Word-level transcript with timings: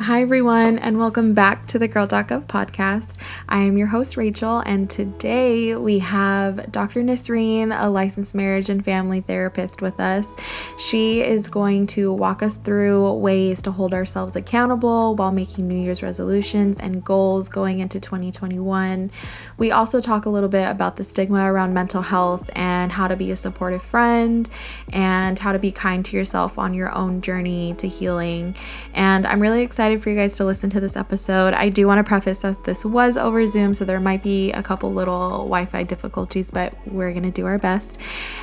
Hi, 0.00 0.22
everyone, 0.22 0.78
and 0.78 0.96
welcome 0.96 1.34
back 1.34 1.66
to 1.66 1.78
the 1.78 1.88
Girl 1.88 2.06
Talk 2.06 2.30
of 2.30 2.46
podcast. 2.46 3.16
I 3.48 3.58
am 3.58 3.76
your 3.76 3.88
host, 3.88 4.16
Rachel, 4.16 4.60
and 4.60 4.88
today 4.88 5.74
we 5.74 5.98
have 5.98 6.70
Dr. 6.70 7.02
Nisreen, 7.02 7.76
a 7.76 7.90
licensed 7.90 8.32
marriage 8.32 8.70
and 8.70 8.84
family 8.84 9.22
therapist, 9.22 9.82
with 9.82 9.98
us. 9.98 10.36
She 10.78 11.22
is 11.22 11.48
going 11.48 11.88
to 11.88 12.12
walk 12.12 12.44
us 12.44 12.58
through 12.58 13.12
ways 13.14 13.60
to 13.62 13.72
hold 13.72 13.92
ourselves 13.92 14.36
accountable 14.36 15.16
while 15.16 15.32
making 15.32 15.66
New 15.66 15.74
Year's 15.74 16.00
resolutions 16.00 16.78
and 16.78 17.04
goals 17.04 17.48
going 17.48 17.80
into 17.80 17.98
2021. 17.98 19.10
We 19.56 19.72
also 19.72 20.00
talk 20.00 20.26
a 20.26 20.30
little 20.30 20.48
bit 20.48 20.70
about 20.70 20.94
the 20.94 21.02
stigma 21.02 21.52
around 21.52 21.74
mental 21.74 22.02
health 22.02 22.48
and 22.52 22.92
how 22.92 23.08
to 23.08 23.16
be 23.16 23.32
a 23.32 23.36
supportive 23.36 23.82
friend 23.82 24.48
and 24.92 25.36
how 25.36 25.50
to 25.50 25.58
be 25.58 25.72
kind 25.72 26.04
to 26.04 26.16
yourself 26.16 26.56
on 26.56 26.72
your 26.72 26.94
own 26.94 27.20
journey 27.20 27.74
to 27.78 27.88
healing. 27.88 28.54
And 28.94 29.26
I'm 29.26 29.40
really 29.40 29.62
excited 29.62 29.87
excited 29.88 30.02
for 30.02 30.10
you 30.10 30.16
guys 30.16 30.36
to 30.36 30.44
listen 30.44 30.68
to 30.68 30.80
this 30.80 30.96
episode. 30.96 31.54
I 31.54 31.70
do 31.70 31.86
want 31.86 31.98
to 31.98 32.04
preface 32.06 32.42
that 32.42 32.62
this 32.64 32.84
was 32.84 33.16
over 33.16 33.46
Zoom, 33.46 33.72
so 33.72 33.86
there 33.86 34.00
might 34.00 34.22
be 34.22 34.52
a 34.52 34.62
couple 34.62 34.92
little 34.92 35.30
Wi 35.30 35.64
Fi 35.64 35.82
difficulties, 35.82 36.50
but 36.50 36.74
we're 36.88 37.10
going 37.12 37.22
to 37.22 37.30
do 37.30 37.46
our 37.46 37.56
best. 37.56 37.98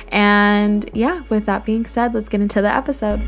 And 0.08 0.90
yeah, 0.92 1.22
with 1.28 1.46
that 1.46 1.64
being 1.64 1.86
said, 1.86 2.14
let's 2.14 2.28
get 2.28 2.40
into 2.40 2.60
the 2.62 2.74
episode. 2.74 3.20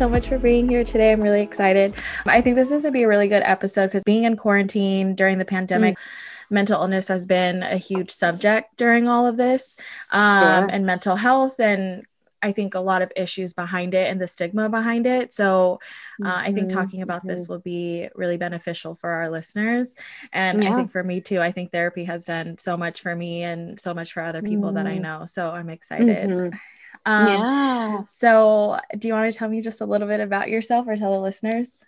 So 0.00 0.08
much 0.08 0.28
for 0.28 0.38
being 0.38 0.66
here 0.66 0.82
today. 0.82 1.12
I'm 1.12 1.20
really 1.20 1.42
excited. 1.42 1.92
I 2.24 2.40
think 2.40 2.56
this 2.56 2.72
is 2.72 2.84
going 2.84 2.84
to 2.84 2.90
be 2.90 3.02
a 3.02 3.08
really 3.08 3.28
good 3.28 3.42
episode 3.44 3.88
because 3.88 4.02
being 4.02 4.24
in 4.24 4.34
quarantine 4.34 5.14
during 5.14 5.36
the 5.36 5.44
pandemic, 5.44 5.98
mm. 5.98 6.00
mental 6.48 6.80
illness 6.80 7.06
has 7.08 7.26
been 7.26 7.62
a 7.62 7.76
huge 7.76 8.10
subject 8.10 8.78
during 8.78 9.08
all 9.08 9.26
of 9.26 9.36
this, 9.36 9.76
um, 10.10 10.42
yeah. 10.42 10.66
and 10.70 10.86
mental 10.86 11.16
health 11.16 11.60
and 11.60 12.06
I 12.42 12.52
think 12.52 12.74
a 12.74 12.80
lot 12.80 13.02
of 13.02 13.12
issues 13.14 13.52
behind 13.52 13.92
it 13.92 14.08
and 14.08 14.18
the 14.18 14.26
stigma 14.26 14.70
behind 14.70 15.06
it. 15.06 15.34
So 15.34 15.80
uh, 16.24 16.26
mm-hmm. 16.26 16.48
I 16.48 16.52
think 16.52 16.68
mm-hmm. 16.68 16.78
talking 16.78 17.02
about 17.02 17.18
mm-hmm. 17.18 17.28
this 17.28 17.46
will 17.46 17.58
be 17.58 18.08
really 18.14 18.38
beneficial 18.38 18.94
for 18.94 19.10
our 19.10 19.28
listeners. 19.28 19.94
And 20.32 20.62
yeah. 20.62 20.72
I 20.72 20.76
think 20.76 20.92
for 20.92 21.04
me 21.04 21.20
too, 21.20 21.42
I 21.42 21.52
think 21.52 21.72
therapy 21.72 22.04
has 22.04 22.24
done 22.24 22.56
so 22.56 22.78
much 22.78 23.02
for 23.02 23.14
me 23.14 23.42
and 23.42 23.78
so 23.78 23.92
much 23.92 24.14
for 24.14 24.22
other 24.22 24.40
people 24.40 24.68
mm-hmm. 24.68 24.76
that 24.76 24.86
I 24.86 24.92
mm-hmm. 24.92 25.02
know. 25.02 25.24
So 25.26 25.50
I'm 25.50 25.68
excited. 25.68 26.30
Mm-hmm. 26.30 26.56
Um, 27.06 27.26
yeah. 27.26 28.04
So, 28.04 28.78
do 28.98 29.08
you 29.08 29.14
want 29.14 29.32
to 29.32 29.38
tell 29.38 29.48
me 29.48 29.60
just 29.62 29.80
a 29.80 29.86
little 29.86 30.08
bit 30.08 30.20
about 30.20 30.48
yourself 30.50 30.86
or 30.88 30.96
tell 30.96 31.12
the 31.12 31.20
listeners? 31.20 31.84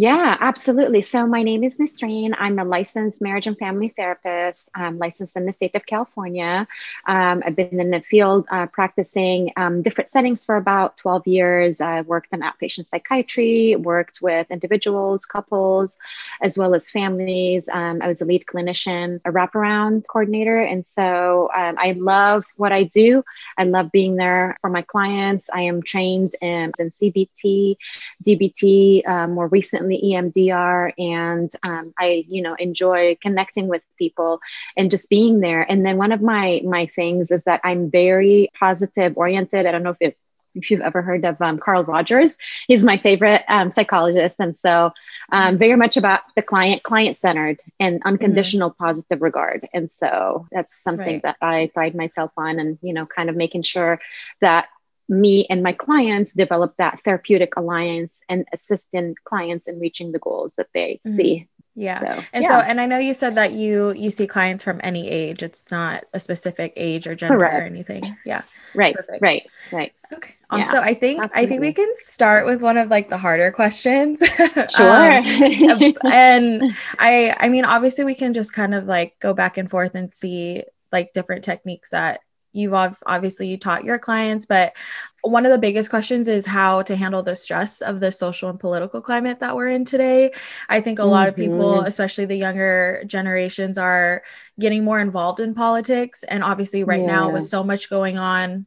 Yeah, 0.00 0.36
absolutely. 0.38 1.02
So 1.02 1.26
my 1.26 1.42
name 1.42 1.64
is 1.64 1.78
Nasreen. 1.78 2.32
I'm 2.38 2.60
a 2.60 2.64
licensed 2.64 3.20
marriage 3.20 3.48
and 3.48 3.58
family 3.58 3.88
therapist. 3.88 4.70
I'm 4.72 4.96
licensed 4.96 5.36
in 5.36 5.44
the 5.44 5.50
state 5.50 5.74
of 5.74 5.86
California. 5.86 6.68
Um, 7.08 7.42
I've 7.44 7.56
been 7.56 7.80
in 7.80 7.90
the 7.90 8.00
field 8.00 8.46
uh, 8.48 8.66
practicing 8.66 9.50
um, 9.56 9.82
different 9.82 10.06
settings 10.06 10.44
for 10.44 10.54
about 10.54 10.98
12 10.98 11.26
years. 11.26 11.80
I 11.80 12.02
worked 12.02 12.32
in 12.32 12.42
outpatient 12.42 12.86
psychiatry, 12.86 13.74
worked 13.74 14.20
with 14.22 14.48
individuals, 14.52 15.26
couples, 15.26 15.98
as 16.40 16.56
well 16.56 16.76
as 16.76 16.90
families. 16.92 17.68
Um, 17.68 18.00
I 18.00 18.06
was 18.06 18.20
a 18.20 18.24
lead 18.24 18.44
clinician, 18.46 19.20
a 19.24 19.32
wraparound 19.32 20.06
coordinator. 20.06 20.60
And 20.60 20.86
so 20.86 21.50
um, 21.56 21.74
I 21.76 21.92
love 21.98 22.44
what 22.54 22.70
I 22.70 22.84
do. 22.84 23.24
I 23.56 23.64
love 23.64 23.90
being 23.90 24.14
there 24.14 24.58
for 24.60 24.70
my 24.70 24.82
clients. 24.82 25.50
I 25.52 25.62
am 25.62 25.82
trained 25.82 26.36
in, 26.40 26.72
in 26.78 26.90
CBT, 26.90 27.76
DBT, 28.24 29.02
uh, 29.08 29.26
more 29.26 29.48
recently 29.48 29.87
recently 29.88 30.14
EMDR, 30.14 30.92
and 30.98 31.50
um, 31.62 31.92
I, 31.98 32.24
you 32.28 32.42
know, 32.42 32.54
enjoy 32.54 33.16
connecting 33.20 33.68
with 33.68 33.82
people 33.98 34.40
and 34.76 34.90
just 34.90 35.08
being 35.08 35.40
there. 35.40 35.62
And 35.62 35.84
then 35.84 35.96
one 35.96 36.12
of 36.12 36.20
my 36.20 36.60
my 36.64 36.86
things 36.86 37.30
is 37.30 37.44
that 37.44 37.60
I'm 37.64 37.90
very 37.90 38.50
positive 38.58 39.16
oriented. 39.16 39.66
I 39.66 39.72
don't 39.72 39.82
know 39.82 39.90
if 39.90 39.96
it 40.00 40.18
if 40.54 40.70
you've 40.70 40.80
ever 40.80 41.02
heard 41.02 41.24
of 41.24 41.40
um, 41.40 41.58
Carl 41.58 41.84
Rogers. 41.84 42.36
He's 42.66 42.82
my 42.82 42.98
favorite 42.98 43.44
um, 43.48 43.70
psychologist. 43.70 44.40
And 44.40 44.56
so, 44.56 44.92
um, 45.30 45.58
very 45.58 45.76
much 45.76 45.96
about 45.96 46.22
the 46.34 46.42
client, 46.42 46.82
client 46.82 47.16
centered 47.16 47.60
and 47.78 48.02
unconditional 48.04 48.70
mm-hmm. 48.70 48.84
positive 48.84 49.22
regard. 49.22 49.68
And 49.72 49.90
so, 49.90 50.48
that's 50.50 50.82
something 50.82 51.06
right. 51.06 51.22
that 51.22 51.36
I 51.40 51.70
pride 51.74 51.94
myself 51.94 52.32
on 52.36 52.58
and, 52.58 52.78
you 52.82 52.92
know, 52.92 53.06
kind 53.06 53.30
of 53.30 53.36
making 53.36 53.62
sure 53.62 54.00
that 54.40 54.68
me 55.08 55.46
and 55.48 55.62
my 55.62 55.72
clients 55.72 56.32
develop 56.32 56.74
that 56.76 57.00
therapeutic 57.00 57.56
alliance 57.56 58.20
and 58.28 58.46
assisting 58.52 59.14
clients 59.24 59.66
in 59.66 59.80
reaching 59.80 60.12
the 60.12 60.18
goals 60.18 60.54
that 60.56 60.68
they 60.74 61.00
mm-hmm. 61.06 61.16
see 61.16 61.48
yeah 61.74 62.00
so, 62.00 62.24
and 62.32 62.42
yeah. 62.42 62.48
so 62.48 62.66
and 62.66 62.80
i 62.80 62.86
know 62.86 62.98
you 62.98 63.14
said 63.14 63.36
that 63.36 63.52
you 63.52 63.92
you 63.92 64.10
see 64.10 64.26
clients 64.26 64.64
from 64.64 64.80
any 64.82 65.08
age 65.08 65.42
it's 65.42 65.70
not 65.70 66.04
a 66.12 66.18
specific 66.18 66.72
age 66.76 67.06
or 67.06 67.14
gender 67.14 67.36
Correct. 67.36 67.54
or 67.54 67.62
anything 67.62 68.16
yeah 68.26 68.42
right 68.74 68.96
Perfect. 68.96 69.22
right 69.22 69.48
right 69.72 69.92
okay 70.12 70.34
yeah, 70.52 70.70
so 70.70 70.80
i 70.80 70.92
think 70.92 71.22
absolutely. 71.22 71.42
i 71.42 71.46
think 71.46 71.60
we 71.60 71.72
can 71.72 71.90
start 71.94 72.46
with 72.46 72.60
one 72.62 72.76
of 72.76 72.88
like 72.88 73.08
the 73.08 73.18
harder 73.18 73.52
questions 73.52 74.20
sure 74.76 75.12
um, 75.12 75.94
and 76.10 76.62
i 76.98 77.34
i 77.38 77.48
mean 77.48 77.64
obviously 77.64 78.04
we 78.04 78.14
can 78.14 78.34
just 78.34 78.52
kind 78.52 78.74
of 78.74 78.86
like 78.86 79.18
go 79.20 79.32
back 79.32 79.56
and 79.56 79.70
forth 79.70 79.94
and 79.94 80.12
see 80.12 80.64
like 80.90 81.12
different 81.12 81.44
techniques 81.44 81.90
that 81.90 82.20
you've 82.52 82.74
obviously 82.74 83.56
taught 83.56 83.84
your 83.84 83.98
clients 83.98 84.46
but 84.46 84.74
one 85.22 85.44
of 85.44 85.52
the 85.52 85.58
biggest 85.58 85.90
questions 85.90 86.28
is 86.28 86.46
how 86.46 86.82
to 86.82 86.96
handle 86.96 87.22
the 87.22 87.36
stress 87.36 87.80
of 87.80 88.00
the 88.00 88.10
social 88.10 88.48
and 88.48 88.60
political 88.60 89.00
climate 89.00 89.40
that 89.40 89.54
we're 89.54 89.68
in 89.68 89.84
today 89.84 90.30
i 90.68 90.80
think 90.80 90.98
a 90.98 91.02
mm-hmm. 91.02 91.10
lot 91.10 91.28
of 91.28 91.36
people 91.36 91.76
mm-hmm. 91.76 91.86
especially 91.86 92.24
the 92.24 92.36
younger 92.36 93.02
generations 93.06 93.78
are 93.78 94.22
getting 94.58 94.84
more 94.84 95.00
involved 95.00 95.40
in 95.40 95.54
politics 95.54 96.22
and 96.24 96.42
obviously 96.42 96.84
right 96.84 97.00
yeah. 97.00 97.06
now 97.06 97.30
with 97.30 97.44
so 97.44 97.62
much 97.62 97.90
going 97.90 98.18
on 98.18 98.66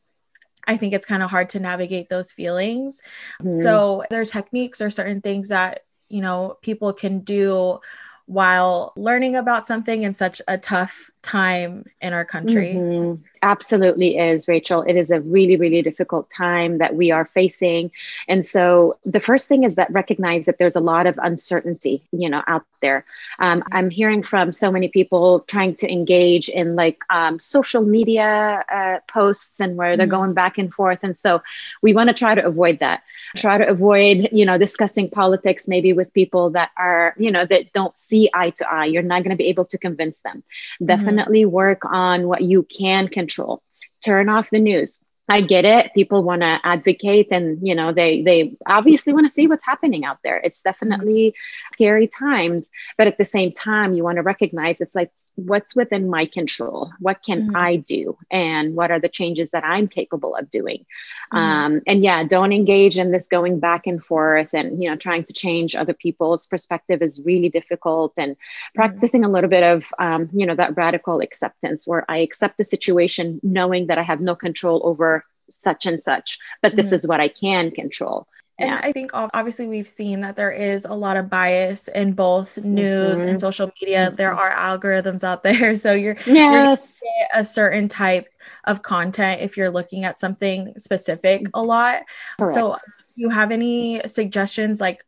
I 0.67 0.77
think 0.77 0.93
it's 0.93 1.05
kind 1.05 1.23
of 1.23 1.29
hard 1.29 1.49
to 1.49 1.59
navigate 1.59 2.09
those 2.09 2.31
feelings. 2.31 3.01
Mm-hmm. 3.41 3.61
So, 3.61 4.03
there 4.09 4.21
are 4.21 4.25
techniques 4.25 4.81
or 4.81 4.89
certain 4.89 5.21
things 5.21 5.49
that, 5.49 5.81
you 6.09 6.21
know, 6.21 6.57
people 6.61 6.93
can 6.93 7.21
do 7.21 7.79
while 8.25 8.93
learning 8.95 9.35
about 9.35 9.65
something 9.65 10.03
in 10.03 10.13
such 10.13 10.41
a 10.47 10.57
tough 10.57 11.10
time 11.21 11.85
in 12.01 12.13
our 12.13 12.25
country. 12.25 12.73
Mm-hmm 12.73 13.23
absolutely 13.41 14.17
is, 14.17 14.47
Rachel. 14.47 14.83
It 14.83 14.95
is 14.95 15.09
a 15.09 15.19
really, 15.19 15.55
really 15.55 15.81
difficult 15.81 16.29
time 16.29 16.77
that 16.77 16.95
we 16.95 17.11
are 17.11 17.25
facing. 17.25 17.91
And 18.27 18.45
so 18.45 18.97
the 19.05 19.19
first 19.19 19.47
thing 19.47 19.63
is 19.63 19.75
that 19.75 19.91
recognize 19.91 20.45
that 20.45 20.57
there's 20.59 20.75
a 20.75 20.81
lot 20.81 21.07
of 21.07 21.19
uncertainty, 21.21 22.03
you 22.11 22.29
know, 22.29 22.43
out 22.47 22.65
there. 22.81 23.05
Um, 23.39 23.63
I'm 23.71 23.89
hearing 23.89 24.23
from 24.23 24.51
so 24.51 24.71
many 24.71 24.89
people 24.89 25.41
trying 25.41 25.75
to 25.77 25.91
engage 25.91 26.49
in 26.49 26.75
like 26.75 26.99
um, 27.09 27.39
social 27.39 27.81
media 27.81 28.63
uh, 28.71 28.99
posts 29.11 29.59
and 29.59 29.75
where 29.75 29.97
they're 29.97 30.05
mm-hmm. 30.05 30.15
going 30.15 30.33
back 30.33 30.57
and 30.57 30.73
forth. 30.73 30.99
And 31.03 31.15
so 31.15 31.41
we 31.81 31.93
want 31.93 32.09
to 32.09 32.13
try 32.13 32.35
to 32.35 32.45
avoid 32.45 32.79
that. 32.79 33.01
Try 33.35 33.57
to 33.57 33.67
avoid, 33.67 34.29
you 34.31 34.45
know, 34.45 34.57
discussing 34.57 35.09
politics 35.09 35.67
maybe 35.67 35.93
with 35.93 36.13
people 36.13 36.51
that 36.51 36.71
are, 36.77 37.15
you 37.17 37.31
know, 37.31 37.45
that 37.45 37.73
don't 37.73 37.97
see 37.97 38.29
eye 38.33 38.51
to 38.51 38.71
eye. 38.71 38.85
You're 38.85 39.03
not 39.03 39.23
going 39.23 39.31
to 39.31 39.41
be 39.41 39.47
able 39.47 39.65
to 39.65 39.77
convince 39.77 40.19
them. 40.19 40.43
Mm-hmm. 40.81 40.85
Definitely 41.17 41.45
work 41.45 41.81
on 41.85 42.27
what 42.27 42.41
you 42.41 42.63
can 42.63 43.07
control. 43.07 43.61
Turn 44.05 44.29
off 44.29 44.49
the 44.49 44.59
news. 44.59 44.97
I 45.27 45.41
get 45.41 45.65
it. 45.65 45.93
People 45.93 46.23
want 46.23 46.41
to 46.41 46.59
advocate 46.63 47.27
and, 47.31 47.65
you 47.65 47.75
know, 47.75 47.93
they 47.93 48.21
they 48.21 48.57
obviously 48.65 49.13
want 49.13 49.25
to 49.25 49.31
see 49.31 49.47
what's 49.47 49.65
happening 49.65 50.03
out 50.03 50.17
there. 50.23 50.37
It's 50.37 50.61
definitely 50.61 51.33
scary 51.73 52.07
times, 52.07 52.69
but 52.97 53.07
at 53.07 53.17
the 53.17 53.25
same 53.25 53.51
time, 53.53 53.93
you 53.93 54.03
want 54.03 54.17
to 54.17 54.23
recognize 54.23 54.81
it's 54.81 54.95
like 54.95 55.11
what's 55.35 55.75
within 55.75 56.09
my 56.09 56.25
control? 56.25 56.91
What 56.99 57.23
can 57.23 57.47
mm-hmm. 57.47 57.55
I 57.55 57.77
do? 57.77 58.17
And 58.29 58.75
what 58.75 58.91
are 58.91 58.99
the 58.99 59.09
changes 59.09 59.51
that 59.51 59.63
I'm 59.63 59.87
capable 59.87 60.35
of 60.35 60.49
doing? 60.49 60.85
Mm-hmm. 61.33 61.37
Um, 61.37 61.81
and 61.87 62.03
yeah, 62.03 62.23
don't 62.23 62.53
engage 62.53 62.97
in 62.97 63.11
this 63.11 63.27
going 63.27 63.59
back 63.59 63.87
and 63.87 64.03
forth 64.03 64.49
and, 64.53 64.81
you 64.81 64.89
know, 64.89 64.95
trying 64.95 65.23
to 65.25 65.33
change 65.33 65.75
other 65.75 65.93
people's 65.93 66.47
perspective 66.47 67.01
is 67.01 67.21
really 67.23 67.49
difficult. 67.49 68.13
And 68.17 68.33
mm-hmm. 68.33 68.75
practicing 68.75 69.23
a 69.23 69.29
little 69.29 69.49
bit 69.49 69.63
of, 69.63 69.85
um, 69.99 70.29
you 70.33 70.45
know, 70.45 70.55
that 70.55 70.77
radical 70.77 71.21
acceptance 71.21 71.87
where 71.87 72.09
I 72.09 72.17
accept 72.17 72.57
the 72.57 72.63
situation 72.63 73.39
knowing 73.43 73.87
that 73.87 73.97
I 73.97 74.03
have 74.03 74.21
no 74.21 74.35
control 74.35 74.81
over 74.83 75.25
such 75.49 75.85
and 75.85 75.99
such, 75.99 76.39
but 76.61 76.75
this 76.75 76.87
mm-hmm. 76.87 76.95
is 76.95 77.07
what 77.07 77.19
I 77.19 77.27
can 77.27 77.71
control. 77.71 78.27
And 78.61 78.69
yeah. 78.71 78.79
I 78.81 78.91
think 78.91 79.11
obviously 79.13 79.67
we've 79.67 79.87
seen 79.87 80.21
that 80.21 80.35
there 80.35 80.51
is 80.51 80.85
a 80.85 80.93
lot 80.93 81.17
of 81.17 81.29
bias 81.29 81.87
in 81.89 82.13
both 82.13 82.57
news 82.59 83.21
mm-hmm. 83.21 83.29
and 83.29 83.39
social 83.39 83.71
media. 83.81 84.07
Mm-hmm. 84.07 84.15
There 84.15 84.33
are 84.33 84.51
algorithms 84.51 85.23
out 85.23 85.43
there. 85.43 85.75
So 85.75 85.93
you're, 85.93 86.17
yes. 86.25 86.99
you're 87.01 87.27
a 87.33 87.43
certain 87.43 87.87
type 87.87 88.27
of 88.65 88.81
content 88.81 89.41
if 89.41 89.57
you're 89.57 89.71
looking 89.71 90.05
at 90.05 90.19
something 90.19 90.73
specific 90.77 91.47
a 91.53 91.61
lot. 91.61 92.03
Correct. 92.37 92.55
So 92.55 92.77
you 93.15 93.29
have 93.29 93.51
any 93.51 94.01
suggestions 94.07 94.79
like 94.79 95.03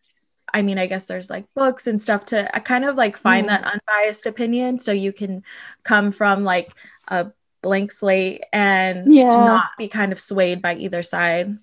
I 0.55 0.61
mean, 0.61 0.77
I 0.77 0.85
guess 0.85 1.07
there's 1.07 1.31
like 1.31 1.45
books 1.55 1.87
and 1.87 1.99
stuff 1.99 2.25
to 2.25 2.55
uh, 2.55 2.59
kind 2.59 2.85
of 2.85 2.95
like 2.95 3.17
find 3.17 3.47
mm. 3.47 3.49
that 3.49 3.63
unbiased 3.63 4.27
opinion 4.27 4.79
so 4.79 4.91
you 4.91 5.11
can 5.11 5.43
come 5.83 6.11
from 6.11 6.43
like 6.43 6.75
a 7.07 7.31
blank 7.63 7.91
slate 7.91 8.43
and 8.53 9.13
yeah. 9.13 9.25
not 9.25 9.71
be 9.79 9.87
kind 9.87 10.11
of 10.11 10.19
swayed 10.19 10.61
by 10.61 10.75
either 10.75 11.01
side. 11.01 11.57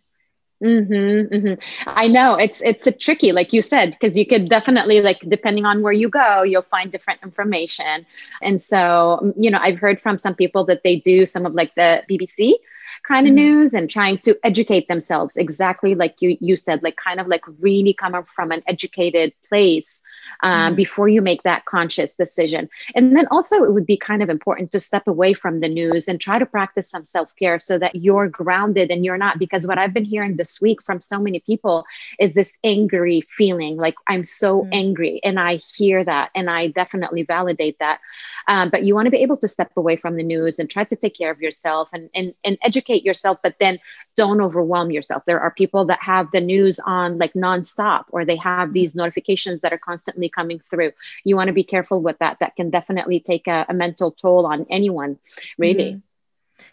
Mm-hmm, 0.63 1.35
mm-hmm. 1.35 1.89
I 1.89 2.07
know 2.07 2.35
it's 2.35 2.61
it's 2.61 2.87
a 2.87 2.93
tricky, 2.93 3.33
like 3.33 3.53
you 3.53 3.63
said, 3.63 3.93
because 3.93 4.17
you 4.17 4.27
could 4.27 4.49
definitely 4.49 5.01
like 5.01 5.21
depending 5.21 5.65
on 5.65 5.83
where 5.83 5.93
you 5.93 6.11
go, 6.11 6.43
you'll 6.43 6.61
find 6.61 6.93
different 6.93 7.23
information. 7.23 8.05
And 8.43 8.61
so, 8.61 9.33
you 9.39 9.51
know, 9.51 9.59
I've 9.59 9.79
heard 9.79 10.01
from 10.03 10.19
some 10.19 10.35
people 10.35 10.67
that 10.67 10.83
they 10.85 10.97
do 10.97 11.25
some 11.25 11.47
of 11.47 11.55
like 11.55 11.75
the 11.77 12.05
BBC 12.11 12.55
kind 13.07 13.27
of 13.27 13.35
mm-hmm. 13.35 13.45
news 13.45 13.75
and 13.75 13.89
trying 13.89 14.19
to 14.19 14.37
educate 14.45 14.87
themselves 14.89 15.37
exactly 15.37 15.95
like 15.95 16.17
you 16.21 16.37
you 16.41 16.57
said 16.57 16.83
like 16.83 16.97
kind 16.97 17.19
of 17.19 17.27
like 17.27 17.43
really 17.59 17.95
coming 17.95 18.23
from 18.37 18.53
an 18.53 18.63
educated 18.67 19.33
place 19.49 20.03
um, 20.43 20.73
mm. 20.73 20.77
before 20.77 21.09
you 21.09 21.23
make 21.23 21.43
that 21.43 21.65
conscious 21.65 22.15
decision. 22.15 22.69
And 22.95 23.17
then 23.17 23.27
also, 23.31 23.63
it 23.65 23.73
would 23.73 23.87
be 23.87 23.97
kind 23.97 24.23
of 24.23 24.31
important 24.31 24.73
to 24.73 24.81
step 24.81 25.07
away 25.07 25.35
from 25.35 25.61
the 25.61 25.69
news 25.69 26.09
and 26.09 26.21
try 26.21 26.39
to 26.39 26.47
practice 26.47 26.89
some 26.89 27.05
self 27.05 27.35
care 27.37 27.59
so 27.59 27.79
that 27.79 27.97
you're 27.97 28.29
grounded 28.29 28.91
and 28.91 29.05
you're 29.05 29.19
not. 29.19 29.39
Because 29.39 29.67
what 29.67 29.79
I've 29.79 29.95
been 29.95 30.05
hearing 30.05 30.37
this 30.37 30.61
week 30.61 30.83
from 30.83 31.01
so 31.01 31.19
many 31.19 31.41
people 31.41 31.85
is 32.19 32.33
this 32.33 32.57
angry 32.65 33.23
feeling 33.37 33.77
like 33.77 33.95
I'm 34.09 34.25
so 34.25 34.63
mm. 34.63 34.69
angry. 34.73 35.21
And 35.25 35.39
I 35.39 35.57
hear 35.57 36.05
that 36.05 36.31
and 36.35 36.51
I 36.51 36.69
definitely 36.69 37.23
validate 37.23 37.79
that. 37.79 38.01
Um, 38.49 38.71
but 38.71 38.85
you 38.85 38.95
want 38.95 39.07
to 39.07 39.11
be 39.11 39.23
able 39.23 39.37
to 39.39 39.49
step 39.49 39.73
away 39.77 39.97
from 39.97 40.17
the 40.17 40.23
news 40.23 40.59
and 40.59 40.69
try 40.69 40.85
to 40.85 40.97
take 40.97 41.17
care 41.17 41.31
of 41.31 41.41
yourself 41.41 41.89
and, 41.93 42.11
and, 42.15 42.35
and 42.45 42.59
educate 42.63 43.05
yourself, 43.05 43.39
but 43.43 43.57
then 43.61 43.79
don't 44.17 44.41
overwhelm 44.41 44.91
yourself. 44.91 45.23
There 45.25 45.41
are 45.41 45.51
people 45.51 45.87
that 45.87 46.03
have 46.03 46.31
the 46.31 46.41
news 46.41 46.79
on 46.85 47.19
like 47.19 47.33
nonstop, 47.33 48.05
or 48.11 48.25
they 48.25 48.37
have 48.37 48.73
these 48.73 48.95
notifications 48.95 49.61
that 49.61 49.73
are 49.73 49.79
constantly 49.79 50.20
coming 50.29 50.61
through. 50.71 50.93
You 51.25 51.37
want 51.37 51.49
to 51.49 51.55
be 51.55 51.65
careful 51.65 52.01
with 52.01 52.19
that. 52.19 52.39
That 52.41 52.57
can 52.57 52.71
definitely 52.71 53.21
take 53.21 53.47
a, 53.47 53.67
a 53.69 53.75
mental 53.75 54.11
toll 54.11 54.47
on 54.47 54.67
anyone, 54.71 55.19
really. 55.59 55.93
Mm-hmm. 55.93 55.99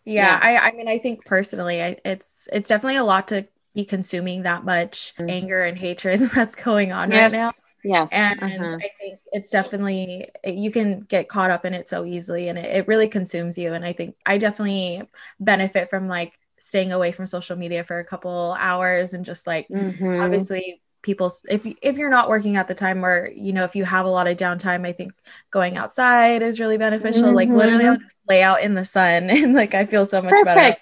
Yeah, 0.04 0.40
yeah, 0.44 0.62
I, 0.62 0.68
I 0.68 0.72
mean, 0.74 0.88
I 0.88 0.98
think 0.98 1.26
personally, 1.26 1.82
I, 1.82 1.98
it's 2.04 2.50
it's 2.52 2.68
definitely 2.68 2.98
a 2.98 3.06
lot 3.06 3.30
to 3.30 3.48
be 3.74 3.86
consuming 3.86 4.44
that 4.44 4.66
much 4.66 5.14
mm-hmm. 5.16 5.30
anger 5.30 5.64
and 5.64 5.78
hatred 5.78 6.20
that's 6.36 6.56
going 6.56 6.92
on 6.92 7.12
yes. 7.12 7.22
right 7.22 7.32
now. 7.32 7.52
Yes. 7.84 8.10
And 8.12 8.42
uh-huh. 8.42 8.78
I 8.82 8.90
think 9.00 9.20
it's 9.32 9.50
definitely, 9.50 10.28
you 10.44 10.72
can 10.72 11.02
get 11.02 11.30
caught 11.30 11.52
up 11.52 11.64
in 11.64 11.74
it 11.74 11.88
so 11.88 12.04
easily 12.04 12.50
and 12.50 12.58
it, 12.58 12.66
it 12.66 12.88
really 12.88 13.08
consumes 13.08 13.58
you. 13.58 13.74
And 13.74 13.86
I 13.86 13.94
think 13.94 14.16
I 14.26 14.38
definitely 14.38 15.08
benefit 15.40 15.90
from 15.90 16.08
like 16.08 16.38
staying 16.60 16.92
away 16.92 17.12
from 17.12 17.28
social 17.28 17.56
media 17.56 17.84
for 17.84 18.00
a 18.00 18.04
couple 18.04 18.58
hours 18.60 19.14
and 19.14 19.24
just 19.24 19.48
like 19.48 19.70
mm-hmm. 19.70 20.20
obviously 20.20 20.82
people 21.08 21.32
if 21.50 21.66
if 21.82 21.98
you're 21.98 22.10
not 22.10 22.28
working 22.28 22.58
at 22.58 22.68
the 22.68 22.74
time 22.76 23.04
or 23.04 23.30
you 23.34 23.54
know 23.54 23.64
if 23.64 23.78
you 23.78 23.86
have 23.86 24.06
a 24.06 24.10
lot 24.10 24.28
of 24.28 24.36
downtime 24.36 24.86
i 24.86 24.92
think 24.92 25.14
going 25.52 25.78
outside 25.78 26.42
is 26.42 26.60
really 26.60 26.78
beneficial 26.78 27.24
mm-hmm. 27.24 27.36
like 27.36 27.50
literally 27.50 27.86
i'll 27.86 27.96
just 27.96 28.18
lay 28.28 28.44
out 28.44 28.62
in 28.62 28.74
the 28.74 28.84
sun 28.84 29.30
and 29.30 29.54
like 29.54 29.74
i 29.74 29.86
feel 29.86 30.06
so 30.06 30.22
much 30.22 30.32
Perfect. 30.32 30.46
better 30.46 30.78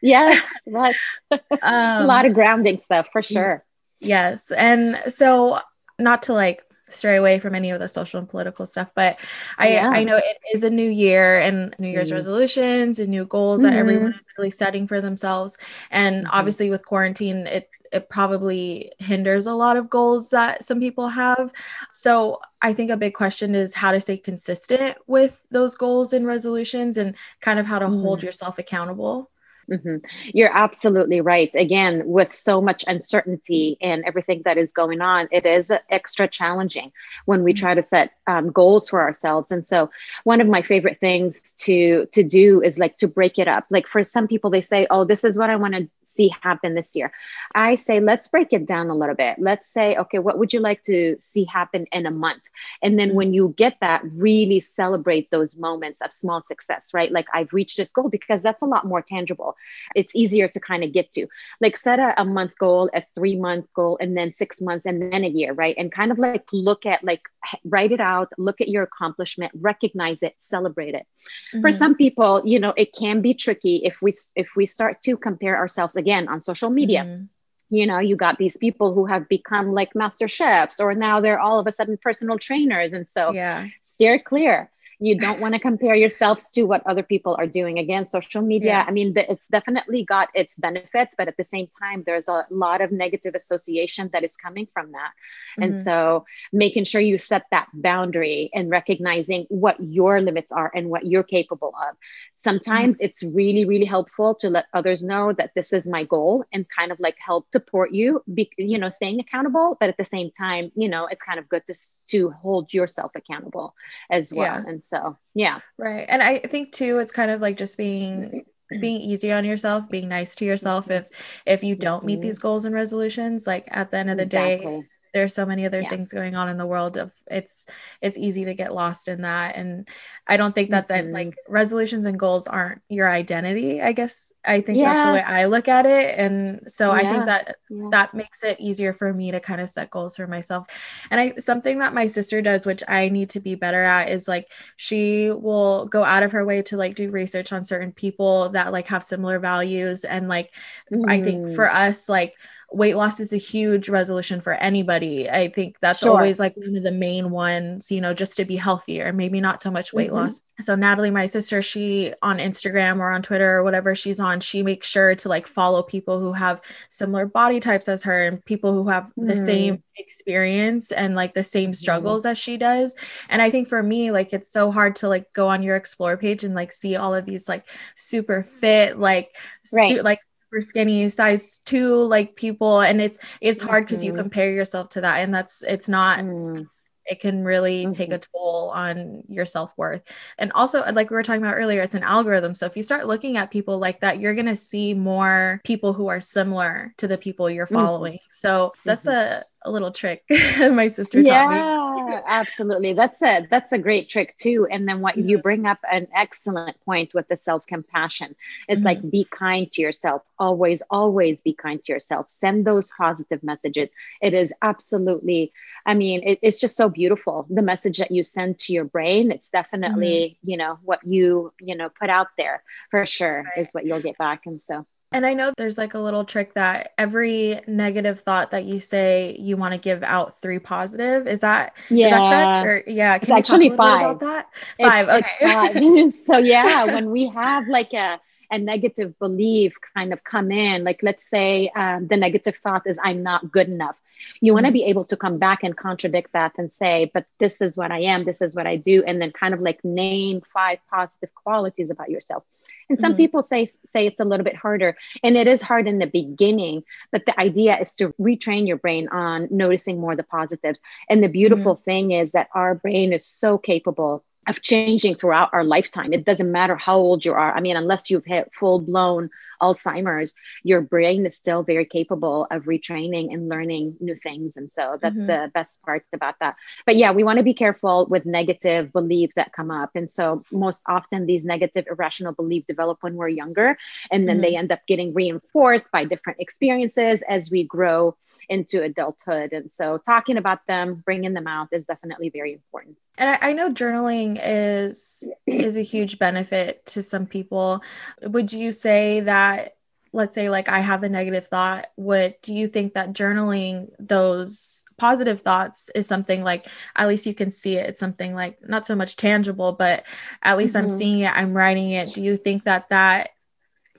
yes 0.00 0.40
right. 0.68 0.94
um, 1.32 1.40
a 1.60 2.06
lot 2.06 2.24
of 2.24 2.32
grounding 2.32 2.78
stuff 2.78 3.08
for 3.12 3.20
sure 3.20 3.64
yes 3.98 4.52
and 4.52 5.02
so 5.12 5.58
not 5.98 6.22
to 6.22 6.32
like 6.32 6.62
stray 6.88 7.16
away 7.16 7.38
from 7.38 7.54
any 7.54 7.70
of 7.70 7.80
the 7.80 7.88
social 7.88 8.18
and 8.18 8.28
political 8.28 8.66
stuff 8.66 8.90
but 8.94 9.18
i 9.58 9.68
yeah. 9.68 9.88
i 9.90 10.04
know 10.04 10.16
it 10.16 10.38
is 10.54 10.64
a 10.64 10.70
new 10.70 10.88
year 10.88 11.40
and 11.40 11.74
new 11.78 11.88
year's 11.88 12.08
mm-hmm. 12.08 12.16
resolutions 12.16 12.98
and 12.98 13.08
new 13.08 13.24
goals 13.24 13.60
mm-hmm. 13.60 13.70
that 13.70 13.78
everyone 13.78 14.14
is 14.18 14.26
really 14.38 14.50
setting 14.50 14.86
for 14.86 15.00
themselves 15.00 15.56
and 15.90 16.24
mm-hmm. 16.24 16.30
obviously 16.32 16.70
with 16.70 16.84
quarantine 16.84 17.46
it 17.46 17.70
it 17.92 18.08
probably 18.08 18.90
hinders 18.98 19.46
a 19.46 19.54
lot 19.54 19.76
of 19.76 19.88
goals 19.88 20.30
that 20.30 20.64
some 20.64 20.80
people 20.80 21.08
have 21.08 21.52
so 21.92 22.40
i 22.60 22.72
think 22.72 22.90
a 22.90 22.96
big 22.96 23.14
question 23.14 23.54
is 23.54 23.72
how 23.72 23.92
to 23.92 24.00
stay 24.00 24.16
consistent 24.16 24.96
with 25.06 25.44
those 25.50 25.76
goals 25.76 26.12
and 26.12 26.26
resolutions 26.26 26.98
and 26.98 27.14
kind 27.40 27.58
of 27.58 27.66
how 27.66 27.78
to 27.78 27.88
hold 27.88 28.18
mm-hmm. 28.18 28.26
yourself 28.26 28.58
accountable 28.58 29.30
Mm-hmm. 29.70 29.96
You're 30.32 30.56
absolutely 30.56 31.20
right. 31.20 31.50
Again, 31.54 32.02
with 32.06 32.34
so 32.34 32.60
much 32.60 32.84
uncertainty 32.86 33.76
and 33.80 34.04
everything 34.04 34.42
that 34.44 34.58
is 34.58 34.72
going 34.72 35.00
on, 35.00 35.28
it 35.30 35.46
is 35.46 35.70
extra 35.90 36.28
challenging 36.28 36.92
when 37.24 37.42
we 37.42 37.52
mm-hmm. 37.52 37.64
try 37.64 37.74
to 37.74 37.82
set 37.82 38.12
um, 38.26 38.50
goals 38.50 38.88
for 38.88 39.00
ourselves. 39.00 39.50
And 39.50 39.64
so, 39.64 39.90
one 40.24 40.40
of 40.40 40.46
my 40.46 40.62
favorite 40.62 40.98
things 40.98 41.52
to 41.60 42.06
to 42.12 42.22
do 42.22 42.62
is 42.62 42.78
like 42.78 42.98
to 42.98 43.08
break 43.08 43.38
it 43.38 43.48
up. 43.48 43.66
Like 43.70 43.86
for 43.86 44.04
some 44.04 44.28
people, 44.28 44.50
they 44.50 44.60
say, 44.60 44.86
"Oh, 44.90 45.04
this 45.04 45.24
is 45.24 45.38
what 45.38 45.50
I 45.50 45.56
want 45.56 45.74
to 45.74 45.88
see 46.14 46.34
happen 46.42 46.74
this 46.74 46.94
year. 46.94 47.12
I 47.54 47.74
say, 47.74 48.00
let's 48.00 48.28
break 48.28 48.52
it 48.52 48.66
down 48.66 48.90
a 48.90 48.94
little 48.94 49.14
bit. 49.14 49.38
Let's 49.38 49.66
say, 49.66 49.96
okay, 49.96 50.18
what 50.18 50.38
would 50.38 50.52
you 50.52 50.60
like 50.60 50.82
to 50.84 51.16
see 51.20 51.44
happen 51.44 51.86
in 51.92 52.06
a 52.06 52.10
month? 52.10 52.42
And 52.82 52.98
then 52.98 53.14
when 53.14 53.32
you 53.32 53.54
get 53.56 53.76
that, 53.80 54.02
really 54.04 54.60
celebrate 54.60 55.30
those 55.30 55.56
moments 55.56 56.00
of 56.00 56.12
small 56.12 56.42
success, 56.42 56.94
right? 56.94 57.10
Like 57.10 57.26
I've 57.34 57.52
reached 57.52 57.76
this 57.76 57.90
goal 57.90 58.08
because 58.08 58.42
that's 58.42 58.62
a 58.62 58.66
lot 58.66 58.86
more 58.86 59.02
tangible. 59.02 59.56
It's 59.94 60.14
easier 60.14 60.48
to 60.48 60.60
kind 60.60 60.84
of 60.84 60.92
get 60.92 61.12
to. 61.12 61.26
Like 61.60 61.76
set 61.76 61.98
a, 61.98 62.20
a 62.20 62.24
month 62.24 62.56
goal, 62.58 62.90
a 62.94 63.02
three 63.14 63.36
month 63.36 63.66
goal, 63.74 63.98
and 64.00 64.16
then 64.16 64.32
six 64.32 64.60
months, 64.60 64.86
and 64.86 65.12
then 65.12 65.24
a 65.24 65.28
year, 65.28 65.52
right? 65.52 65.74
And 65.78 65.90
kind 65.90 66.10
of 66.12 66.18
like 66.18 66.46
look 66.52 66.86
at 66.86 67.02
like 67.04 67.22
write 67.64 67.92
it 67.92 68.00
out, 68.00 68.32
look 68.38 68.60
at 68.60 68.68
your 68.68 68.82
accomplishment, 68.82 69.52
recognize 69.54 70.22
it, 70.22 70.34
celebrate 70.38 70.94
it. 70.94 71.06
Mm-hmm. 71.52 71.60
For 71.60 71.72
some 71.72 71.94
people, 71.94 72.42
you 72.44 72.58
know, 72.58 72.74
it 72.76 72.94
can 72.94 73.20
be 73.20 73.34
tricky 73.34 73.82
if 73.84 74.00
we 74.02 74.14
if 74.34 74.48
we 74.56 74.66
start 74.66 75.02
to 75.02 75.16
compare 75.16 75.56
ourselves 75.56 75.96
again 75.96 76.28
on 76.28 76.42
social 76.42 76.70
media. 76.70 77.04
Mm-hmm 77.04 77.24
you 77.70 77.86
know 77.86 77.98
you 77.98 78.14
got 78.14 78.38
these 78.38 78.56
people 78.56 78.94
who 78.94 79.06
have 79.06 79.28
become 79.28 79.72
like 79.72 79.94
master 79.94 80.28
chefs 80.28 80.80
or 80.80 80.94
now 80.94 81.20
they're 81.20 81.40
all 81.40 81.58
of 81.58 81.66
a 81.66 81.72
sudden 81.72 81.96
personal 81.96 82.38
trainers 82.38 82.92
and 82.92 83.08
so 83.08 83.32
yeah 83.32 83.66
steer 83.82 84.18
clear 84.18 84.70
you 85.04 85.18
don't 85.18 85.38
want 85.38 85.54
to 85.54 85.60
compare 85.60 85.94
yourselves 85.94 86.48
to 86.48 86.62
what 86.64 86.82
other 86.86 87.02
people 87.02 87.36
are 87.38 87.46
doing 87.46 87.78
again 87.78 88.04
social 88.06 88.40
media 88.40 88.70
yeah. 88.70 88.84
i 88.88 88.90
mean 88.90 89.12
it's 89.16 89.46
definitely 89.48 90.02
got 90.02 90.28
its 90.34 90.56
benefits 90.56 91.14
but 91.16 91.28
at 91.28 91.36
the 91.36 91.44
same 91.44 91.68
time 91.78 92.02
there's 92.06 92.28
a 92.28 92.46
lot 92.50 92.80
of 92.80 92.90
negative 92.90 93.34
association 93.34 94.08
that 94.12 94.24
is 94.24 94.34
coming 94.36 94.66
from 94.72 94.92
that 94.92 95.12
mm-hmm. 95.12 95.64
and 95.64 95.76
so 95.76 96.24
making 96.52 96.84
sure 96.84 97.00
you 97.00 97.18
set 97.18 97.44
that 97.50 97.68
boundary 97.74 98.50
and 98.54 98.70
recognizing 98.70 99.44
what 99.50 99.76
your 99.78 100.22
limits 100.22 100.50
are 100.52 100.70
and 100.74 100.88
what 100.88 101.04
you're 101.06 101.22
capable 101.22 101.74
of 101.88 101.96
sometimes 102.34 102.96
mm-hmm. 102.96 103.04
it's 103.04 103.22
really 103.22 103.64
really 103.66 103.84
helpful 103.84 104.34
to 104.34 104.48
let 104.48 104.66
others 104.72 105.04
know 105.04 105.32
that 105.32 105.50
this 105.54 105.72
is 105.72 105.86
my 105.86 106.04
goal 106.04 106.44
and 106.52 106.66
kind 106.74 106.92
of 106.92 106.98
like 106.98 107.16
help 107.18 107.46
support 107.52 107.92
you 107.92 108.22
be, 108.32 108.50
you 108.56 108.78
know 108.78 108.88
staying 108.88 109.20
accountable 109.20 109.76
but 109.80 109.88
at 109.90 109.96
the 109.98 110.04
same 110.04 110.30
time 110.30 110.72
you 110.74 110.88
know 110.88 111.06
it's 111.06 111.22
kind 111.22 111.38
of 111.38 111.48
good 111.48 111.62
to 111.66 111.74
to 112.06 112.30
hold 112.30 112.72
yourself 112.72 113.12
accountable 113.14 113.74
as 114.10 114.32
well 114.32 114.62
yeah. 114.62 114.64
and 114.66 114.82
so 114.82 114.93
yeah 115.34 115.60
right 115.78 116.06
and 116.08 116.22
i 116.22 116.38
think 116.38 116.72
too 116.72 116.98
it's 116.98 117.12
kind 117.12 117.30
of 117.30 117.40
like 117.40 117.56
just 117.56 117.76
being 117.78 118.44
being 118.80 119.00
easy 119.00 119.30
on 119.30 119.44
yourself 119.44 119.88
being 119.90 120.08
nice 120.08 120.34
to 120.34 120.44
yourself 120.44 120.90
if 120.90 121.08
if 121.46 121.62
you 121.62 121.76
don't 121.76 122.04
meet 122.04 122.14
mm-hmm. 122.14 122.22
these 122.22 122.38
goals 122.38 122.64
and 122.64 122.74
resolutions 122.74 123.46
like 123.46 123.68
at 123.70 123.90
the 123.90 123.96
end 123.96 124.10
of 124.10 124.16
the 124.16 124.24
exactly. 124.24 124.66
day 124.66 124.86
there's 125.14 125.32
so 125.32 125.46
many 125.46 125.64
other 125.64 125.80
yeah. 125.80 125.88
things 125.88 126.12
going 126.12 126.34
on 126.34 126.48
in 126.48 126.58
the 126.58 126.66
world 126.66 126.96
of 126.96 127.12
it's 127.30 127.66
it's 128.02 128.18
easy 128.18 128.44
to 128.44 128.52
get 128.52 128.74
lost 128.74 129.06
in 129.06 129.22
that 129.22 129.56
and 129.56 129.88
i 130.26 130.36
don't 130.36 130.52
think 130.52 130.70
that's 130.70 130.90
mm-hmm. 130.90 131.12
like 131.12 131.36
resolutions 131.48 132.04
and 132.04 132.18
goals 132.18 132.48
aren't 132.48 132.82
your 132.88 133.08
identity 133.08 133.80
i 133.80 133.92
guess 133.92 134.32
i 134.44 134.60
think 134.60 134.76
yes. 134.76 134.92
that's 134.92 135.06
the 135.06 135.12
way 135.12 135.22
i 135.22 135.46
look 135.46 135.68
at 135.68 135.86
it 135.86 136.18
and 136.18 136.60
so 136.66 136.92
yeah. 136.92 136.98
i 136.98 137.08
think 137.08 137.24
that 137.26 137.56
yeah. 137.70 137.88
that 137.90 138.12
makes 138.12 138.42
it 138.42 138.58
easier 138.58 138.92
for 138.92 139.14
me 139.14 139.30
to 139.30 139.38
kind 139.38 139.60
of 139.60 139.70
set 139.70 139.88
goals 139.90 140.16
for 140.16 140.26
myself 140.26 140.66
and 141.10 141.20
i 141.20 141.32
something 141.38 141.78
that 141.78 141.94
my 141.94 142.08
sister 142.08 142.42
does 142.42 142.66
which 142.66 142.82
i 142.88 143.08
need 143.08 143.30
to 143.30 143.40
be 143.40 143.54
better 143.54 143.84
at 143.84 144.10
is 144.10 144.26
like 144.26 144.50
she 144.76 145.30
will 145.30 145.86
go 145.86 146.02
out 146.02 146.24
of 146.24 146.32
her 146.32 146.44
way 146.44 146.60
to 146.60 146.76
like 146.76 146.96
do 146.96 147.10
research 147.10 147.52
on 147.52 147.62
certain 147.62 147.92
people 147.92 148.48
that 148.48 148.72
like 148.72 148.88
have 148.88 149.02
similar 149.02 149.38
values 149.38 150.04
and 150.04 150.28
like 150.28 150.52
mm. 150.92 151.04
i 151.08 151.22
think 151.22 151.54
for 151.54 151.66
mm. 151.66 151.74
us 151.74 152.08
like 152.08 152.34
weight 152.74 152.96
loss 152.96 153.20
is 153.20 153.32
a 153.32 153.36
huge 153.36 153.88
resolution 153.88 154.40
for 154.40 154.54
anybody. 154.54 155.30
I 155.30 155.48
think 155.48 155.78
that's 155.80 156.00
sure. 156.00 156.10
always 156.10 156.40
like 156.40 156.56
one 156.56 156.76
of 156.76 156.82
the 156.82 156.92
main 156.92 157.30
ones, 157.30 157.90
you 157.92 158.00
know, 158.00 158.12
just 158.12 158.36
to 158.38 158.44
be 158.44 158.56
healthier, 158.56 159.12
maybe 159.12 159.40
not 159.40 159.62
so 159.62 159.70
much 159.70 159.92
weight 159.92 160.08
mm-hmm. 160.08 160.16
loss. 160.16 160.40
So 160.60 160.74
Natalie, 160.74 161.10
my 161.10 161.26
sister, 161.26 161.62
she 161.62 162.12
on 162.22 162.38
Instagram 162.38 162.98
or 162.98 163.10
on 163.10 163.22
Twitter 163.22 163.56
or 163.56 163.62
whatever 163.62 163.94
she's 163.94 164.18
on, 164.18 164.40
she 164.40 164.62
makes 164.62 164.88
sure 164.88 165.14
to 165.14 165.28
like 165.28 165.46
follow 165.46 165.82
people 165.82 166.18
who 166.18 166.32
have 166.32 166.60
similar 166.88 167.26
body 167.26 167.60
types 167.60 167.88
as 167.88 168.02
her 168.02 168.26
and 168.26 168.44
people 168.44 168.72
who 168.72 168.88
have 168.88 169.10
mm. 169.18 169.28
the 169.28 169.36
same 169.36 169.82
experience 169.96 170.90
and 170.90 171.14
like 171.14 171.34
the 171.34 171.42
same 171.42 171.70
mm-hmm. 171.70 171.74
struggles 171.74 172.24
mm. 172.24 172.30
as 172.30 172.38
she 172.38 172.56
does. 172.56 172.96
And 173.28 173.40
I 173.40 173.50
think 173.50 173.68
for 173.68 173.82
me, 173.82 174.10
like 174.10 174.32
it's 174.32 174.50
so 174.50 174.70
hard 174.70 174.96
to 174.96 175.08
like 175.08 175.32
go 175.32 175.48
on 175.48 175.62
your 175.62 175.76
explore 175.76 176.16
page 176.16 176.44
and 176.44 176.54
like 176.54 176.72
see 176.72 176.96
all 176.96 177.14
of 177.14 177.24
these 177.24 177.48
like 177.48 177.68
super 177.94 178.42
fit, 178.42 178.98
like 178.98 179.36
right. 179.72 179.92
stu- 179.92 180.02
like 180.02 180.20
super 180.54 180.60
skinny 180.60 181.08
size 181.08 181.60
two 181.60 182.06
like 182.06 182.36
people 182.36 182.80
and 182.80 183.00
it's 183.00 183.18
it's 183.40 183.62
hard 183.62 183.84
because 183.84 184.00
mm-hmm. 184.00 184.16
you 184.16 184.22
compare 184.22 184.50
yourself 184.52 184.88
to 184.88 185.00
that 185.00 185.18
and 185.18 185.34
that's 185.34 185.62
it's 185.64 185.88
not 185.88 186.18
mm. 186.20 186.60
it's, 186.60 186.88
it 187.06 187.20
can 187.20 187.44
really 187.44 187.82
mm-hmm. 187.82 187.92
take 187.92 188.12
a 188.12 188.18
toll 188.18 188.70
on 188.70 189.22
your 189.28 189.44
self-worth 189.44 190.02
and 190.38 190.52
also 190.52 190.82
like 190.92 191.10
we 191.10 191.16
were 191.16 191.22
talking 191.22 191.42
about 191.42 191.54
earlier 191.54 191.82
it's 191.82 191.94
an 191.94 192.02
algorithm 192.02 192.54
so 192.54 192.66
if 192.66 192.76
you 192.76 192.82
start 192.82 193.06
looking 193.06 193.36
at 193.36 193.50
people 193.50 193.78
like 193.78 194.00
that 194.00 194.20
you're 194.20 194.34
going 194.34 194.46
to 194.46 194.56
see 194.56 194.94
more 194.94 195.60
people 195.64 195.92
who 195.92 196.06
are 196.06 196.20
similar 196.20 196.94
to 196.96 197.06
the 197.06 197.18
people 197.18 197.50
you're 197.50 197.66
mm-hmm. 197.66 197.74
following 197.74 198.14
mm-hmm. 198.14 198.30
so 198.30 198.72
that's 198.84 199.06
a, 199.06 199.44
a 199.62 199.70
little 199.70 199.90
trick 199.90 200.22
my 200.58 200.88
sister 200.88 201.22
taught 201.22 201.30
yeah. 201.30 201.48
me 201.48 201.83
yeah, 202.08 202.22
absolutely. 202.26 202.92
That's 202.92 203.22
a 203.22 203.46
that's 203.50 203.72
a 203.72 203.78
great 203.78 204.08
trick 204.08 204.36
too. 204.38 204.66
And 204.70 204.88
then 204.88 205.00
what 205.00 205.16
mm-hmm. 205.16 205.28
you 205.28 205.38
bring 205.38 205.66
up 205.66 205.78
an 205.90 206.08
excellent 206.14 206.80
point 206.84 207.14
with 207.14 207.28
the 207.28 207.36
self-compassion. 207.36 208.34
It's 208.68 208.80
mm-hmm. 208.80 208.86
like 208.86 209.10
be 209.10 209.26
kind 209.30 209.70
to 209.72 209.82
yourself. 209.82 210.22
Always, 210.38 210.82
always 210.90 211.42
be 211.42 211.52
kind 211.54 211.82
to 211.84 211.92
yourself. 211.92 212.30
Send 212.30 212.66
those 212.66 212.92
positive 212.96 213.42
messages. 213.42 213.90
It 214.20 214.34
is 214.34 214.52
absolutely, 214.62 215.52
I 215.86 215.94
mean, 215.94 216.22
it, 216.24 216.38
it's 216.42 216.60
just 216.60 216.76
so 216.76 216.88
beautiful. 216.88 217.46
The 217.50 217.62
message 217.62 217.98
that 217.98 218.10
you 218.10 218.22
send 218.22 218.58
to 218.60 218.72
your 218.72 218.84
brain, 218.84 219.30
it's 219.30 219.48
definitely, 219.48 220.38
mm-hmm. 220.38 220.50
you 220.50 220.56
know, 220.56 220.78
what 220.82 221.00
you, 221.04 221.52
you 221.60 221.76
know, 221.76 221.88
put 221.88 222.10
out 222.10 222.28
there 222.36 222.62
for 222.90 223.06
sure 223.06 223.42
right. 223.42 223.58
is 223.58 223.72
what 223.72 223.84
you'll 223.84 224.00
get 224.00 224.18
back. 224.18 224.46
And 224.46 224.62
so 224.62 224.86
and 225.14 225.24
I 225.24 225.32
know 225.32 225.52
there's 225.56 225.78
like 225.78 225.94
a 225.94 225.98
little 226.00 226.24
trick 226.24 226.54
that 226.54 226.92
every 226.98 227.60
negative 227.68 228.18
thought 228.18 228.50
that 228.50 228.64
you 228.64 228.80
say, 228.80 229.36
you 229.38 229.56
want 229.56 229.72
to 229.72 229.78
give 229.78 230.02
out 230.02 230.34
three 230.34 230.58
positive. 230.58 231.28
Is 231.28 231.40
that 231.40 231.74
yeah? 231.88 232.06
Is 232.06 232.10
that 232.10 232.60
correct? 232.60 232.64
Or 232.88 232.90
yeah, 232.90 233.18
can 233.18 233.38
it's 233.38 233.48
actually 233.48 233.70
five. 233.70 234.16
about 234.16 234.20
that? 234.20 234.48
Five. 234.80 235.08
It's, 235.08 235.24
okay. 235.24 236.00
It's 236.00 236.16
five. 236.16 236.26
so 236.26 236.38
yeah, 236.38 236.84
when 236.92 237.10
we 237.10 237.28
have 237.28 237.68
like 237.68 237.92
a 237.92 238.20
a 238.50 238.58
negative 238.58 239.16
belief 239.20 239.74
kind 239.96 240.12
of 240.12 240.22
come 240.24 240.50
in, 240.50 240.82
like 240.82 241.00
let's 241.02 241.30
say 241.30 241.70
um, 241.76 242.08
the 242.08 242.16
negative 242.16 242.56
thought 242.56 242.82
is 242.86 242.98
I'm 243.02 243.22
not 243.22 243.52
good 243.52 243.68
enough. 243.68 244.00
You 244.40 244.50
mm-hmm. 244.50 244.54
want 244.54 244.66
to 244.66 244.72
be 244.72 244.84
able 244.84 245.04
to 245.06 245.16
come 245.16 245.38
back 245.38 245.62
and 245.62 245.76
contradict 245.76 246.32
that 246.32 246.52
and 246.58 246.72
say, 246.72 247.10
but 247.12 247.26
this 247.38 247.60
is 247.60 247.76
what 247.76 247.90
I 247.90 248.00
am, 248.00 248.24
this 248.24 248.42
is 248.42 248.56
what 248.56 248.66
I 248.66 248.76
do, 248.76 249.04
and 249.06 249.20
then 249.20 249.32
kind 249.32 249.54
of 249.54 249.60
like 249.60 249.84
name 249.84 250.42
five 250.42 250.78
positive 250.90 251.34
qualities 251.34 251.90
about 251.90 252.10
yourself 252.10 252.44
and 252.88 252.98
some 252.98 253.12
mm-hmm. 253.12 253.18
people 253.18 253.42
say 253.42 253.66
say 253.86 254.06
it's 254.06 254.20
a 254.20 254.24
little 254.24 254.44
bit 254.44 254.56
harder 254.56 254.96
and 255.22 255.36
it 255.36 255.46
is 255.46 255.62
hard 255.62 255.86
in 255.86 255.98
the 255.98 256.06
beginning 256.06 256.82
but 257.12 257.24
the 257.26 257.38
idea 257.38 257.78
is 257.78 257.92
to 257.92 258.08
retrain 258.20 258.66
your 258.66 258.76
brain 258.76 259.08
on 259.08 259.48
noticing 259.50 260.00
more 260.00 260.16
the 260.16 260.22
positives 260.22 260.80
and 261.08 261.22
the 261.22 261.28
beautiful 261.28 261.76
mm-hmm. 261.76 261.84
thing 261.84 262.10
is 262.10 262.32
that 262.32 262.48
our 262.54 262.74
brain 262.74 263.12
is 263.12 263.26
so 263.26 263.58
capable 263.58 264.24
of 264.46 264.60
changing 264.60 265.14
throughout 265.14 265.48
our 265.54 265.64
lifetime. 265.64 266.12
It 266.12 266.26
doesn't 266.26 266.52
matter 266.52 266.76
how 266.76 266.98
old 266.98 267.24
you 267.24 267.32
are. 267.32 267.56
I 267.56 267.60
mean, 267.60 267.76
unless 267.76 268.10
you've 268.10 268.26
hit 268.26 268.50
full 268.58 268.78
blown 268.78 269.30
Alzheimer's, 269.64 270.34
your 270.62 270.82
brain 270.94 271.20
is 271.26 271.34
still 271.42 271.62
very 271.72 271.86
capable 271.98 272.38
of 272.50 272.64
retraining 272.74 273.26
and 273.32 273.48
learning 273.54 273.96
new 274.06 274.16
things. 274.26 274.56
And 274.58 274.68
so 274.76 274.84
that's 275.02 275.22
mm-hmm. 275.22 275.44
the 275.44 275.50
best 275.58 275.72
part 275.86 276.04
about 276.18 276.36
that. 276.40 276.54
But 276.86 276.96
yeah, 276.96 277.12
we 277.18 277.24
want 277.24 277.38
to 277.38 277.50
be 277.52 277.54
careful 277.64 277.96
with 278.10 278.24
negative 278.40 278.92
beliefs 278.92 279.34
that 279.36 279.56
come 279.58 279.70
up. 279.70 279.90
And 279.94 280.08
so 280.18 280.26
most 280.52 280.82
often 280.96 281.26
these 281.26 281.44
negative 281.54 281.84
irrational 281.92 282.34
beliefs 282.40 282.66
develop 282.66 282.98
when 283.00 283.14
we're 283.14 283.28
younger, 283.42 283.68
and 284.12 284.20
then 284.28 284.36
mm-hmm. 284.36 284.42
they 284.44 284.56
end 284.56 284.72
up 284.72 284.80
getting 284.86 285.14
reinforced 285.14 285.88
by 285.96 286.02
different 286.04 286.38
experiences 286.40 287.22
as 287.36 287.50
we 287.50 287.64
grow 287.64 288.16
into 288.48 288.82
adulthood. 288.82 289.52
And 289.52 289.70
so 289.70 289.98
talking 290.12 290.36
about 290.36 290.60
them, 290.66 291.02
bringing 291.08 291.34
them 291.38 291.46
out 291.46 291.68
is 291.72 291.84
definitely 291.92 292.30
very 292.38 292.52
important. 292.52 292.96
And 293.16 293.30
I, 293.30 293.36
I 293.48 293.52
know 293.52 293.68
journaling 293.70 294.38
is 294.42 295.26
is 295.46 295.76
a 295.76 295.86
huge 295.94 296.18
benefit 296.18 296.84
to 296.92 297.02
some 297.02 297.26
people. 297.26 297.82
Would 298.22 298.52
you 298.52 298.72
say 298.72 299.20
that 299.20 299.53
that 299.56 299.76
let's 300.12 300.34
say 300.34 300.48
like 300.48 300.68
i 300.68 300.78
have 300.78 301.02
a 301.02 301.08
negative 301.08 301.46
thought 301.46 301.88
what 301.96 302.40
do 302.40 302.54
you 302.54 302.68
think 302.68 302.94
that 302.94 303.12
journaling 303.12 303.88
those 303.98 304.84
positive 304.96 305.40
thoughts 305.40 305.90
is 305.94 306.06
something 306.06 306.44
like 306.44 306.68
at 306.94 307.08
least 307.08 307.26
you 307.26 307.34
can 307.34 307.50
see 307.50 307.76
it 307.76 307.88
it's 307.88 308.00
something 308.00 308.34
like 308.34 308.56
not 308.66 308.86
so 308.86 308.94
much 308.94 309.16
tangible 309.16 309.72
but 309.72 310.06
at 310.42 310.56
least 310.56 310.76
mm-hmm. 310.76 310.84
i'm 310.84 310.90
seeing 310.90 311.18
it 311.18 311.36
i'm 311.36 311.52
writing 311.52 311.90
it 311.90 312.14
do 312.14 312.22
you 312.22 312.36
think 312.36 312.64
that 312.64 312.88
that 312.90 313.30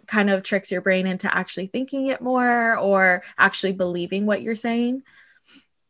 kind 0.08 0.30
of 0.30 0.44
tricks 0.44 0.72
your 0.72 0.82
brain 0.82 1.06
into 1.06 1.36
actually 1.36 1.68
thinking 1.68 2.08
it 2.08 2.22
more 2.22 2.78
or 2.78 3.24
actually 3.38 3.74
believing 3.74 4.26
what 4.26 4.42
you're 4.42 4.56
saying 4.56 5.04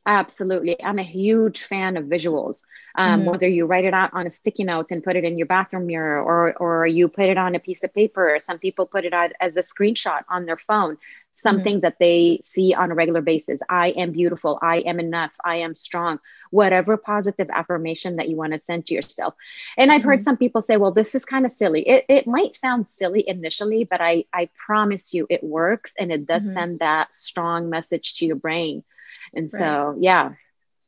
Absolutely. 0.08 0.82
I'm 0.84 1.00
a 1.00 1.04
huge 1.04 1.64
fan 1.64 1.98
of 1.98 2.06
visuals. 2.06 2.64
Um, 2.96 3.22
mm-hmm. 3.22 3.30
Whether 3.32 3.48
you 3.48 3.66
write 3.66 3.86
it 3.86 3.94
out 3.94 4.12
on 4.14 4.28
a 4.28 4.32
sticky 4.32 4.64
note 4.64 4.92
and 4.92 5.04
put 5.04 5.16
it 5.16 5.24
in 5.24 5.38
your 5.38 5.48
bathroom 5.48 5.88
mirror, 5.88 6.22
or, 6.22 6.54
or 6.58 6.86
you 6.86 7.08
put 7.08 7.26
it 7.26 7.38
on 7.38 7.56
a 7.56 7.60
piece 7.60 7.84
of 7.84 7.94
paper, 7.94 8.38
some 8.40 8.60
people 8.60 8.86
put 8.86 9.06
it 9.06 9.14
out 9.14 9.32
as 9.42 9.58
a 9.58 9.62
screenshot 9.62 10.22
on 10.30 10.46
their 10.46 10.58
phone, 10.58 10.98
something 11.34 11.78
mm-hmm. 11.78 11.82
that 11.82 11.98
they 12.00 12.40
see 12.44 12.76
on 12.76 12.92
a 12.92 12.94
regular 12.94 13.22
basis. 13.22 13.60
I 13.68 13.90
am 13.90 14.12
beautiful. 14.12 14.60
I 14.62 14.78
am 14.82 15.00
enough. 15.00 15.32
I 15.44 15.58
am 15.58 15.74
strong. 15.74 16.20
Whatever 16.52 16.98
positive 16.98 17.50
affirmation 17.50 18.18
that 18.18 18.30
you 18.30 18.36
want 18.36 18.54
to 18.54 18.60
send 18.60 18.86
to 18.86 18.94
yourself. 18.94 19.34
And 19.76 19.92
I've 19.92 20.02
mm-hmm. 20.02 20.10
heard 20.10 20.24
some 20.24 20.38
people 20.38 20.62
say, 20.62 20.78
well, 20.78 20.92
this 20.92 21.16
is 21.16 21.26
kind 21.26 21.48
of 21.48 21.52
silly. 21.52 21.82
It, 21.82 22.06
it 22.10 22.28
might 22.28 22.56
sound 22.56 22.88
silly 22.88 23.28
initially, 23.28 23.86
but 23.86 24.02
I, 24.02 24.26
I 24.32 24.50
promise 24.56 25.16
you 25.16 25.26
it 25.32 25.44
works 25.44 25.96
and 25.98 26.12
it 26.12 26.28
does 26.28 26.44
mm-hmm. 26.44 26.54
send 26.54 26.80
that 26.80 27.16
strong 27.16 27.72
message 27.72 28.20
to 28.20 28.28
your 28.28 28.36
brain 28.36 28.84
and 29.34 29.50
right. 29.54 29.60
so, 29.60 29.96
yeah. 30.00 30.34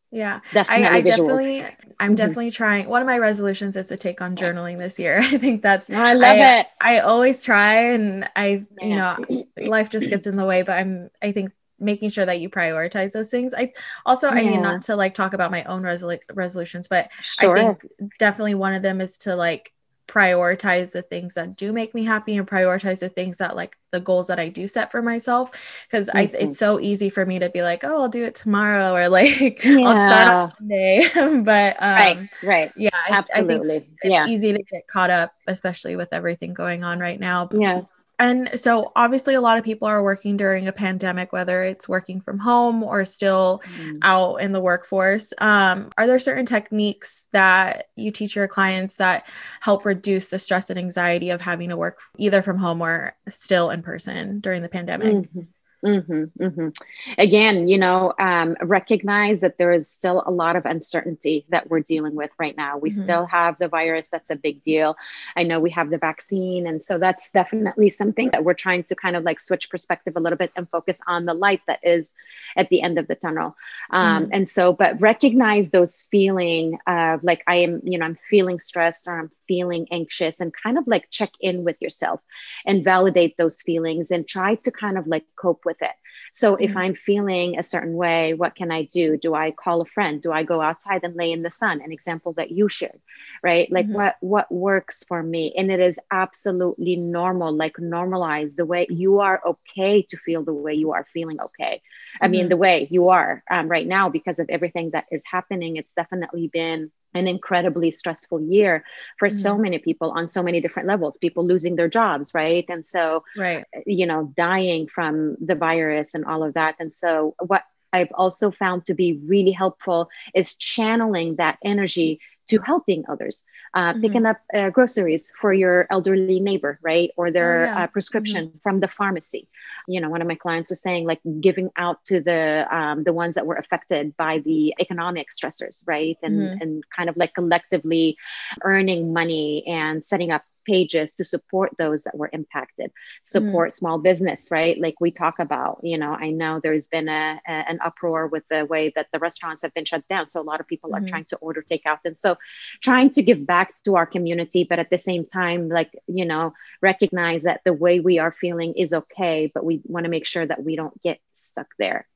Yeah, 0.09 0.39
definitely 0.53 0.85
I, 0.85 0.89
I 0.93 1.01
definitely, 1.01 1.63
I'm 1.63 1.71
mm-hmm. 1.71 2.15
definitely 2.15 2.51
trying. 2.51 2.87
One 2.87 3.01
of 3.01 3.07
my 3.07 3.17
resolutions 3.17 3.75
is 3.75 3.87
to 3.87 3.97
take 3.97 4.21
on 4.21 4.37
journaling 4.37 4.77
this 4.77 4.97
year. 4.97 5.19
I 5.21 5.37
think 5.37 5.61
that's, 5.61 5.89
I 5.89 6.13
love 6.13 6.37
I, 6.37 6.59
it. 6.59 6.67
I 6.79 6.99
always 6.99 7.43
try 7.43 7.91
and 7.91 8.29
I, 8.33 8.65
you 8.81 8.95
know, 8.95 9.17
life 9.57 9.89
just 9.89 10.09
gets 10.09 10.25
in 10.25 10.37
the 10.37 10.45
way, 10.45 10.61
but 10.61 10.77
I'm, 10.77 11.09
I 11.21 11.33
think 11.33 11.51
making 11.79 12.09
sure 12.09 12.25
that 12.25 12.39
you 12.39 12.49
prioritize 12.49 13.11
those 13.11 13.29
things. 13.29 13.53
I 13.53 13.73
also, 14.05 14.27
yeah. 14.27 14.39
I 14.39 14.43
mean, 14.43 14.61
not 14.61 14.83
to 14.83 14.95
like 14.95 15.13
talk 15.13 15.33
about 15.33 15.51
my 15.51 15.63
own 15.65 15.83
resol- 15.83 16.19
resolutions, 16.33 16.87
but 16.87 17.09
sure. 17.39 17.57
I 17.57 17.59
think 17.59 17.85
definitely 18.17 18.55
one 18.55 18.73
of 18.73 18.81
them 18.81 19.01
is 19.01 19.17
to 19.19 19.35
like 19.35 19.73
prioritize 20.07 20.91
the 20.91 21.01
things 21.01 21.33
that 21.33 21.55
do 21.57 21.73
make 21.73 21.93
me 21.93 22.03
happy 22.03 22.37
and 22.37 22.47
prioritize 22.47 22.99
the 22.99 23.09
things 23.09 23.37
that 23.37 23.55
like 23.55 23.77
the 23.91 23.99
goals 23.99 24.27
that 24.27 24.39
I 24.39 24.47
do 24.47 24.67
set 24.67 24.89
for 24.89 25.01
myself 25.01 25.51
because 25.85 26.07
mm-hmm. 26.07 26.17
I 26.17 26.31
it's 26.39 26.57
so 26.57 26.79
easy 26.79 27.09
for 27.09 27.25
me 27.25 27.39
to 27.39 27.49
be 27.49 27.61
like 27.61 27.83
oh 27.83 28.03
I'll 28.03 28.09
do 28.09 28.23
it 28.23 28.33
tomorrow 28.33 28.95
or 28.95 29.09
like 29.19 29.63
yeah. 29.63 29.79
I'll 29.85 30.07
start 30.07 30.27
on 30.27 30.53
Monday 30.59 31.09
but 31.43 31.75
um, 31.79 31.89
right 31.89 32.29
right 32.41 32.71
yeah 32.77 32.89
absolutely 33.09 33.75
I, 33.75 33.79
I 33.79 33.85
it's 34.01 34.13
yeah. 34.13 34.27
easy 34.27 34.53
to 34.53 34.63
get 34.63 34.87
caught 34.87 35.09
up 35.09 35.33
especially 35.47 35.95
with 35.97 36.09
everything 36.13 36.53
going 36.53 36.83
on 36.83 36.99
right 36.99 37.19
now 37.19 37.49
yeah 37.51 37.81
and 38.19 38.49
so, 38.59 38.91
obviously, 38.95 39.35
a 39.35 39.41
lot 39.41 39.59
of 39.59 39.63
people 39.63 39.87
are 39.87 40.01
working 40.01 40.37
during 40.37 40.67
a 40.67 40.71
pandemic, 40.71 41.31
whether 41.31 41.61
it's 41.61 41.87
working 41.87 42.19
from 42.19 42.39
home 42.39 42.81
or 42.81 43.05
still 43.05 43.61
mm. 43.77 43.97
out 44.01 44.37
in 44.37 44.53
the 44.53 44.59
workforce. 44.59 45.33
Um, 45.37 45.91
are 45.99 46.07
there 46.07 46.17
certain 46.17 46.45
techniques 46.45 47.27
that 47.31 47.89
you 47.95 48.09
teach 48.09 48.35
your 48.35 48.47
clients 48.47 48.95
that 48.97 49.27
help 49.61 49.85
reduce 49.85 50.29
the 50.29 50.39
stress 50.39 50.71
and 50.71 50.79
anxiety 50.79 51.29
of 51.29 51.41
having 51.41 51.69
to 51.69 51.77
work 51.77 51.99
either 52.17 52.41
from 52.41 52.57
home 52.57 52.81
or 52.81 53.15
still 53.29 53.69
in 53.69 53.83
person 53.83 54.39
during 54.39 54.63
the 54.63 54.69
pandemic? 54.69 55.13
Mm-hmm. 55.13 55.41
Mm-hmm, 55.87 56.43
mm-hmm. 56.43 56.69
Again, 57.17 57.67
you 57.67 57.77
know, 57.77 58.13
um, 58.19 58.57
recognize 58.61 59.39
that 59.39 59.57
there 59.57 59.71
is 59.71 59.89
still 59.89 60.21
a 60.25 60.31
lot 60.31 60.55
of 60.55 60.65
uncertainty 60.65 61.45
that 61.49 61.69
we're 61.69 61.79
dealing 61.79 62.15
with 62.15 62.31
right 62.37 62.55
now. 62.57 62.77
We 62.77 62.89
mm-hmm. 62.89 63.03
still 63.03 63.25
have 63.25 63.57
the 63.57 63.69
virus, 63.69 64.09
that's 64.09 64.29
a 64.29 64.35
big 64.35 64.63
deal. 64.63 64.97
I 65.35 65.43
know 65.43 65.59
we 65.59 65.69
have 65.71 65.89
the 65.89 65.97
vaccine. 65.97 66.67
And 66.67 66.81
so 66.81 66.97
that's 66.97 67.31
definitely 67.31 67.89
something 67.89 68.29
that 68.31 68.43
we're 68.43 68.53
trying 68.53 68.83
to 68.85 68.95
kind 68.95 69.15
of 69.15 69.23
like 69.23 69.39
switch 69.39 69.69
perspective 69.69 70.13
a 70.17 70.19
little 70.19 70.37
bit 70.37 70.51
and 70.55 70.69
focus 70.69 70.99
on 71.07 71.25
the 71.25 71.33
light 71.33 71.61
that 71.67 71.79
is 71.83 72.13
at 72.57 72.69
the 72.69 72.81
end 72.81 72.99
of 72.99 73.07
the 73.07 73.15
tunnel. 73.15 73.55
Um, 73.89 74.23
mm-hmm. 74.23 74.31
and 74.33 74.49
so, 74.49 74.73
but 74.73 74.99
recognize 74.99 75.69
those 75.69 76.01
feeling 76.11 76.79
of 76.85 77.23
like, 77.23 77.43
I 77.47 77.57
am, 77.57 77.81
you 77.83 77.97
know, 77.97 78.05
I'm 78.05 78.17
feeling 78.29 78.59
stressed 78.59 79.07
or 79.07 79.17
I'm 79.17 79.31
feeling 79.47 79.87
anxious 79.91 80.41
and 80.41 80.53
kind 80.53 80.77
of 80.77 80.85
like 80.87 81.09
check 81.09 81.31
in 81.39 81.63
with 81.63 81.77
yourself 81.81 82.21
and 82.65 82.83
validate 82.83 83.37
those 83.37 83.61
feelings 83.61 84.11
and 84.11 84.27
try 84.27 84.55
to 84.55 84.71
kind 84.71 84.97
of 84.97 85.07
like 85.07 85.23
cope 85.37 85.63
with 85.65 85.76
it. 85.81 85.91
So 86.31 86.55
if 86.55 86.71
mm-hmm. 86.71 86.77
I'm 86.77 86.95
feeling 86.95 87.57
a 87.57 87.63
certain 87.63 87.93
way, 87.93 88.33
what 88.33 88.55
can 88.55 88.71
I 88.71 88.83
do? 88.83 89.17
Do 89.17 89.33
I 89.33 89.51
call 89.51 89.81
a 89.81 89.85
friend? 89.85 90.21
Do 90.21 90.31
I 90.31 90.43
go 90.43 90.61
outside 90.61 91.03
and 91.03 91.15
lay 91.15 91.31
in 91.31 91.41
the 91.41 91.51
sun? 91.51 91.81
An 91.81 91.91
example 91.91 92.33
that 92.33 92.51
you 92.51 92.67
shared, 92.69 92.99
right? 93.43 93.71
Like 93.71 93.85
mm-hmm. 93.85 93.95
what 93.95 94.17
what 94.19 94.51
works 94.51 95.03
for 95.03 95.21
me. 95.23 95.53
And 95.57 95.71
it 95.71 95.79
is 95.79 95.99
absolutely 96.11 96.95
normal, 96.95 97.53
like 97.53 97.77
normalize 97.77 98.55
the 98.55 98.65
way 98.65 98.87
you 98.89 99.19
are 99.19 99.41
okay 99.45 100.01
to 100.03 100.17
feel 100.17 100.43
the 100.43 100.53
way 100.53 100.73
you 100.73 100.91
are 100.91 101.07
feeling 101.13 101.39
okay. 101.39 101.81
I 102.19 102.25
mm-hmm. 102.25 102.31
mean, 102.31 102.49
the 102.49 102.57
way 102.57 102.87
you 102.91 103.09
are 103.09 103.43
um, 103.49 103.67
right 103.67 103.87
now 103.87 104.09
because 104.09 104.39
of 104.39 104.49
everything 104.49 104.91
that 104.91 105.05
is 105.11 105.23
happening, 105.25 105.77
it's 105.77 105.93
definitely 105.93 106.47
been 106.47 106.91
an 107.13 107.27
incredibly 107.27 107.91
stressful 107.91 108.41
year 108.41 108.83
for 109.17 109.27
mm-hmm. 109.27 109.37
so 109.37 109.57
many 109.57 109.79
people 109.79 110.11
on 110.11 110.27
so 110.27 110.43
many 110.43 110.61
different 110.61 110.87
levels 110.87 111.17
people 111.17 111.45
losing 111.45 111.75
their 111.75 111.87
jobs 111.87 112.33
right? 112.33 112.65
And 112.69 112.85
so 112.85 113.23
right. 113.37 113.65
you 113.85 114.05
know 114.05 114.33
dying 114.35 114.87
from 114.87 115.37
the 115.39 115.55
virus 115.55 116.13
and 116.13 116.25
all 116.25 116.43
of 116.43 116.53
that. 116.53 116.75
And 116.79 116.91
so 116.91 117.35
what 117.39 117.63
i've 117.93 118.11
also 118.15 118.51
found 118.51 118.85
to 118.85 118.93
be 118.93 119.17
really 119.25 119.51
helpful 119.53 120.09
is 120.35 120.55
channeling 120.55 121.37
that 121.37 121.57
energy 121.63 122.19
to 122.47 122.59
helping 122.59 123.03
others, 123.09 123.43
uh, 123.77 123.91
mm-hmm. 123.91 124.01
picking 124.01 124.25
up 124.25 124.37
uh, 124.55 124.71
groceries 124.71 125.31
for 125.39 125.53
your 125.53 125.85
elderly 125.91 126.39
neighbor, 126.39 126.79
right? 126.81 127.11
Or 127.15 127.29
their 127.29 127.61
oh, 127.61 127.65
yeah. 127.65 127.83
uh, 127.83 127.87
prescription 127.87 128.47
mm-hmm. 128.47 128.57
from 128.63 128.79
the 128.79 128.87
pharmacy. 128.87 129.47
You 129.87 130.01
know, 130.01 130.09
one 130.09 130.19
of 130.19 130.27
my 130.27 130.33
clients 130.33 130.71
was 130.71 130.81
saying 130.81 131.05
like 131.05 131.21
giving 131.41 131.69
out 131.77 132.03
to 132.05 132.19
the 132.19 132.65
um, 132.75 133.03
the 133.03 133.13
ones 133.13 133.35
that 133.35 133.45
were 133.45 133.55
affected 133.55 134.17
by 134.17 134.39
the 134.39 134.73
economic 134.79 135.27
stressors, 135.29 135.83
right? 135.85 136.17
And 136.23 136.39
mm-hmm. 136.39 136.61
and 136.61 136.83
kind 136.89 137.07
of 137.07 137.17
like 137.17 137.35
collectively 137.35 138.17
earning 138.63 139.13
money 139.13 139.63
and 139.67 140.03
setting 140.03 140.31
up 140.31 140.43
pages 140.67 141.13
to 141.13 141.25
support 141.25 141.71
those 141.77 142.03
that 142.03 142.17
were 142.17 142.29
impacted. 142.31 142.91
Support 143.23 143.69
mm. 143.69 143.73
small 143.73 143.97
business 143.97 144.49
right? 144.51 144.79
Like 144.79 144.95
we 144.99 145.11
talk 145.11 145.39
about 145.39 145.79
you 145.83 145.97
know 145.97 146.13
i 146.13 146.29
know 146.29 146.59
there's 146.61 146.87
been 146.87 147.09
a, 147.09 147.39
a, 147.47 147.51
an 147.71 147.79
uproar 147.83 148.27
with 148.27 148.43
the 148.49 148.65
way 148.65 148.91
that 148.95 149.07
the 149.11 149.19
restaurants 149.19 149.61
have 149.63 149.73
been 149.73 149.85
shut 149.85 150.07
down. 150.07 150.29
So 150.29 150.41
a 150.41 150.47
lot 150.51 150.59
of 150.59 150.67
people 150.67 150.91
mm. 150.91 150.97
are 150.97 151.07
trying 151.07 151.25
to 151.25 151.37
order 151.37 151.63
takeout. 151.63 151.99
And 152.05 152.17
so 152.17 152.37
trying 152.81 153.11
to 153.11 153.21
give 153.21 153.45
back 153.45 153.73
to 153.85 153.95
our 153.95 154.05
community 154.05 154.63
but 154.63 154.79
at 154.79 154.89
the 154.89 154.97
same 154.97 155.25
time 155.25 155.69
like 155.69 155.91
you 156.07 156.25
know 156.25 156.53
recognize 156.81 157.43
that 157.43 157.61
the 157.65 157.73
way 157.73 157.99
we 157.99 158.19
are 158.19 158.31
feeling 158.31 158.73
is 158.73 158.93
okay 158.93 159.51
but 159.53 159.65
we 159.65 159.81
want 159.85 160.03
to 160.03 160.09
make 160.09 160.25
sure 160.25 160.45
that 160.45 160.63
we 160.63 160.75
don't 160.75 161.01
get 161.01 161.19
stuck 161.33 161.67
there 161.79 162.07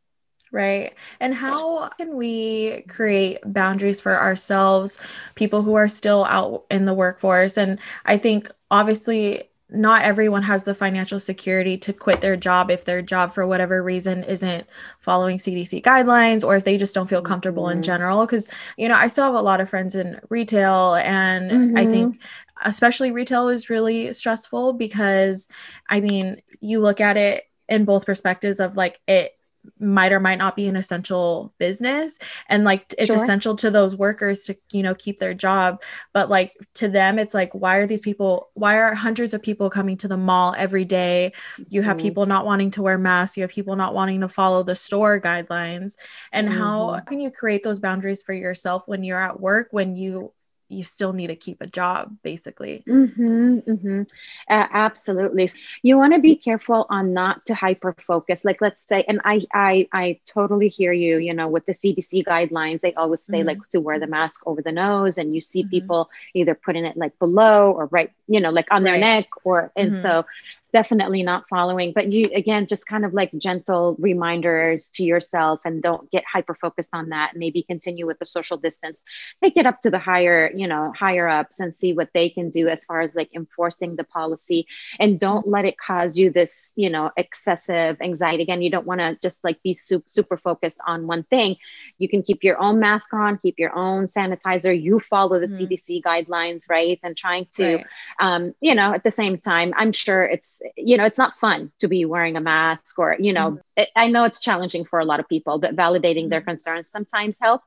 Right. 0.52 0.94
And 1.22 1.34
how 1.34 1.88
can 1.90 2.18
we 2.18 2.82
create 2.90 3.40
boundaries 3.46 4.02
for 4.02 4.20
ourselves, 4.20 5.00
people 5.36 5.62
who 5.62 5.76
are 5.76 5.88
still 5.88 6.26
out 6.26 6.66
in 6.70 6.84
the 6.84 6.94
workforce? 6.94 7.58
And 7.58 7.80
I 8.06 8.18
think 8.18 8.52
obviously 8.70 9.44
not 9.72 10.04
everyone 10.04 10.44
has 10.44 10.64
the 10.64 10.76
financial 10.76 11.20
security 11.20 11.78
to 11.78 11.94
quit 11.94 12.20
their 12.20 12.36
job 12.36 12.70
if 12.70 12.84
their 12.84 13.02
job 13.02 13.34
for 13.34 13.48
whatever 13.48 13.82
reason 13.82 14.24
isn't 14.26 14.68
following 15.00 15.38
CDC 15.38 15.82
guidelines 15.82 16.46
or 16.46 16.58
if 16.58 16.66
they 16.66 16.78
just 16.78 16.94
don't 16.94 17.08
feel 17.08 17.22
comfortable 17.22 17.64
mm-hmm. 17.64 17.78
in 17.78 17.84
general 17.84 18.28
cuz 18.28 18.50
you 18.78 18.90
know 18.90 18.96
I 18.96 19.08
still 19.08 19.24
have 19.24 19.34
a 19.34 19.42
lot 19.42 19.62
of 19.62 19.70
friends 19.70 19.96
in 19.96 20.20
retail 20.30 20.96
and 20.96 21.52
mm-hmm. 21.52 21.78
I 21.78 21.86
think 21.86 22.22
especially 22.66 23.12
retail 23.12 23.48
is 23.48 23.70
really 23.70 24.12
stressful 24.12 24.74
because 24.74 25.48
I 25.88 26.02
mean 26.02 26.42
you 26.60 26.82
look 26.82 27.00
at 27.00 27.16
it 27.16 27.46
in 27.70 27.86
both 27.86 28.06
perspectives 28.06 28.60
of 28.60 28.76
like 28.76 29.00
it 29.08 29.38
might 29.80 30.12
or 30.12 30.20
might 30.20 30.38
not 30.38 30.56
be 30.56 30.68
an 30.68 30.76
essential 30.76 31.54
business 31.58 32.18
and 32.50 32.64
like 32.64 32.94
it's 32.98 33.08
sure. 33.08 33.16
essential 33.16 33.56
to 33.56 33.70
those 33.70 33.96
workers 33.96 34.44
to 34.44 34.56
you 34.72 34.82
know 34.82 34.96
keep 34.96 35.18
their 35.18 35.34
job 35.34 35.82
but 36.14 36.30
like 36.30 36.54
to 36.74 36.88
them 36.88 37.20
it's 37.20 37.34
like 37.34 37.54
why 37.54 37.76
are 37.76 37.86
these 37.86 38.02
people 38.02 38.50
why 38.54 38.78
are 38.78 38.94
hundreds 38.94 39.34
of 39.34 39.42
people 39.42 39.70
coming 39.70 39.96
to 39.98 40.08
the 40.08 40.18
mall 40.18 40.56
every 40.58 40.86
day 40.86 41.32
you 41.70 41.82
have 41.82 41.98
mm-hmm. 41.98 42.06
people 42.06 42.26
not 42.26 42.46
wanting 42.46 42.72
to 42.72 42.82
wear 42.82 42.98
masks 42.98 43.38
you 43.38 43.44
have 43.44 43.52
people 43.52 43.76
not 43.76 43.94
wanting 43.94 44.22
to 44.22 44.28
follow 44.28 44.64
the 44.64 44.76
store 44.76 45.20
guidelines 45.20 45.96
and 46.32 46.48
mm-hmm. 46.48 46.58
how 46.58 47.00
can 47.02 47.20
you 47.20 47.30
create 47.30 47.64
those 47.64 47.80
boundaries 47.80 48.24
for 48.24 48.34
yourself 48.34 48.88
when 48.88 49.04
you're 49.04 49.22
at 49.22 49.40
work 49.40 49.68
when 49.72 49.96
you 49.96 50.32
you 50.72 50.84
still 50.84 51.14
need 51.14 51.28
to 51.28 51.36
keep 51.36 51.62
a 51.62 51.68
job 51.68 52.16
basically 52.24 52.84
mm-hmm, 52.88 53.60
mm-hmm. 53.60 54.02
Uh, 54.50 54.68
absolutely 54.72 55.50
you 55.82 55.98
want 55.98 56.14
to 56.14 56.20
be 56.20 56.36
careful 56.36 56.86
on 56.90 57.14
not 57.14 57.46
to 57.46 57.54
hyper 57.54 57.96
focus 58.06 58.46
like 58.46 58.62
let's 58.62 58.88
say 58.88 59.04
and 59.08 59.22
I, 59.26 59.42
I 59.54 59.88
i 59.94 60.20
totally 60.26 60.70
hear 60.70 60.92
you 60.92 61.18
you 61.18 61.34
know 61.34 61.48
with 61.48 61.66
the 61.66 61.74
cdc 61.74 62.24
guidelines 62.24 62.82
they 62.82 62.94
always 62.94 63.22
say 63.22 63.40
mm-hmm. 63.40 63.48
like 63.48 63.70
to 63.70 63.80
wear 63.80 64.00
the 64.00 64.08
mask 64.08 64.44
over 64.46 64.62
the 64.62 64.72
nose 64.72 65.18
and 65.18 65.36
you 65.36 65.42
see 65.42 65.64
mm-hmm. 65.64 65.70
people 65.70 66.10
either 66.34 66.56
putting 66.56 66.86
it 66.86 66.98
like 66.98 67.18
below 67.20 67.72
or 67.72 67.88
right 67.88 68.12
you 68.28 68.40
know 68.40 68.52
like 68.52 68.68
on 68.72 68.84
right. 68.84 68.92
their 68.92 69.00
neck 69.00 69.28
or 69.44 69.72
and 69.76 69.92
mm-hmm. 69.92 70.02
so 70.02 70.26
definitely 70.74 71.24
not 71.24 71.44
following 71.50 71.92
but 71.94 72.12
you 72.12 72.30
again 72.34 72.68
just 72.68 72.88
kind 72.88 73.06
of 73.06 73.14
like 73.14 73.32
gentle 73.38 73.96
reminders 74.00 74.90
to 74.90 75.04
yourself 75.04 75.60
and 75.66 75.82
don't 75.82 76.10
get 76.12 76.24
hyper 76.32 76.56
focused 76.56 76.90
on 76.94 77.10
that. 77.10 77.34
Maybe 77.36 77.64
continue 77.64 78.06
with 78.06 78.20
the 78.20 78.26
social 78.26 78.58
distance. 78.58 79.02
Take 79.42 79.58
it 79.58 79.66
up 79.66 79.82
to 79.82 79.90
the 79.90 80.00
higher 80.00 80.52
you 80.56 80.68
know 80.68 80.94
higher 80.98 81.28
ups 81.28 81.60
and 81.60 81.76
see 81.76 81.94
what 81.94 82.10
they 82.14 82.30
can 82.30 82.50
do 82.50 82.68
as 82.68 82.84
far 82.86 83.02
as 83.02 83.16
like 83.16 83.30
enforcing 83.34 83.96
the 83.96 84.04
policy. 84.04 84.68
And 85.00 85.20
don't 85.20 85.48
let 85.48 85.66
it 85.66 85.78
cause 85.78 86.18
you 86.18 86.32
this 86.32 86.74
you 86.76 86.90
know 86.90 87.12
excessive 87.18 87.98
anxiety. 88.02 88.44
Again 88.44 88.62
you 88.62 88.70
don't 88.70 88.88
want 88.88 89.02
to 89.02 89.18
just 89.22 89.44
like 89.44 89.62
be 89.64 89.74
super, 89.74 90.08
super 90.08 90.38
focused 90.38 90.80
on 90.86 91.08
one 91.08 91.24
thing. 91.24 91.58
You 91.98 92.10
can 92.10 92.24
keep 92.24 92.44
your 92.44 92.62
own 92.62 92.80
mask 92.80 93.14
on 93.14 93.38
keep 93.38 93.60
your 93.60 93.76
own 93.76 94.06
sanitizer. 94.06 94.80
You 94.80 95.00
follow 95.00 95.40
the 95.40 95.48
mm-hmm. 95.48 95.66
cdc 95.66 96.02
guidelines 96.02 96.70
right? 96.70 97.00
And 97.04 97.18
trying 97.18 97.48
to 97.54 97.76
right. 97.76 97.86
um, 98.20 98.54
you 98.62 98.76
know 98.76 98.94
at 98.94 99.04
the 99.04 99.12
same 99.12 99.38
time 99.38 99.74
i'm 99.78 99.92
sure 99.92 100.24
it's 100.24 100.61
you 100.76 100.98
know 100.98 101.06
it's 101.06 101.18
not 101.18 101.40
fun 101.40 101.72
to 101.80 101.88
be 101.88 102.06
wearing 102.06 102.38
a 102.38 102.42
mask 102.42 102.98
or 103.00 103.16
you 103.20 103.34
know 103.34 103.52
mm-hmm. 103.52 103.58
it, 103.76 103.90
i 103.96 104.08
know 104.08 104.24
it's 104.24 104.40
challenging 104.40 104.86
for 104.86 105.00
a 105.00 105.06
lot 105.06 105.20
of 105.20 105.28
people 105.28 105.60
but 105.60 105.76
validating 105.76 106.24
mm-hmm. 106.24 106.30
their 106.30 106.42
concerns 106.42 106.88
sometimes 106.88 107.38
help 107.42 107.62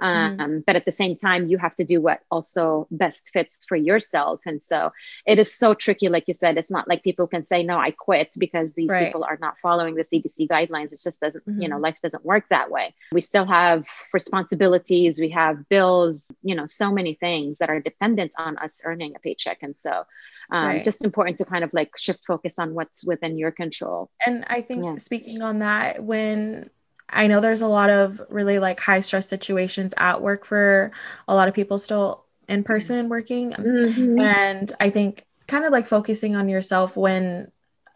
mm-hmm. 0.00 0.04
um, 0.04 0.36
mm-hmm. 0.38 0.58
but 0.66 0.76
at 0.76 0.84
the 0.84 0.92
same 0.92 1.16
time 1.16 1.48
you 1.48 1.58
have 1.58 1.74
to 1.74 1.84
do 1.84 2.00
what 2.00 2.20
also 2.30 2.86
best 2.90 3.30
fits 3.32 3.64
for 3.66 3.76
yourself 3.76 4.40
and 4.46 4.62
so 4.62 4.92
it 5.26 5.38
is 5.38 5.54
so 5.54 5.74
tricky 5.74 6.08
like 6.08 6.24
you 6.26 6.34
said 6.34 6.56
it's 6.56 6.70
not 6.70 6.88
like 6.88 7.02
people 7.02 7.26
can 7.26 7.44
say 7.44 7.62
no 7.62 7.78
i 7.78 7.90
quit 7.90 8.34
because 8.38 8.72
these 8.72 8.90
right. 8.90 9.06
people 9.06 9.24
are 9.24 9.38
not 9.40 9.54
following 9.62 9.94
the 9.94 10.02
cdc 10.04 10.48
guidelines 10.48 10.92
it 10.92 11.00
just 11.02 11.20
doesn't 11.20 11.44
you 11.46 11.68
know 11.68 11.76
mm-hmm. 11.76 11.84
life 11.84 11.96
doesn't 12.02 12.24
work 12.24 12.44
that 12.50 12.70
way 12.70 12.94
we 13.12 13.20
still 13.20 13.46
have 13.46 13.84
responsibilities 14.12 15.18
we 15.18 15.30
have 15.30 15.68
bills 15.68 16.32
you 16.42 16.54
know 16.54 16.66
so 16.66 16.92
many 16.92 17.14
things 17.14 17.58
that 17.58 17.70
are 17.70 17.80
dependent 17.80 18.32
on 18.38 18.56
us 18.58 18.82
earning 18.84 19.14
a 19.16 19.18
paycheck 19.18 19.58
and 19.62 19.76
so 19.76 20.04
um, 20.50 20.66
right. 20.66 20.84
just 20.84 21.04
important 21.04 21.38
to 21.38 21.44
kind 21.44 21.64
of 21.64 21.70
like 21.72 21.90
shift 21.96 22.20
focus 22.26 22.58
on 22.58 22.74
what's 22.74 23.04
within 23.04 23.38
your 23.38 23.50
control 23.50 24.10
and 24.26 24.44
i 24.48 24.60
think 24.60 24.84
yeah. 24.84 24.96
speaking 24.96 25.42
on 25.42 25.60
that 25.60 26.02
when 26.02 26.68
i 27.10 27.26
know 27.26 27.40
there's 27.40 27.62
a 27.62 27.68
lot 27.68 27.90
of 27.90 28.20
really 28.28 28.58
like 28.58 28.80
high 28.80 29.00
stress 29.00 29.28
situations 29.28 29.94
at 29.96 30.22
work 30.22 30.44
for 30.44 30.92
a 31.28 31.34
lot 31.34 31.48
of 31.48 31.54
people 31.54 31.78
still 31.78 32.24
in 32.48 32.62
person 32.62 33.08
working 33.08 33.52
mm-hmm. 33.52 34.18
and 34.18 34.72
i 34.80 34.90
think 34.90 35.24
kind 35.46 35.64
of 35.64 35.72
like 35.72 35.86
focusing 35.86 36.36
on 36.36 36.48
yourself 36.48 36.96
when 36.96 37.50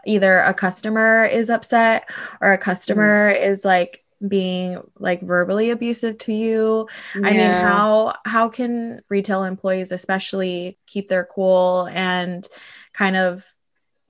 either 0.06 0.38
a 0.38 0.54
customer 0.54 1.24
is 1.24 1.50
upset 1.50 2.08
or 2.40 2.52
a 2.52 2.58
customer 2.58 3.32
mm-hmm. 3.32 3.44
is 3.44 3.64
like 3.64 4.02
being 4.26 4.80
like 4.98 5.22
verbally 5.22 5.70
abusive 5.70 6.18
to 6.18 6.32
you 6.32 6.88
yeah. 7.14 7.28
i 7.28 7.32
mean 7.32 7.50
how 7.50 8.14
how 8.24 8.48
can 8.48 9.00
retail 9.08 9.44
employees 9.44 9.92
especially 9.92 10.76
keep 10.86 11.06
their 11.06 11.24
cool 11.24 11.88
and 11.92 12.48
kind 12.92 13.16
of 13.16 13.44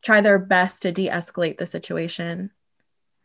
try 0.03 0.21
their 0.21 0.39
best 0.39 0.83
to 0.83 0.93
de-escalate 0.93 1.59
the 1.59 1.67
situation 1.67 2.51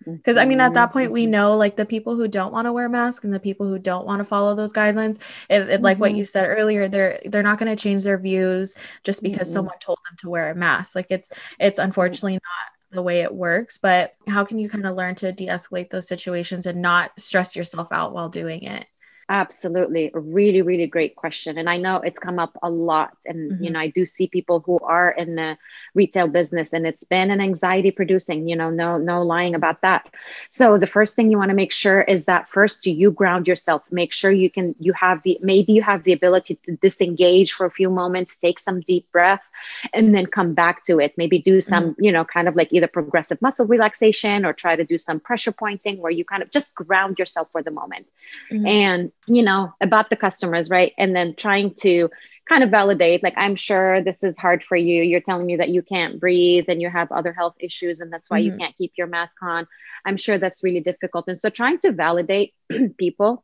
because 0.06 0.36
i 0.36 0.44
mean 0.44 0.60
at 0.60 0.74
that 0.74 0.92
point 0.92 1.12
we 1.12 1.24
mm-hmm. 1.24 1.32
know 1.32 1.56
like 1.56 1.78
the 1.78 1.86
people 1.86 2.18
who 2.18 2.28
don't 2.28 2.52
want 2.52 2.66
to 2.66 2.74
wear 2.74 2.90
masks 2.90 3.24
and 3.24 3.34
the 3.34 3.40
people 3.40 3.66
who 3.66 3.80
don't 3.80 4.06
want 4.06 4.20
to 4.20 4.26
follow 4.26 4.54
those 4.54 4.74
guidelines 4.74 5.22
it, 5.50 5.70
it, 5.70 5.82
like 5.82 5.96
mm-hmm. 5.96 6.02
what 6.02 6.16
you 6.16 6.26
said 6.26 6.46
earlier 6.46 6.90
they're 6.90 7.22
they're 7.26 7.44
not 7.44 7.58
going 7.58 7.74
to 7.74 7.82
change 7.82 8.04
their 8.04 8.18
views 8.18 8.76
just 9.06 9.24
because 9.24 9.48
mm-hmm. 9.48 9.54
someone 9.54 9.78
told 9.80 10.00
them 10.10 10.18
to 10.18 10.30
wear 10.30 10.50
a 10.52 10.56
mask 10.56 10.96
like 10.96 11.08
it's 11.10 11.32
it's 11.60 11.80
unfortunately 11.80 12.34
not 12.34 12.73
the 12.94 13.02
way 13.02 13.22
it 13.22 13.34
works, 13.34 13.78
but 13.78 14.16
how 14.28 14.46
can 14.46 14.60
you 14.60 14.70
kind 14.70 14.86
of 14.86 14.96
learn 14.96 15.16
to 15.16 15.32
de 15.32 15.48
escalate 15.48 15.90
those 15.90 16.08
situations 16.08 16.66
and 16.66 16.82
not 16.82 17.12
stress 17.20 17.56
yourself 17.56 17.90
out 17.92 18.14
while 18.14 18.30
doing 18.30 18.64
it? 18.64 18.86
Absolutely. 19.30 20.12
Really, 20.14 20.62
really 20.62 20.88
great 20.88 21.16
question. 21.16 21.58
And 21.58 21.70
I 21.70 21.78
know 21.78 21.98
it's 21.98 22.20
come 22.20 22.40
up 22.40 22.58
a 22.62 22.70
lot. 22.70 23.16
And, 23.26 23.54
mm-hmm. 23.54 23.64
you 23.64 23.70
know, 23.72 23.80
I 23.80 23.88
do 23.88 24.06
see 24.06 24.28
people 24.28 24.60
who 24.60 24.80
are 24.80 25.12
in 25.12 25.36
the 25.36 25.58
retail 25.94 26.28
business 26.28 26.74
and 26.74 26.86
it's 26.86 27.06
been 27.06 27.32
an 27.32 27.40
anxiety 27.40 27.92
producing, 27.92 28.50
you 28.50 28.56
know, 28.56 28.70
no, 28.70 28.98
no 28.98 29.24
lying 29.24 29.56
about 29.56 29.82
that. 29.82 30.10
So 30.50 30.78
the 30.78 30.88
first 30.88 31.16
thing 31.16 31.32
you 31.32 31.38
want 31.38 31.50
to 31.50 31.56
make 31.56 31.72
sure 31.72 32.02
is 32.02 32.26
that 32.26 32.50
first 32.50 32.82
do 32.82 32.92
you 32.92 33.12
ground 33.12 33.48
yourself, 33.48 33.90
make 33.92 34.12
sure 34.12 34.30
you 34.30 34.50
can, 34.50 34.76
you 34.78 34.92
have 34.94 35.24
the, 35.24 35.40
maybe 35.42 35.72
you 35.72 35.82
have 35.82 36.04
the 36.04 36.14
ability 36.14 36.60
to 36.66 36.76
disengage 36.78 37.54
for 37.54 37.66
a 37.66 37.72
few 37.72 37.90
moments, 37.90 38.38
take 38.38 38.60
some 38.60 38.82
deep 38.82 39.10
breath, 39.12 39.50
and 39.94 40.14
then 40.14 40.26
come 40.26 40.54
back 40.54 40.84
to 40.84 41.00
it. 41.00 41.18
Maybe 41.18 41.40
do 41.40 41.62
some, 41.62 41.92
mm-hmm. 41.92 42.04
you 42.04 42.12
know, 42.12 42.26
kind 42.26 42.50
of 42.50 42.58
like 42.58 42.74
either 42.74 42.88
progressive 42.88 43.42
muscle 43.42 43.68
relaxation 43.68 44.46
or 44.46 44.52
try 44.52 44.76
to 44.76 44.84
do 44.84 44.98
some 44.98 45.22
pressure 45.22 45.54
pointing 45.54 46.00
where 46.00 46.12
you 46.12 46.26
kind 46.26 46.44
of 46.44 46.52
just 46.52 46.76
ground 46.76 47.20
yourself 47.20 47.48
for 47.54 47.64
the 47.64 47.72
moment. 47.72 48.08
Mm-hmm. 48.52 48.68
And 48.68 49.12
you 49.28 49.44
know, 49.44 49.74
about 49.82 50.10
the 50.10 50.16
customers, 50.16 50.70
right? 50.70 50.94
And 50.98 51.16
then 51.16 51.36
trying 51.36 51.76
to 51.82 52.10
kind 52.48 52.64
of 52.64 52.70
validate, 52.70 53.24
like, 53.24 53.36
I'm 53.38 53.56
sure 53.56 54.02
this 54.02 54.24
is 54.24 54.38
hard 54.38 54.64
for 54.64 54.76
you. 54.76 55.02
You're 55.02 55.22
telling 55.22 55.46
me 55.46 55.58
that 55.58 55.70
you 55.70 55.82
can't 55.82 56.20
breathe 56.20 56.66
and 56.68 56.82
you 56.82 56.90
have 56.90 57.12
other 57.12 57.32
health 57.32 57.56
issues, 57.60 58.02
and 58.02 58.12
that's 58.12 58.30
why 58.30 58.40
mm-hmm. 58.40 58.52
you 58.54 58.58
can't 58.58 58.78
keep 58.78 58.94
your 58.98 59.08
mask 59.08 59.38
on. 59.42 59.68
I'm 60.06 60.18
sure 60.18 60.38
that's 60.38 60.64
really 60.64 60.82
difficult. 60.82 61.26
And 61.28 61.40
so 61.40 61.50
trying 61.50 61.80
to 61.80 61.92
validate 61.92 62.54
people 62.98 63.44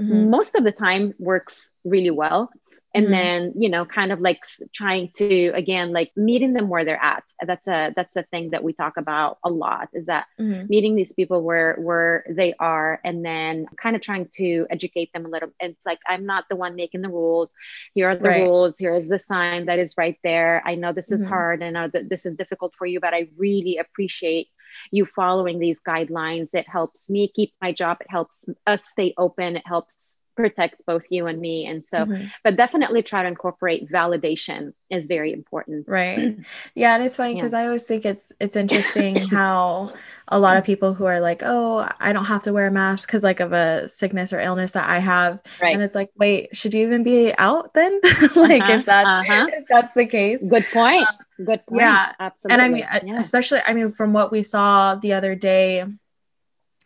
mm-hmm. 0.00 0.30
most 0.30 0.54
of 0.54 0.64
the 0.64 0.72
time 0.72 1.14
works 1.18 1.72
really 1.84 2.10
well 2.10 2.50
and 2.94 3.06
mm-hmm. 3.06 3.12
then 3.12 3.52
you 3.56 3.68
know 3.68 3.84
kind 3.84 4.12
of 4.12 4.20
like 4.20 4.44
trying 4.72 5.10
to 5.16 5.48
again 5.54 5.92
like 5.92 6.12
meeting 6.16 6.52
them 6.52 6.68
where 6.68 6.84
they're 6.84 7.02
at 7.02 7.24
that's 7.46 7.66
a 7.66 7.92
that's 7.96 8.16
a 8.16 8.22
thing 8.22 8.50
that 8.50 8.62
we 8.62 8.72
talk 8.72 8.96
about 8.96 9.38
a 9.44 9.50
lot 9.50 9.88
is 9.92 10.06
that 10.06 10.26
mm-hmm. 10.40 10.66
meeting 10.68 10.94
these 10.94 11.12
people 11.12 11.42
where 11.42 11.76
where 11.76 12.24
they 12.30 12.54
are 12.58 13.00
and 13.04 13.24
then 13.24 13.66
kind 13.76 13.96
of 13.96 14.02
trying 14.02 14.28
to 14.32 14.66
educate 14.70 15.12
them 15.12 15.26
a 15.26 15.28
little 15.28 15.50
it's 15.60 15.84
like 15.84 15.98
i'm 16.08 16.24
not 16.24 16.44
the 16.48 16.56
one 16.56 16.74
making 16.76 17.02
the 17.02 17.08
rules 17.08 17.54
here 17.94 18.08
are 18.08 18.16
the 18.16 18.28
right. 18.28 18.44
rules 18.44 18.78
here 18.78 18.94
is 18.94 19.08
the 19.08 19.18
sign 19.18 19.66
that 19.66 19.78
is 19.78 19.94
right 19.98 20.18
there 20.22 20.62
i 20.64 20.74
know 20.74 20.92
this 20.92 21.10
is 21.10 21.22
mm-hmm. 21.22 21.30
hard 21.30 21.62
and 21.62 21.76
I 21.76 21.82
know 21.82 21.90
that 21.92 22.08
this 22.08 22.24
is 22.24 22.36
difficult 22.36 22.74
for 22.78 22.86
you 22.86 23.00
but 23.00 23.12
i 23.12 23.28
really 23.36 23.78
appreciate 23.78 24.48
you 24.90 25.06
following 25.06 25.58
these 25.58 25.80
guidelines 25.80 26.50
it 26.54 26.68
helps 26.68 27.10
me 27.10 27.30
keep 27.34 27.52
my 27.60 27.72
job 27.72 27.98
it 28.00 28.10
helps 28.10 28.44
us 28.66 28.84
stay 28.84 29.14
open 29.16 29.56
it 29.56 29.66
helps 29.66 30.20
protect 30.36 30.84
both 30.86 31.04
you 31.10 31.26
and 31.26 31.40
me 31.40 31.66
and 31.66 31.84
so 31.84 31.98
mm-hmm. 31.98 32.26
but 32.42 32.56
definitely 32.56 33.02
try 33.02 33.22
to 33.22 33.28
incorporate 33.28 33.88
validation 33.90 34.72
is 34.90 35.06
very 35.06 35.32
important 35.32 35.84
right 35.88 36.36
yeah 36.74 36.94
and 36.94 37.04
it's 37.04 37.16
funny 37.16 37.34
because 37.34 37.52
yeah. 37.52 37.60
i 37.60 37.66
always 37.66 37.86
think 37.86 38.04
it's 38.04 38.32
it's 38.40 38.56
interesting 38.56 39.16
how 39.30 39.90
a 40.28 40.38
lot 40.38 40.56
of 40.56 40.64
people 40.64 40.94
who 40.94 41.04
are 41.04 41.20
like 41.20 41.42
oh 41.44 41.88
i 42.00 42.12
don't 42.12 42.24
have 42.24 42.42
to 42.42 42.52
wear 42.52 42.66
a 42.66 42.70
mask 42.70 43.08
because 43.08 43.22
like 43.22 43.40
of 43.40 43.52
a 43.52 43.88
sickness 43.88 44.32
or 44.32 44.40
illness 44.40 44.72
that 44.72 44.88
i 44.88 44.98
have 44.98 45.40
right. 45.60 45.74
and 45.74 45.82
it's 45.82 45.94
like 45.94 46.10
wait 46.16 46.54
should 46.56 46.74
you 46.74 46.84
even 46.84 47.02
be 47.02 47.32
out 47.38 47.72
then 47.74 48.00
like 48.36 48.62
uh-huh, 48.62 48.72
if 48.72 48.84
that's 48.84 49.28
uh-huh. 49.28 49.46
if 49.52 49.64
that's 49.68 49.94
the 49.94 50.06
case 50.06 50.48
good 50.50 50.66
point 50.72 51.06
um, 51.06 51.44
good 51.44 51.64
point 51.66 51.82
yeah 51.82 52.12
absolutely 52.18 52.54
and 52.54 52.62
i 52.62 52.68
mean 52.68 52.86
yeah. 53.04 53.20
especially 53.20 53.60
i 53.66 53.72
mean 53.72 53.90
from 53.90 54.12
what 54.12 54.32
we 54.32 54.42
saw 54.42 54.94
the 54.96 55.12
other 55.12 55.34
day 55.34 55.84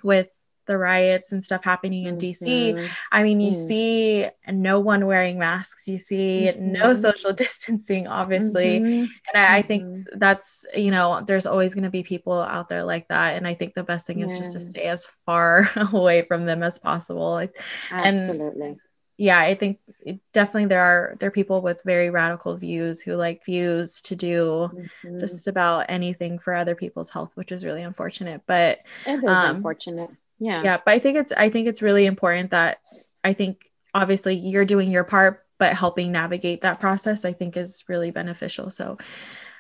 with 0.03 0.31
the 0.69 0.79
riots 0.79 1.33
and 1.33 1.43
stuff 1.43 1.65
happening 1.65 2.05
in 2.05 2.17
DC. 2.17 2.47
Mm-hmm. 2.47 2.87
I 3.11 3.23
mean, 3.25 3.41
you 3.41 3.51
mm. 3.51 3.57
see 3.57 4.29
no 4.47 4.79
one 4.79 5.07
wearing 5.07 5.39
masks, 5.39 5.89
you 5.89 5.99
see 5.99 6.53
mm-hmm. 6.53 6.73
no 6.73 6.95
social 6.95 7.33
distancing, 7.45 8.07
obviously. 8.07 8.79
Mm-hmm. 8.79 9.01
And 9.01 9.11
I, 9.35 9.57
I, 9.57 9.63
think 9.63 9.83
mm-hmm. 9.83 10.19
that's, 10.19 10.65
you 10.77 10.93
know, 10.93 11.25
there's 11.27 11.47
always 11.47 11.75
going 11.75 11.85
to 11.85 11.91
be 11.91 12.05
people 12.05 12.41
out 12.41 12.69
there 12.69 12.85
like 12.85 13.09
that. 13.09 13.37
And 13.37 13.49
I 13.49 13.55
think 13.55 13.75
the 13.75 13.83
best 13.83 14.07
thing 14.07 14.21
yeah. 14.21 14.27
is 14.27 14.39
just 14.39 14.53
to 14.53 14.61
stay 14.61 14.85
as 14.85 15.09
far 15.27 15.69
away 15.93 16.23
from 16.23 16.47
them 16.47 16.63
as 16.63 16.79
possible. 16.79 17.45
Absolutely. 17.91 18.69
And 18.69 18.81
yeah, 19.19 19.41
I 19.41 19.55
think 19.55 19.81
definitely 20.33 20.67
there 20.67 20.81
are 20.81 21.17
there 21.19 21.27
are 21.27 21.33
people 21.33 21.61
with 21.61 21.83
very 21.85 22.09
radical 22.09 22.57
views 22.57 23.01
who 23.03 23.17
like 23.17 23.45
views 23.45 24.01
to 24.03 24.15
do 24.15 24.71
mm-hmm. 24.73 25.19
just 25.19 25.49
about 25.49 25.87
anything 25.89 26.39
for 26.39 26.55
other 26.55 26.77
people's 26.77 27.11
health, 27.11 27.33
which 27.35 27.51
is 27.51 27.65
really 27.65 27.83
unfortunate. 27.83 28.43
But 28.47 28.79
it 29.07 29.17
is 29.17 29.25
um, 29.25 29.57
unfortunate 29.57 30.11
yeah 30.39 30.63
yeah 30.63 30.79
but 30.85 30.93
i 30.93 30.99
think 30.99 31.17
it's 31.17 31.33
i 31.33 31.49
think 31.49 31.67
it's 31.67 31.83
really 31.83 32.07
important 32.07 32.51
that 32.51 32.79
i 33.25 33.33
think 33.33 33.71
obviously 33.95 34.37
you're 34.37 34.65
doing 34.65 34.91
your 34.91 35.05
part 35.05 35.45
but 35.59 35.75
helping 35.75 36.13
navigate 36.13 36.61
that 36.63 36.81
process 36.81 37.25
i 37.25 37.33
think 37.33 37.57
is 37.57 37.85
really 37.89 38.11
beneficial 38.11 38.71
so 38.71 38.99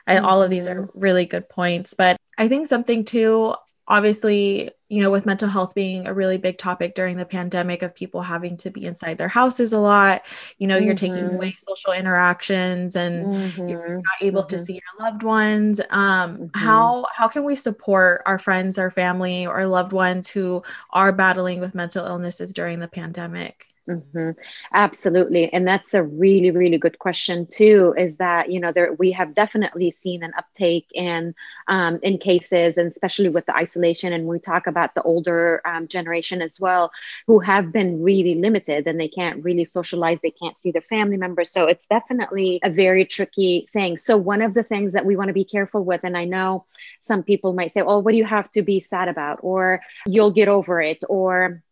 I, 0.07 0.17
mm-hmm. 0.17 0.27
all 0.27 0.43
of 0.43 0.51
these 0.51 0.69
are 0.69 0.83
mm-hmm. 0.83 0.99
really 0.99 1.27
good 1.27 1.49
points 1.49 1.95
but 1.95 2.17
i 2.37 2.49
think 2.49 2.67
something 2.67 3.05
too 3.05 3.55
obviously 3.87 4.71
you 4.89 5.03
know 5.03 5.11
with 5.11 5.27
mental 5.27 5.49
health 5.49 5.75
being 5.75 6.07
a 6.07 6.15
really 6.15 6.39
big 6.39 6.59
topic 6.59 6.95
during 6.95 7.17
the 7.17 7.25
pandemic 7.25 7.83
of 7.83 7.95
people 7.95 8.23
having 8.23 8.57
to 8.57 8.71
be 8.71 8.85
inside 8.87 9.19
their 9.19 9.29
houses 9.29 9.73
a 9.73 9.79
lot 9.79 10.27
you 10.59 10.67
know 10.67 10.77
mm-hmm. 10.77 10.87
you're 10.87 10.95
taking 10.95 11.25
mm-hmm. 11.25 11.37
away 11.37 11.55
social 11.59 11.93
interactions 11.93 12.97
and 12.97 13.27
mm-hmm. 13.27 13.69
you're 13.69 13.97
not 13.97 14.05
able 14.23 14.43
mm-hmm. 14.43 14.49
to 14.49 14.59
see 14.59 14.75
your 14.75 15.07
loved 15.07 15.23
ones 15.23 15.81
um, 15.91 16.39
mm-hmm. 16.39 16.59
how 16.59 17.05
how 17.15 17.29
can 17.29 17.45
we 17.45 17.55
support 17.55 18.23
our 18.27 18.39
friends 18.39 18.79
our 18.79 18.91
family 18.91 19.47
or 19.47 19.67
loved 19.67 19.93
ones 19.93 20.29
who 20.29 20.63
are 20.91 21.13
battling 21.13 21.61
with 21.61 21.75
mental 21.75 22.07
illnesses 22.07 22.53
during 22.53 22.79
the 22.81 22.89
pandemic 22.89 23.69
Mm-hmm. 23.89 24.33
Absolutely. 24.75 25.51
And 25.51 25.67
that's 25.67 25.95
a 25.95 26.03
really, 26.03 26.51
really 26.51 26.77
good 26.77 26.99
question 26.99 27.47
too, 27.47 27.95
is 27.97 28.19
that, 28.19 28.53
you 28.53 28.61
know, 28.61 28.71
there, 28.71 28.93
we 28.93 29.13
have 29.13 29.35
definitely 29.35 29.91
seen 29.91 30.23
an 30.23 30.33
uptake 30.37 30.87
in, 30.93 31.35
um, 31.69 31.99
in 32.03 32.19
cases 32.19 32.77
and 32.77 32.91
especially 32.91 33.31
with 33.31 33.47
the 33.47 33.57
isolation. 33.57 34.13
And 34.13 34.27
we 34.27 34.41
talk 34.41 34.67
about 34.67 34.95
the 34.95 35.01
older 35.05 35.63
um, 35.65 35.89
generation 35.89 36.43
as 36.43 36.61
well, 36.61 36.93
who 37.27 37.39
have 37.39 37.73
been 37.73 38.03
really 38.03 38.35
limited 38.35 38.87
and 38.87 39.01
they 39.01 39.09
can't 39.09 39.43
really 39.43 39.65
socialize. 39.65 40.21
They 40.21 40.33
can't 40.33 40.55
see 40.55 40.71
their 40.71 40.83
family 40.83 41.17
members. 41.17 41.51
So 41.51 41.65
it's 41.65 41.87
definitely 41.87 42.61
a 42.63 42.71
very 42.71 43.07
tricky 43.07 43.69
thing. 43.73 43.97
So 43.97 44.19
one 44.19 44.43
of 44.43 44.53
the 44.53 44.65
things 44.65 44.93
that 44.93 45.07
we 45.07 45.17
want 45.17 45.29
to 45.29 45.33
be 45.35 45.47
careful 45.47 45.83
with, 45.83 46.03
and 46.05 46.15
I 46.15 46.27
know 46.27 46.67
some 47.01 47.23
people 47.23 47.55
might 47.55 47.71
say, 47.71 47.81
oh, 47.81 48.01
what 48.01 48.11
do 48.13 48.19
you 48.19 48.27
have 48.27 48.51
to 48.51 48.61
be 48.61 48.81
sad 48.81 49.09
about? 49.09 49.39
Or 49.41 49.81
you'll 50.05 50.33
get 50.33 50.49
over 50.49 50.83
it. 50.83 51.03
Or, 51.09 51.63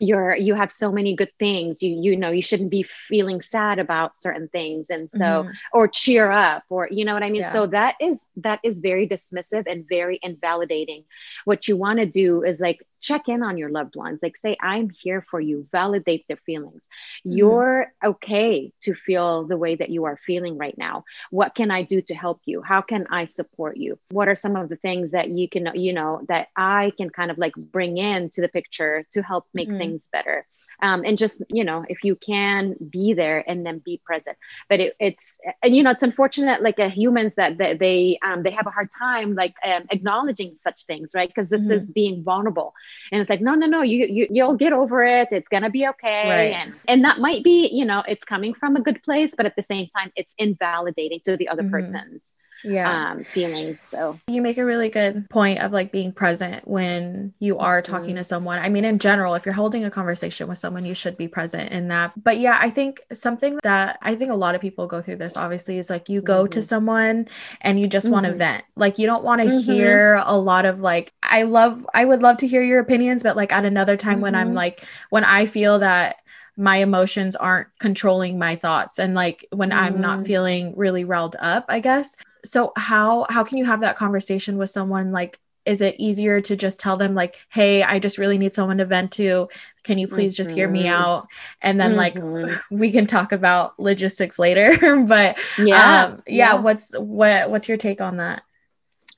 you're 0.00 0.34
you 0.34 0.54
have 0.54 0.72
so 0.72 0.90
many 0.90 1.14
good 1.14 1.30
things 1.38 1.82
you 1.82 1.90
you 1.90 2.16
know 2.16 2.30
you 2.30 2.40
shouldn't 2.40 2.70
be 2.70 2.84
feeling 3.06 3.40
sad 3.40 3.78
about 3.78 4.16
certain 4.16 4.48
things 4.48 4.88
and 4.88 5.10
so 5.10 5.18
mm-hmm. 5.18 5.50
or 5.74 5.86
cheer 5.86 6.30
up 6.30 6.64
or 6.70 6.88
you 6.90 7.04
know 7.04 7.12
what 7.12 7.22
i 7.22 7.28
mean 7.28 7.42
yeah. 7.42 7.52
so 7.52 7.66
that 7.66 7.94
is 8.00 8.26
that 8.36 8.58
is 8.64 8.80
very 8.80 9.06
dismissive 9.06 9.64
and 9.70 9.86
very 9.88 10.18
invalidating 10.22 11.04
what 11.44 11.68
you 11.68 11.76
want 11.76 11.98
to 11.98 12.06
do 12.06 12.42
is 12.42 12.60
like 12.60 12.82
check 13.00 13.28
in 13.28 13.42
on 13.42 13.56
your 13.56 13.70
loved 13.70 13.96
ones 13.96 14.20
like 14.22 14.36
say 14.36 14.56
i'm 14.60 14.90
here 14.90 15.22
for 15.22 15.40
you 15.40 15.64
validate 15.70 16.24
their 16.28 16.36
feelings. 16.36 16.88
Mm-hmm. 17.26 17.36
you're 17.36 17.92
okay 18.04 18.72
to 18.82 18.94
feel 18.94 19.46
the 19.46 19.56
way 19.56 19.76
that 19.76 19.90
you 19.90 20.04
are 20.04 20.18
feeling 20.26 20.58
right 20.58 20.76
now. 20.76 21.04
What 21.30 21.54
can 21.54 21.70
i 21.70 21.82
do 21.82 22.00
to 22.02 22.14
help 22.14 22.40
you? 22.44 22.62
How 22.62 22.80
can 22.82 23.06
i 23.10 23.24
support 23.24 23.76
you? 23.76 23.98
What 24.10 24.28
are 24.28 24.36
some 24.36 24.56
of 24.56 24.68
the 24.68 24.76
things 24.76 25.12
that 25.12 25.28
you 25.28 25.48
can 25.48 25.70
you 25.74 25.92
know 25.92 26.22
that 26.28 26.48
i 26.56 26.92
can 26.96 27.10
kind 27.10 27.30
of 27.30 27.38
like 27.38 27.54
bring 27.54 27.98
in 27.98 28.30
to 28.30 28.40
the 28.40 28.48
picture 28.48 29.04
to 29.12 29.22
help 29.22 29.46
make 29.54 29.68
mm-hmm. 29.68 29.78
things 29.78 30.08
better? 30.12 30.46
Um, 30.82 31.02
and 31.04 31.18
just 31.18 31.42
you 31.48 31.64
know 31.64 31.84
if 31.88 32.04
you 32.04 32.16
can 32.16 32.74
be 32.90 33.14
there 33.14 33.44
and 33.46 33.64
then 33.64 33.78
be 33.84 34.00
present. 34.04 34.36
But 34.68 34.80
it, 34.80 34.96
it's 34.98 35.38
and 35.62 35.74
you 35.74 35.82
know 35.82 35.90
it's 35.90 36.02
unfortunate 36.02 36.62
like 36.62 36.78
uh, 36.78 36.88
humans 36.88 37.34
that, 37.36 37.58
that 37.58 37.78
they 37.78 38.18
um, 38.24 38.42
they 38.42 38.50
have 38.50 38.66
a 38.66 38.70
hard 38.70 38.90
time 38.96 39.34
like 39.34 39.54
um, 39.64 39.84
acknowledging 39.90 40.54
such 40.54 40.84
things 40.84 41.12
right? 41.14 41.28
Because 41.28 41.48
this 41.48 41.62
mm-hmm. 41.62 41.72
is 41.72 41.86
being 41.86 42.22
vulnerable 42.22 42.74
and 43.12 43.20
it's 43.20 43.30
like 43.30 43.40
no 43.40 43.54
no 43.54 43.66
no 43.66 43.82
you, 43.82 44.06
you 44.06 44.26
you'll 44.30 44.56
get 44.56 44.72
over 44.72 45.04
it 45.04 45.28
it's 45.30 45.48
gonna 45.48 45.70
be 45.70 45.86
okay 45.86 46.28
right. 46.28 46.54
and 46.54 46.74
and 46.88 47.04
that 47.04 47.18
might 47.18 47.42
be 47.44 47.68
you 47.72 47.84
know 47.84 48.02
it's 48.06 48.24
coming 48.24 48.54
from 48.54 48.76
a 48.76 48.80
good 48.80 49.02
place 49.02 49.34
but 49.36 49.46
at 49.46 49.56
the 49.56 49.62
same 49.62 49.88
time 49.88 50.12
it's 50.16 50.34
invalidating 50.38 51.20
to 51.24 51.36
the 51.36 51.48
other 51.48 51.62
mm-hmm. 51.62 51.72
person's 51.72 52.36
yeah 52.64 53.12
um, 53.12 53.24
feelings 53.24 53.80
so 53.80 54.18
you 54.26 54.42
make 54.42 54.58
a 54.58 54.64
really 54.64 54.88
good 54.88 55.28
point 55.30 55.60
of 55.60 55.72
like 55.72 55.92
being 55.92 56.12
present 56.12 56.66
when 56.66 57.32
you 57.38 57.58
are 57.58 57.80
talking 57.80 58.10
mm-hmm. 58.10 58.18
to 58.18 58.24
someone 58.24 58.58
i 58.58 58.68
mean 58.68 58.84
in 58.84 58.98
general 58.98 59.34
if 59.34 59.44
you're 59.44 59.54
holding 59.54 59.84
a 59.84 59.90
conversation 59.90 60.48
with 60.48 60.58
someone 60.58 60.84
you 60.84 60.94
should 60.94 61.16
be 61.16 61.26
present 61.26 61.70
in 61.72 61.88
that 61.88 62.12
but 62.22 62.38
yeah 62.38 62.58
i 62.60 62.68
think 62.68 63.00
something 63.12 63.58
that 63.62 63.98
i 64.02 64.14
think 64.14 64.30
a 64.30 64.34
lot 64.34 64.54
of 64.54 64.60
people 64.60 64.86
go 64.86 65.00
through 65.00 65.16
this 65.16 65.36
obviously 65.36 65.78
is 65.78 65.90
like 65.90 66.08
you 66.08 66.20
go 66.20 66.42
mm-hmm. 66.42 66.50
to 66.50 66.62
someone 66.62 67.26
and 67.62 67.80
you 67.80 67.86
just 67.86 68.06
mm-hmm. 68.06 68.14
want 68.14 68.26
to 68.26 68.34
vent 68.34 68.64
like 68.76 68.98
you 68.98 69.06
don't 69.06 69.24
want 69.24 69.40
to 69.40 69.48
mm-hmm. 69.48 69.72
hear 69.72 70.22
a 70.26 70.36
lot 70.36 70.64
of 70.64 70.80
like 70.80 71.12
i 71.22 71.42
love 71.42 71.86
i 71.94 72.04
would 72.04 72.22
love 72.22 72.36
to 72.36 72.46
hear 72.46 72.62
your 72.62 72.80
opinions 72.80 73.22
but 73.22 73.36
like 73.36 73.52
at 73.52 73.64
another 73.64 73.96
time 73.96 74.20
when 74.20 74.34
i'm 74.34 74.48
mm-hmm. 74.48 74.56
like 74.56 74.84
when 75.10 75.24
i 75.24 75.46
feel 75.46 75.78
that 75.78 76.16
my 76.60 76.76
emotions 76.76 77.34
aren't 77.36 77.68
controlling 77.78 78.38
my 78.38 78.54
thoughts 78.54 78.98
and 78.98 79.14
like 79.14 79.46
when 79.50 79.70
mm. 79.70 79.76
i'm 79.76 79.98
not 79.98 80.20
mm. 80.20 80.26
feeling 80.26 80.74
really 80.76 81.04
riled 81.04 81.34
up 81.40 81.64
i 81.70 81.80
guess 81.80 82.16
so 82.44 82.70
how 82.76 83.26
how 83.30 83.42
can 83.42 83.56
you 83.56 83.64
have 83.64 83.80
that 83.80 83.96
conversation 83.96 84.58
with 84.58 84.68
someone 84.68 85.10
like 85.10 85.40
is 85.64 85.80
it 85.80 85.94
easier 85.98 86.38
to 86.38 86.56
just 86.56 86.78
tell 86.78 86.98
them 86.98 87.14
like 87.14 87.38
hey 87.48 87.82
i 87.82 87.98
just 87.98 88.18
really 88.18 88.36
need 88.36 88.52
someone 88.52 88.76
to 88.76 88.84
vent 88.84 89.10
to 89.10 89.48
can 89.84 89.96
you 89.96 90.06
please 90.06 90.34
mm-hmm. 90.34 90.42
just 90.42 90.54
hear 90.54 90.68
me 90.68 90.84
mm-hmm. 90.84 91.02
out 91.02 91.28
and 91.62 91.80
then 91.80 91.96
mm-hmm. 91.96 92.50
like 92.50 92.62
we 92.70 92.92
can 92.92 93.06
talk 93.06 93.32
about 93.32 93.78
logistics 93.80 94.38
later 94.38 94.76
but 95.06 95.38
yeah, 95.56 96.04
um, 96.04 96.22
yeah 96.26 96.52
yeah 96.52 96.54
what's 96.54 96.92
what 96.98 97.50
what's 97.50 97.68
your 97.68 97.78
take 97.78 98.02
on 98.02 98.18
that 98.18 98.42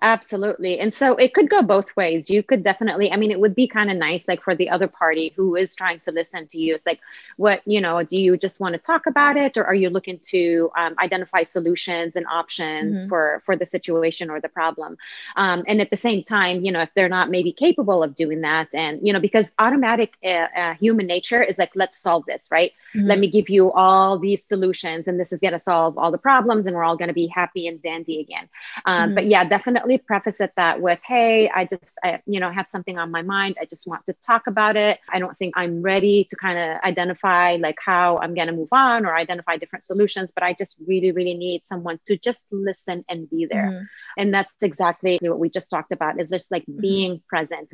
Absolutely. 0.02 0.80
And 0.80 0.92
so 0.92 1.14
it 1.14 1.32
could 1.32 1.48
go 1.48 1.62
both 1.62 1.94
ways. 1.96 2.28
You 2.28 2.42
could 2.42 2.64
definitely, 2.64 3.12
I 3.12 3.16
mean, 3.16 3.30
it 3.30 3.38
would 3.38 3.54
be 3.54 3.68
kind 3.68 3.88
of 3.88 3.96
nice, 3.96 4.26
like 4.26 4.42
for 4.42 4.56
the 4.56 4.68
other 4.68 4.88
party 4.88 5.32
who 5.36 5.54
is 5.54 5.76
trying 5.76 6.00
to 6.00 6.10
listen 6.10 6.48
to 6.48 6.58
you. 6.58 6.74
It's 6.74 6.84
like, 6.84 6.98
what, 7.36 7.62
you 7.66 7.80
know, 7.80 8.02
do 8.02 8.18
you 8.18 8.36
just 8.36 8.58
want 8.58 8.72
to 8.72 8.80
talk 8.80 9.06
about 9.06 9.36
it 9.36 9.56
or 9.56 9.64
are 9.64 9.76
you 9.76 9.90
looking 9.90 10.18
to 10.24 10.72
um, 10.76 10.96
identify 10.98 11.44
solutions 11.44 12.16
and 12.16 12.26
options 12.26 13.00
mm-hmm. 13.00 13.08
for, 13.10 13.42
for 13.46 13.54
the 13.54 13.64
situation 13.64 14.28
or 14.28 14.40
the 14.40 14.48
problem? 14.48 14.98
Um, 15.36 15.62
and 15.68 15.80
at 15.80 15.90
the 15.90 15.96
same 15.96 16.24
time, 16.24 16.64
you 16.64 16.72
know, 16.72 16.80
if 16.80 16.90
they're 16.96 17.08
not 17.08 17.30
maybe 17.30 17.52
capable 17.52 18.02
of 18.02 18.16
doing 18.16 18.40
that 18.40 18.74
and, 18.74 19.06
you 19.06 19.12
know, 19.12 19.20
because 19.20 19.52
automatic 19.60 20.14
uh, 20.24 20.48
uh, 20.56 20.74
human 20.74 21.06
nature 21.06 21.44
is 21.44 21.58
like, 21.58 21.70
let's 21.76 22.02
solve 22.02 22.26
this, 22.26 22.48
right? 22.50 22.72
Mm-hmm. 22.92 23.06
Let 23.06 23.20
me 23.20 23.30
give 23.30 23.48
you 23.48 23.70
all 23.70 24.18
these 24.18 24.42
solutions 24.42 25.06
and 25.06 25.20
this 25.20 25.32
is 25.32 25.40
going 25.40 25.52
to 25.52 25.60
solve 25.60 25.96
all 25.96 26.10
the 26.10 26.18
problems 26.18 26.66
and 26.66 26.74
we're 26.74 26.82
all 26.82 26.96
going 26.96 27.06
to 27.06 27.14
be 27.14 27.28
happy 27.28 27.68
and 27.68 27.80
dandy 27.80 28.18
again. 28.18 28.48
Um, 28.84 29.02
mm-hmm. 29.02 29.14
But 29.14 29.26
yeah, 29.26 29.48
definitely 29.48 29.91
preface 29.98 30.40
it 30.40 30.52
that 30.56 30.80
with, 30.80 31.00
hey, 31.06 31.48
I 31.48 31.64
just, 31.64 31.98
I, 32.02 32.20
you 32.26 32.40
know, 32.40 32.50
have 32.50 32.68
something 32.68 32.98
on 32.98 33.10
my 33.10 33.22
mind. 33.22 33.56
I 33.60 33.64
just 33.64 33.86
want 33.86 34.06
to 34.06 34.14
talk 34.24 34.46
about 34.46 34.76
it. 34.76 34.98
I 35.10 35.18
don't 35.18 35.36
think 35.38 35.54
I'm 35.56 35.82
ready 35.82 36.26
to 36.30 36.36
kind 36.36 36.58
of 36.58 36.80
identify 36.82 37.56
like 37.56 37.76
how 37.84 38.18
I'm 38.18 38.34
going 38.34 38.48
to 38.48 38.52
move 38.52 38.68
on 38.72 39.06
or 39.06 39.14
identify 39.14 39.56
different 39.56 39.82
solutions, 39.82 40.32
but 40.32 40.42
I 40.42 40.54
just 40.54 40.76
really, 40.86 41.12
really 41.12 41.34
need 41.34 41.64
someone 41.64 41.98
to 42.06 42.16
just 42.16 42.44
listen 42.50 43.04
and 43.08 43.28
be 43.28 43.46
there. 43.50 43.70
Mm-hmm. 43.70 43.84
And 44.18 44.34
that's 44.34 44.54
exactly 44.62 45.18
what 45.20 45.38
we 45.38 45.50
just 45.50 45.70
talked 45.70 45.92
about 45.92 46.20
is 46.20 46.30
just 46.30 46.50
like 46.50 46.62
mm-hmm. 46.62 46.80
being 46.80 47.22
present, 47.28 47.72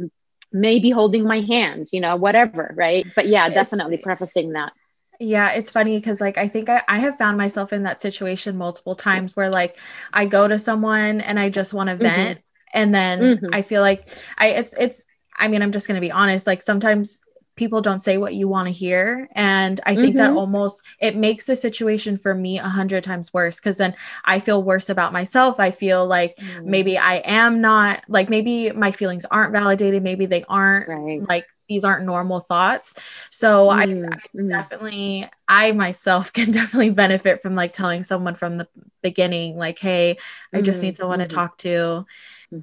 maybe 0.52 0.90
holding 0.90 1.24
my 1.24 1.40
hand, 1.40 1.88
you 1.92 2.00
know, 2.00 2.16
whatever. 2.16 2.74
Right. 2.76 3.07
But 3.14 3.26
yeah, 3.28 3.48
definitely 3.48 3.98
prefacing 3.98 4.52
that. 4.52 4.72
Yeah, 5.20 5.52
it's 5.52 5.70
funny 5.70 5.98
because 5.98 6.20
like 6.20 6.38
I 6.38 6.46
think 6.46 6.68
I, 6.68 6.83
I 6.88 6.98
have 7.00 7.18
found 7.18 7.38
myself 7.38 7.72
in 7.72 7.83
that 7.83 8.00
situation 8.00 8.57
multiple 8.57 8.94
times 8.94 9.35
where 9.35 9.50
like 9.50 9.78
I 10.12 10.26
go 10.26 10.46
to 10.46 10.59
someone 10.59 11.20
and 11.20 11.40
I 11.40 11.48
just 11.48 11.74
want 11.74 11.88
to 11.88 11.96
mm-hmm. 11.96 12.04
vent 12.04 12.40
and 12.72 12.94
then 12.94 13.20
mm-hmm. 13.20 13.46
I 13.52 13.62
feel 13.62 13.83
like 13.83 14.09
I 14.38 14.48
it's 14.50 14.74
it's 14.78 15.07
I 15.37 15.48
mean 15.48 15.62
I'm 15.62 15.72
just 15.72 15.88
gonna 15.88 16.00
be 16.00 16.12
honest, 16.12 16.46
like 16.46 16.62
sometimes 16.62 17.20
people 17.59 17.81
don't 17.81 17.98
say 17.98 18.16
what 18.16 18.35
you 18.35 18.48
want 18.48 18.68
to 18.68 18.72
hear 18.72 19.28
and 19.33 19.81
i 19.85 19.92
think 19.92 20.14
mm-hmm. 20.14 20.18
that 20.18 20.31
almost 20.31 20.83
it 21.00 21.16
makes 21.16 21.44
the 21.44 21.57
situation 21.57 22.16
for 22.16 22.33
me 22.33 22.59
a 22.59 22.68
hundred 22.68 23.02
times 23.02 23.35
worse 23.35 23.59
because 23.59 23.76
then 23.76 23.92
i 24.24 24.38
feel 24.38 24.62
worse 24.62 24.88
about 24.88 25.12
myself 25.12 25.59
i 25.59 25.70
feel 25.70 26.07
like 26.07 26.35
mm-hmm. 26.37 26.70
maybe 26.70 26.96
i 26.96 27.16
am 27.24 27.61
not 27.61 28.02
like 28.09 28.31
maybe 28.31 28.70
my 28.70 28.92
feelings 28.92 29.26
aren't 29.31 29.52
validated 29.52 30.02
maybe 30.02 30.24
they 30.24 30.44
aren't 30.48 30.88
right. 30.88 31.28
like 31.28 31.46
these 31.68 31.85
aren't 31.85 32.04
normal 32.04 32.40
thoughts. 32.40 32.94
So 33.31 33.68
mm-hmm. 33.68 33.78
I, 33.78 33.83
I 33.83 33.87
mm-hmm. 33.87 34.48
definitely, 34.48 35.28
I 35.46 35.72
myself 35.72 36.33
can 36.33 36.50
definitely 36.50 36.90
benefit 36.90 37.42
from 37.42 37.54
like 37.54 37.72
telling 37.72 38.02
someone 38.02 38.35
from 38.35 38.59
the 38.59 38.68
beginning, 39.02 39.57
like, 39.57 39.78
hey, 39.78 40.18
I 40.52 40.61
just 40.61 40.83
need 40.83 40.94
mm-hmm. 40.94 41.02
someone 41.02 41.18
to 41.20 41.26
talk 41.26 41.59
to. 41.59 42.07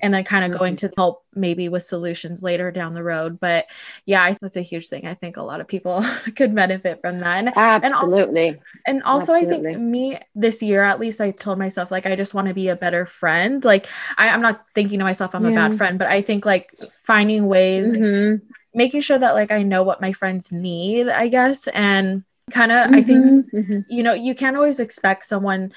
And 0.02 0.12
then 0.12 0.24
kind 0.24 0.44
of 0.44 0.60
going 0.60 0.78
to 0.78 0.92
help 0.98 1.24
maybe 1.36 1.70
with 1.70 1.84
solutions 1.84 2.42
later 2.42 2.72
down 2.72 2.96
the 2.96 3.04
road. 3.04 3.40
But 3.40 3.68
yeah, 4.08 4.24
I, 4.24 4.36
that's 4.42 4.58
a 4.58 4.62
huge 4.62 4.88
thing. 4.88 5.06
I 5.06 5.14
think 5.14 5.38
a 5.38 5.44
lot 5.44 5.62
of 5.62 5.68
people 5.68 6.04
could 6.36 6.56
benefit 6.56 7.02
from 7.02 7.20
that. 7.20 7.56
Absolutely. 7.56 8.48
And 8.48 8.56
also, 8.56 8.72
and 8.88 9.04
also 9.04 9.34
Absolutely. 9.34 9.70
I 9.70 9.74
think 9.74 9.84
me 9.84 10.18
this 10.34 10.64
year, 10.64 10.82
at 10.82 11.00
least 11.00 11.22
I 11.22 11.30
told 11.30 11.60
myself, 11.60 11.92
like, 11.92 12.08
I 12.08 12.16
just 12.16 12.34
want 12.34 12.48
to 12.48 12.56
be 12.56 12.70
a 12.70 12.76
better 12.76 13.06
friend. 13.06 13.64
Like, 13.64 13.86
I, 14.18 14.30
am 14.30 14.42
not 14.42 14.66
thinking 14.74 14.98
to 14.98 15.06
myself, 15.06 15.36
I'm 15.36 15.46
yeah. 15.46 15.52
a 15.52 15.54
bad 15.54 15.78
friend, 15.78 16.00
but 16.00 16.08
I 16.08 16.22
think 16.22 16.48
like 16.48 16.74
finding 17.04 17.46
ways 17.46 18.02
mm-hmm 18.02 18.44
making 18.76 19.02
sure 19.02 19.18
that 19.18 19.34
like 19.34 19.52
I 19.52 19.64
know 19.64 19.82
what 19.84 20.02
my 20.02 20.12
friends 20.12 20.52
need, 20.52 21.08
I 21.10 21.28
guess, 21.30 21.68
and 21.68 22.24
kind 22.52 22.72
of 22.72 22.86
mm-hmm, 22.86 22.96
I 22.96 23.02
think 23.02 23.26
mm-hmm, 23.26 23.58
mm-hmm. 23.58 23.80
you 23.90 24.04
know, 24.04 24.14
you 24.14 24.36
can't 24.36 24.56
always 24.56 24.80
expect 24.80 25.26
someone 25.26 25.74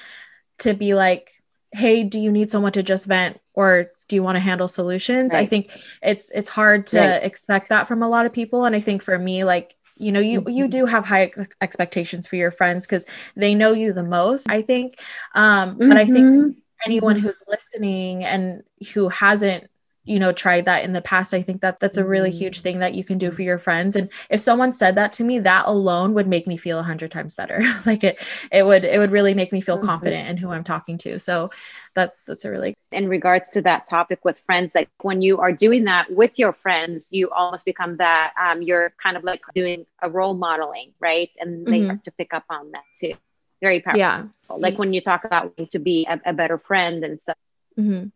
to 0.59 0.73
be 0.73 0.93
like, 0.93 1.41
"Hey, 1.71 2.03
do 2.03 2.19
you 2.19 2.31
need 2.31 2.51
someone 2.51 2.73
to 2.73 2.83
just 2.83 3.07
vent 3.07 3.39
or 3.53 3.91
do 4.07 4.15
you 4.15 4.23
want 4.23 4.35
to 4.35 4.41
handle 4.41 4.67
solutions?" 4.67 5.33
Right. 5.33 5.41
I 5.41 5.45
think 5.45 5.71
it's 6.03 6.29
it's 6.31 6.49
hard 6.49 6.85
to 6.87 6.99
right. 6.99 7.23
expect 7.23 7.69
that 7.69 7.87
from 7.87 8.03
a 8.03 8.09
lot 8.09 8.25
of 8.25 8.33
people 8.33 8.65
and 8.65 8.75
I 8.75 8.79
think 8.79 9.01
for 9.01 9.17
me 9.17 9.43
like 9.43 9.75
you 9.99 10.11
know 10.11 10.19
you 10.19 10.43
you 10.47 10.63
mm-hmm. 10.65 10.69
do 10.69 10.85
have 10.85 11.05
high 11.05 11.23
ex- 11.23 11.49
expectations 11.61 12.25
for 12.25 12.37
your 12.37 12.51
friends 12.51 12.85
because 12.85 13.05
they 13.35 13.53
know 13.53 13.73
you 13.73 13.93
the 13.93 14.01
most 14.01 14.49
i 14.49 14.61
think 14.61 14.99
um 15.35 15.77
but 15.77 15.97
i 15.97 16.05
think 16.05 16.25
mm-hmm. 16.25 16.49
anyone 16.85 17.19
who's 17.19 17.43
listening 17.47 18.23
and 18.23 18.63
who 18.93 19.09
hasn't 19.09 19.69
you 20.05 20.19
know 20.19 20.31
tried 20.31 20.65
that 20.65 20.83
in 20.83 20.93
the 20.93 21.01
past 21.01 21.33
i 21.33 21.41
think 21.41 21.61
that 21.61 21.79
that's 21.79 21.97
a 21.97 22.05
really 22.05 22.31
huge 22.31 22.59
mm. 22.59 22.61
thing 22.61 22.79
that 22.79 22.95
you 22.95 23.03
can 23.03 23.17
do 23.17 23.31
for 23.31 23.41
your 23.41 23.57
friends. 23.57 23.95
And 23.95 24.09
if 24.29 24.39
someone 24.39 24.71
said 24.71 24.95
that 24.95 25.13
to 25.13 25.23
me 25.23 25.39
that 25.39 25.65
alone 25.65 26.13
would 26.13 26.27
make 26.27 26.47
me 26.47 26.57
feel 26.57 26.79
a 26.79 26.83
hundred 26.83 27.11
times 27.11 27.35
better. 27.35 27.61
Like 27.85 28.03
it 28.03 28.23
it 28.51 28.65
would 28.65 28.83
it 28.83 28.99
would 28.99 29.11
really 29.11 29.33
make 29.33 29.51
me 29.51 29.61
feel 29.61 29.77
mm-hmm. 29.77 29.85
confident 29.85 30.27
in 30.29 30.37
who 30.37 30.51
i'm 30.51 30.63
talking 30.63 30.97
to. 30.99 31.17
So 31.17 31.49
that's 31.95 32.25
that's 32.25 32.45
a 32.45 32.51
really 32.51 32.75
in 32.91 33.07
regards 33.07 33.49
to 33.51 33.61
that 33.63 33.87
topic 33.87 34.19
with 34.23 34.39
friends 34.45 34.73
like 34.75 34.89
when 35.01 35.21
you 35.21 35.39
are 35.39 35.51
doing 35.51 35.85
that 35.85 36.11
with 36.11 36.37
your 36.37 36.53
friends 36.53 37.07
you 37.09 37.29
almost 37.31 37.65
become 37.65 37.97
that 37.97 38.33
um, 38.39 38.61
you're 38.61 38.93
kind 39.01 39.17
of 39.17 39.23
like 39.23 39.41
doing 39.55 39.85
a 40.01 40.09
role 40.09 40.33
modeling 40.33 40.91
right? 40.99 41.29
And 41.39 41.65
they 41.65 41.79
mm-hmm. 41.79 41.89
have 41.89 42.03
to 42.03 42.11
pick 42.11 42.33
up 42.33 42.43
on 42.49 42.71
that 42.71 42.83
too. 42.95 43.13
Very 43.61 43.81
powerful. 43.81 43.99
Yeah 43.99 44.23
like 44.49 44.77
when 44.77 44.93
you 44.93 45.01
talk 45.01 45.23
about 45.23 45.55
to 45.71 45.79
be 45.79 46.05
a, 46.09 46.19
a 46.25 46.33
better 46.33 46.57
friend 46.57 47.03
and 47.03 47.19
stuff. 47.19 47.37
Mm-hmm. 47.77 48.07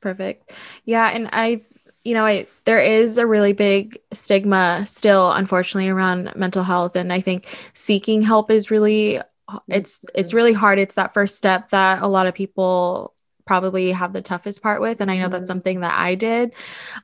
Perfect. 0.00 0.52
Yeah. 0.84 1.10
And 1.12 1.28
I, 1.32 1.62
you 2.04 2.14
know, 2.14 2.24
I, 2.24 2.46
there 2.64 2.78
is 2.78 3.18
a 3.18 3.26
really 3.26 3.52
big 3.52 3.98
stigma 4.12 4.84
still, 4.86 5.32
unfortunately, 5.32 5.88
around 5.88 6.32
mental 6.36 6.62
health. 6.62 6.94
And 6.94 7.12
I 7.12 7.20
think 7.20 7.56
seeking 7.74 8.22
help 8.22 8.50
is 8.50 8.70
really, 8.70 9.20
it's, 9.68 10.04
it's 10.14 10.28
mm-hmm. 10.28 10.36
really 10.36 10.52
hard. 10.52 10.78
It's 10.78 10.94
that 10.94 11.14
first 11.14 11.36
step 11.36 11.70
that 11.70 12.02
a 12.02 12.06
lot 12.06 12.28
of 12.28 12.34
people 12.34 13.14
probably 13.46 13.92
have 13.92 14.12
the 14.12 14.20
toughest 14.20 14.62
part 14.62 14.80
with 14.80 15.00
and 15.00 15.10
i 15.10 15.16
know 15.16 15.28
that's 15.28 15.42
mm-hmm. 15.42 15.46
something 15.46 15.80
that 15.80 15.94
i 15.96 16.14
did 16.14 16.52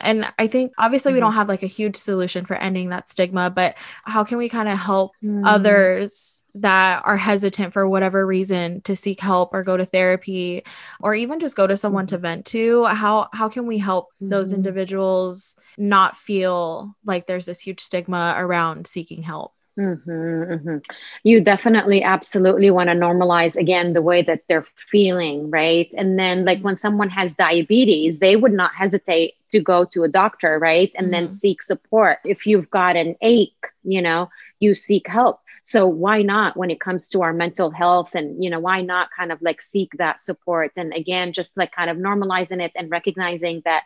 and 0.00 0.30
i 0.38 0.46
think 0.46 0.72
obviously 0.78 1.10
mm-hmm. 1.10 1.16
we 1.16 1.20
don't 1.20 1.30
mm-hmm. 1.30 1.38
have 1.38 1.48
like 1.48 1.62
a 1.62 1.66
huge 1.66 1.96
solution 1.96 2.44
for 2.44 2.56
ending 2.56 2.88
that 2.90 3.08
stigma 3.08 3.48
but 3.48 3.76
how 4.04 4.24
can 4.24 4.38
we 4.38 4.48
kind 4.48 4.68
of 4.68 4.78
help 4.78 5.12
mm-hmm. 5.22 5.44
others 5.44 6.42
that 6.54 7.02
are 7.06 7.16
hesitant 7.16 7.72
for 7.72 7.88
whatever 7.88 8.26
reason 8.26 8.80
to 8.82 8.94
seek 8.94 9.20
help 9.20 9.54
or 9.54 9.62
go 9.62 9.76
to 9.76 9.86
therapy 9.86 10.62
or 11.00 11.14
even 11.14 11.40
just 11.40 11.56
go 11.56 11.66
to 11.66 11.76
someone 11.76 12.06
to 12.06 12.16
mm-hmm. 12.16 12.22
vent 12.22 12.46
to 12.46 12.84
how 12.86 13.28
how 13.32 13.48
can 13.48 13.66
we 13.66 13.78
help 13.78 14.08
those 14.20 14.48
mm-hmm. 14.48 14.56
individuals 14.56 15.56
not 15.78 16.16
feel 16.16 16.94
like 17.04 17.26
there's 17.26 17.46
this 17.46 17.60
huge 17.60 17.80
stigma 17.80 18.34
around 18.36 18.86
seeking 18.86 19.22
help 19.22 19.54
Mm-hmm, 19.78 20.10
mm-hmm. 20.10 20.76
You 21.22 21.40
definitely, 21.40 22.02
absolutely 22.02 22.70
want 22.70 22.90
to 22.90 22.94
normalize 22.94 23.56
again 23.56 23.94
the 23.94 24.02
way 24.02 24.20
that 24.22 24.42
they're 24.46 24.66
feeling, 24.90 25.50
right? 25.50 25.88
And 25.96 26.18
then, 26.18 26.44
like 26.44 26.60
when 26.60 26.76
someone 26.76 27.08
has 27.08 27.34
diabetes, 27.34 28.18
they 28.18 28.36
would 28.36 28.52
not 28.52 28.74
hesitate 28.74 29.34
to 29.52 29.60
go 29.60 29.86
to 29.86 30.04
a 30.04 30.08
doctor, 30.08 30.58
right? 30.58 30.92
And 30.94 31.06
mm-hmm. 31.06 31.12
then 31.12 31.28
seek 31.30 31.62
support. 31.62 32.18
If 32.24 32.46
you've 32.46 32.70
got 32.70 32.96
an 32.96 33.16
ache, 33.22 33.66
you 33.82 34.02
know, 34.02 34.28
you 34.60 34.74
seek 34.74 35.08
help. 35.08 35.40
So 35.64 35.86
why 35.86 36.22
not 36.22 36.56
when 36.56 36.70
it 36.70 36.80
comes 36.80 37.08
to 37.10 37.22
our 37.22 37.32
mental 37.32 37.70
health 37.70 38.14
and, 38.14 38.42
you 38.42 38.50
know, 38.50 38.60
why 38.60 38.82
not 38.82 39.08
kind 39.16 39.32
of 39.32 39.40
like 39.40 39.62
seek 39.62 39.92
that 39.98 40.20
support? 40.20 40.72
And 40.76 40.92
again, 40.92 41.32
just 41.32 41.56
like 41.56 41.72
kind 41.72 41.88
of 41.88 41.96
normalizing 41.96 42.62
it 42.62 42.72
and 42.76 42.90
recognizing 42.90 43.62
that 43.64 43.84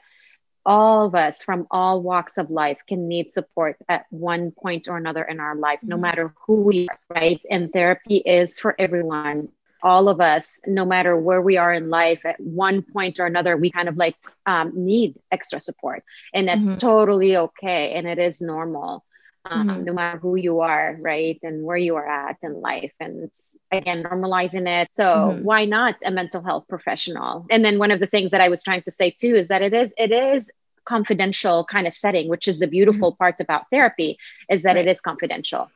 all 0.66 1.06
of 1.06 1.14
us 1.14 1.42
from 1.42 1.66
all 1.70 2.02
walks 2.02 2.36
of 2.36 2.50
life 2.50 2.78
can 2.88 3.06
need 3.06 3.30
support 3.30 3.76
at 3.88 4.04
one 4.10 4.50
point 4.50 4.88
or 4.88 4.96
another 4.96 5.22
in 5.22 5.38
our 5.38 5.54
life, 5.54 5.78
no 5.82 5.94
mm-hmm. 5.94 6.02
matter 6.02 6.34
who 6.44 6.56
we 6.56 6.88
are, 6.88 6.98
right? 7.08 7.40
And 7.48 7.72
therapy 7.72 8.16
is 8.16 8.58
for 8.58 8.74
everyone. 8.78 9.48
All 9.82 10.08
of 10.08 10.20
us, 10.20 10.60
no 10.66 10.84
matter 10.84 11.16
where 11.16 11.40
we 11.40 11.56
are 11.56 11.72
in 11.72 11.88
life, 11.88 12.26
at 12.26 12.40
one 12.40 12.82
point 12.82 13.20
or 13.20 13.26
another, 13.26 13.56
we 13.56 13.70
kind 13.70 13.88
of 13.88 13.96
like 13.96 14.16
um, 14.44 14.72
need 14.74 15.14
extra 15.30 15.60
support. 15.60 16.02
And 16.34 16.48
that's 16.48 16.66
mm-hmm. 16.66 16.78
totally 16.78 17.36
okay. 17.36 17.92
And 17.92 18.08
it 18.08 18.18
is 18.18 18.40
normal. 18.40 19.04
Um, 19.48 19.68
mm-hmm. 19.68 19.84
no 19.84 19.92
matter 19.92 20.18
who 20.18 20.36
you 20.36 20.60
are, 20.60 20.96
right, 21.00 21.38
and 21.42 21.62
where 21.62 21.76
you 21.76 21.96
are 21.96 22.06
at 22.06 22.38
in 22.42 22.60
life. 22.60 22.92
And 23.00 23.24
it's 23.24 23.56
again 23.70 24.02
normalizing 24.02 24.66
it. 24.66 24.90
So 24.90 25.04
mm-hmm. 25.04 25.44
why 25.44 25.64
not 25.64 25.96
a 26.04 26.10
mental 26.10 26.42
health 26.42 26.66
professional? 26.68 27.46
And 27.50 27.64
then 27.64 27.78
one 27.78 27.90
of 27.90 28.00
the 28.00 28.06
things 28.06 28.30
that 28.32 28.40
I 28.40 28.48
was 28.48 28.62
trying 28.62 28.82
to 28.82 28.90
say 28.90 29.10
too 29.10 29.36
is 29.36 29.48
that 29.48 29.62
it 29.62 29.72
is 29.72 29.94
it 29.96 30.12
is 30.12 30.50
confidential 30.84 31.64
kind 31.64 31.86
of 31.86 31.94
setting, 31.94 32.28
which 32.28 32.48
is 32.48 32.58
the 32.58 32.66
beautiful 32.66 33.12
mm-hmm. 33.12 33.18
part 33.18 33.40
about 33.40 33.64
therapy 33.70 34.18
is 34.48 34.62
that 34.62 34.76
right. 34.76 34.86
it 34.86 34.90
is 34.90 35.00
confidential. 35.00 35.70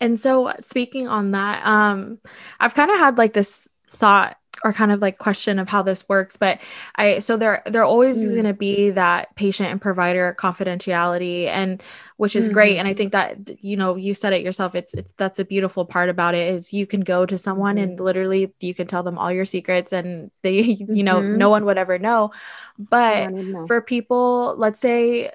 And 0.00 0.18
so 0.18 0.52
speaking 0.60 1.08
on 1.08 1.32
that, 1.32 1.64
um, 1.66 2.18
I've 2.58 2.74
kind 2.74 2.90
of 2.90 2.98
had 2.98 3.18
like 3.18 3.34
this 3.34 3.68
thought 3.90 4.36
or 4.64 4.72
kind 4.72 4.92
of 4.92 5.00
like 5.00 5.18
question 5.18 5.58
of 5.58 5.68
how 5.68 5.82
this 5.82 6.08
works 6.08 6.36
but 6.36 6.60
i 6.96 7.18
so 7.18 7.36
there 7.36 7.62
there 7.66 7.84
always 7.84 8.18
mm. 8.18 8.24
is 8.24 8.32
going 8.32 8.44
to 8.44 8.54
be 8.54 8.90
that 8.90 9.34
patient 9.36 9.70
and 9.70 9.80
provider 9.80 10.34
confidentiality 10.38 11.46
and 11.46 11.82
which 12.16 12.36
is 12.36 12.46
mm-hmm. 12.46 12.54
great 12.54 12.76
and 12.76 12.86
i 12.86 12.94
think 12.94 13.12
that 13.12 13.36
you 13.62 13.76
know 13.76 13.96
you 13.96 14.14
said 14.14 14.32
it 14.32 14.42
yourself 14.42 14.74
it's, 14.74 14.94
it's 14.94 15.12
that's 15.16 15.38
a 15.38 15.44
beautiful 15.44 15.84
part 15.84 16.08
about 16.08 16.34
it 16.34 16.52
is 16.52 16.72
you 16.72 16.86
can 16.86 17.00
go 17.00 17.24
to 17.24 17.38
someone 17.38 17.76
mm-hmm. 17.76 17.90
and 17.90 18.00
literally 18.00 18.52
you 18.60 18.74
can 18.74 18.86
tell 18.86 19.02
them 19.02 19.18
all 19.18 19.32
your 19.32 19.44
secrets 19.44 19.92
and 19.92 20.30
they 20.42 20.60
you 20.88 21.02
know 21.02 21.20
mm-hmm. 21.20 21.38
no 21.38 21.50
one 21.50 21.64
would 21.64 21.78
ever 21.78 21.98
know 21.98 22.30
but 22.78 23.30
know. 23.30 23.66
for 23.66 23.80
people 23.80 24.54
let's 24.58 24.80
say 24.80 25.30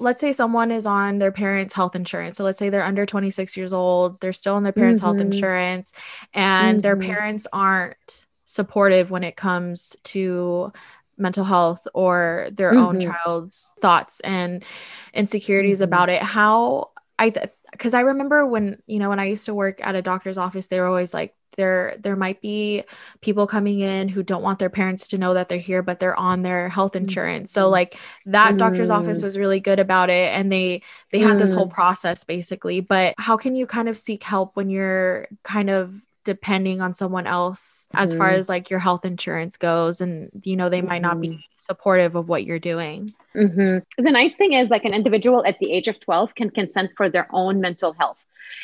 let's 0.00 0.20
say 0.20 0.30
someone 0.30 0.70
is 0.70 0.86
on 0.86 1.18
their 1.18 1.32
parents' 1.32 1.74
health 1.74 1.96
insurance. 1.96 2.36
So 2.36 2.44
let's 2.44 2.56
say 2.56 2.68
they're 2.68 2.84
under 2.84 3.04
26 3.04 3.56
years 3.56 3.72
old, 3.72 4.20
they're 4.20 4.32
still 4.32 4.54
on 4.54 4.62
their 4.62 4.72
parents' 4.72 5.00
mm-hmm. 5.00 5.18
health 5.18 5.20
insurance, 5.20 5.92
and 6.34 6.78
mm-hmm. 6.78 6.82
their 6.82 6.96
parents 6.96 7.48
aren't 7.52 8.27
supportive 8.48 9.10
when 9.10 9.22
it 9.22 9.36
comes 9.36 9.94
to 10.02 10.72
mental 11.18 11.44
health 11.44 11.86
or 11.92 12.48
their 12.52 12.72
mm-hmm. 12.72 12.84
own 12.84 13.00
child's 13.00 13.72
thoughts 13.78 14.20
and 14.20 14.64
insecurities 15.12 15.78
mm-hmm. 15.78 15.84
about 15.84 16.08
it 16.08 16.22
how 16.22 16.90
i 17.18 17.28
because 17.72 17.92
th- 17.92 17.94
i 17.94 18.00
remember 18.00 18.46
when 18.46 18.80
you 18.86 18.98
know 18.98 19.10
when 19.10 19.20
i 19.20 19.26
used 19.26 19.44
to 19.44 19.54
work 19.54 19.84
at 19.84 19.94
a 19.94 20.02
doctor's 20.02 20.38
office 20.38 20.68
they 20.68 20.80
were 20.80 20.86
always 20.86 21.12
like 21.12 21.34
there 21.58 21.94
there 22.00 22.16
might 22.16 22.40
be 22.40 22.84
people 23.20 23.46
coming 23.46 23.80
in 23.80 24.08
who 24.08 24.22
don't 24.22 24.42
want 24.42 24.58
their 24.58 24.70
parents 24.70 25.08
to 25.08 25.18
know 25.18 25.34
that 25.34 25.50
they're 25.50 25.58
here 25.58 25.82
but 25.82 25.98
they're 25.98 26.18
on 26.18 26.40
their 26.40 26.70
health 26.70 26.92
mm-hmm. 26.92 27.04
insurance 27.04 27.52
so 27.52 27.68
like 27.68 27.98
that 28.24 28.54
mm. 28.54 28.58
doctor's 28.58 28.90
office 28.90 29.20
mm. 29.20 29.24
was 29.24 29.36
really 29.36 29.60
good 29.60 29.80
about 29.80 30.08
it 30.08 30.32
and 30.34 30.50
they 30.50 30.80
they 31.10 31.18
had 31.18 31.36
mm. 31.36 31.38
this 31.38 31.52
whole 31.52 31.66
mm. 31.66 31.72
process 31.72 32.24
basically 32.24 32.80
but 32.80 33.12
how 33.18 33.36
can 33.36 33.54
you 33.54 33.66
kind 33.66 33.88
of 33.88 33.98
seek 33.98 34.22
help 34.22 34.56
when 34.56 34.70
you're 34.70 35.26
kind 35.42 35.68
of 35.68 35.92
depending 36.28 36.82
on 36.82 36.92
someone 36.92 37.26
else 37.26 37.86
mm-hmm. 37.88 38.02
as 38.02 38.14
far 38.14 38.28
mm-hmm. 38.28 38.38
as 38.38 38.50
like 38.50 38.68
your 38.68 38.78
health 38.78 39.06
insurance 39.06 39.56
goes 39.56 40.02
and 40.02 40.28
you 40.44 40.58
know 40.58 40.68
they 40.68 40.80
mm-hmm. 40.80 40.88
might 40.88 41.00
not 41.00 41.18
be 41.18 41.28
mm-hmm. 41.28 41.40
supportive 41.56 42.16
of 42.16 42.28
what 42.28 42.44
you're 42.44 42.58
doing 42.58 43.14
mm-hmm. 43.34 43.78
the 44.02 44.10
nice 44.10 44.34
thing 44.34 44.52
is 44.52 44.68
like 44.68 44.84
an 44.84 44.92
individual 44.92 45.42
at 45.46 45.58
the 45.58 45.72
age 45.72 45.88
of 45.88 45.98
12 46.00 46.34
can 46.34 46.50
consent 46.50 46.90
for 46.98 47.08
their 47.08 47.26
own 47.32 47.62
mental 47.62 47.94
health 47.94 48.18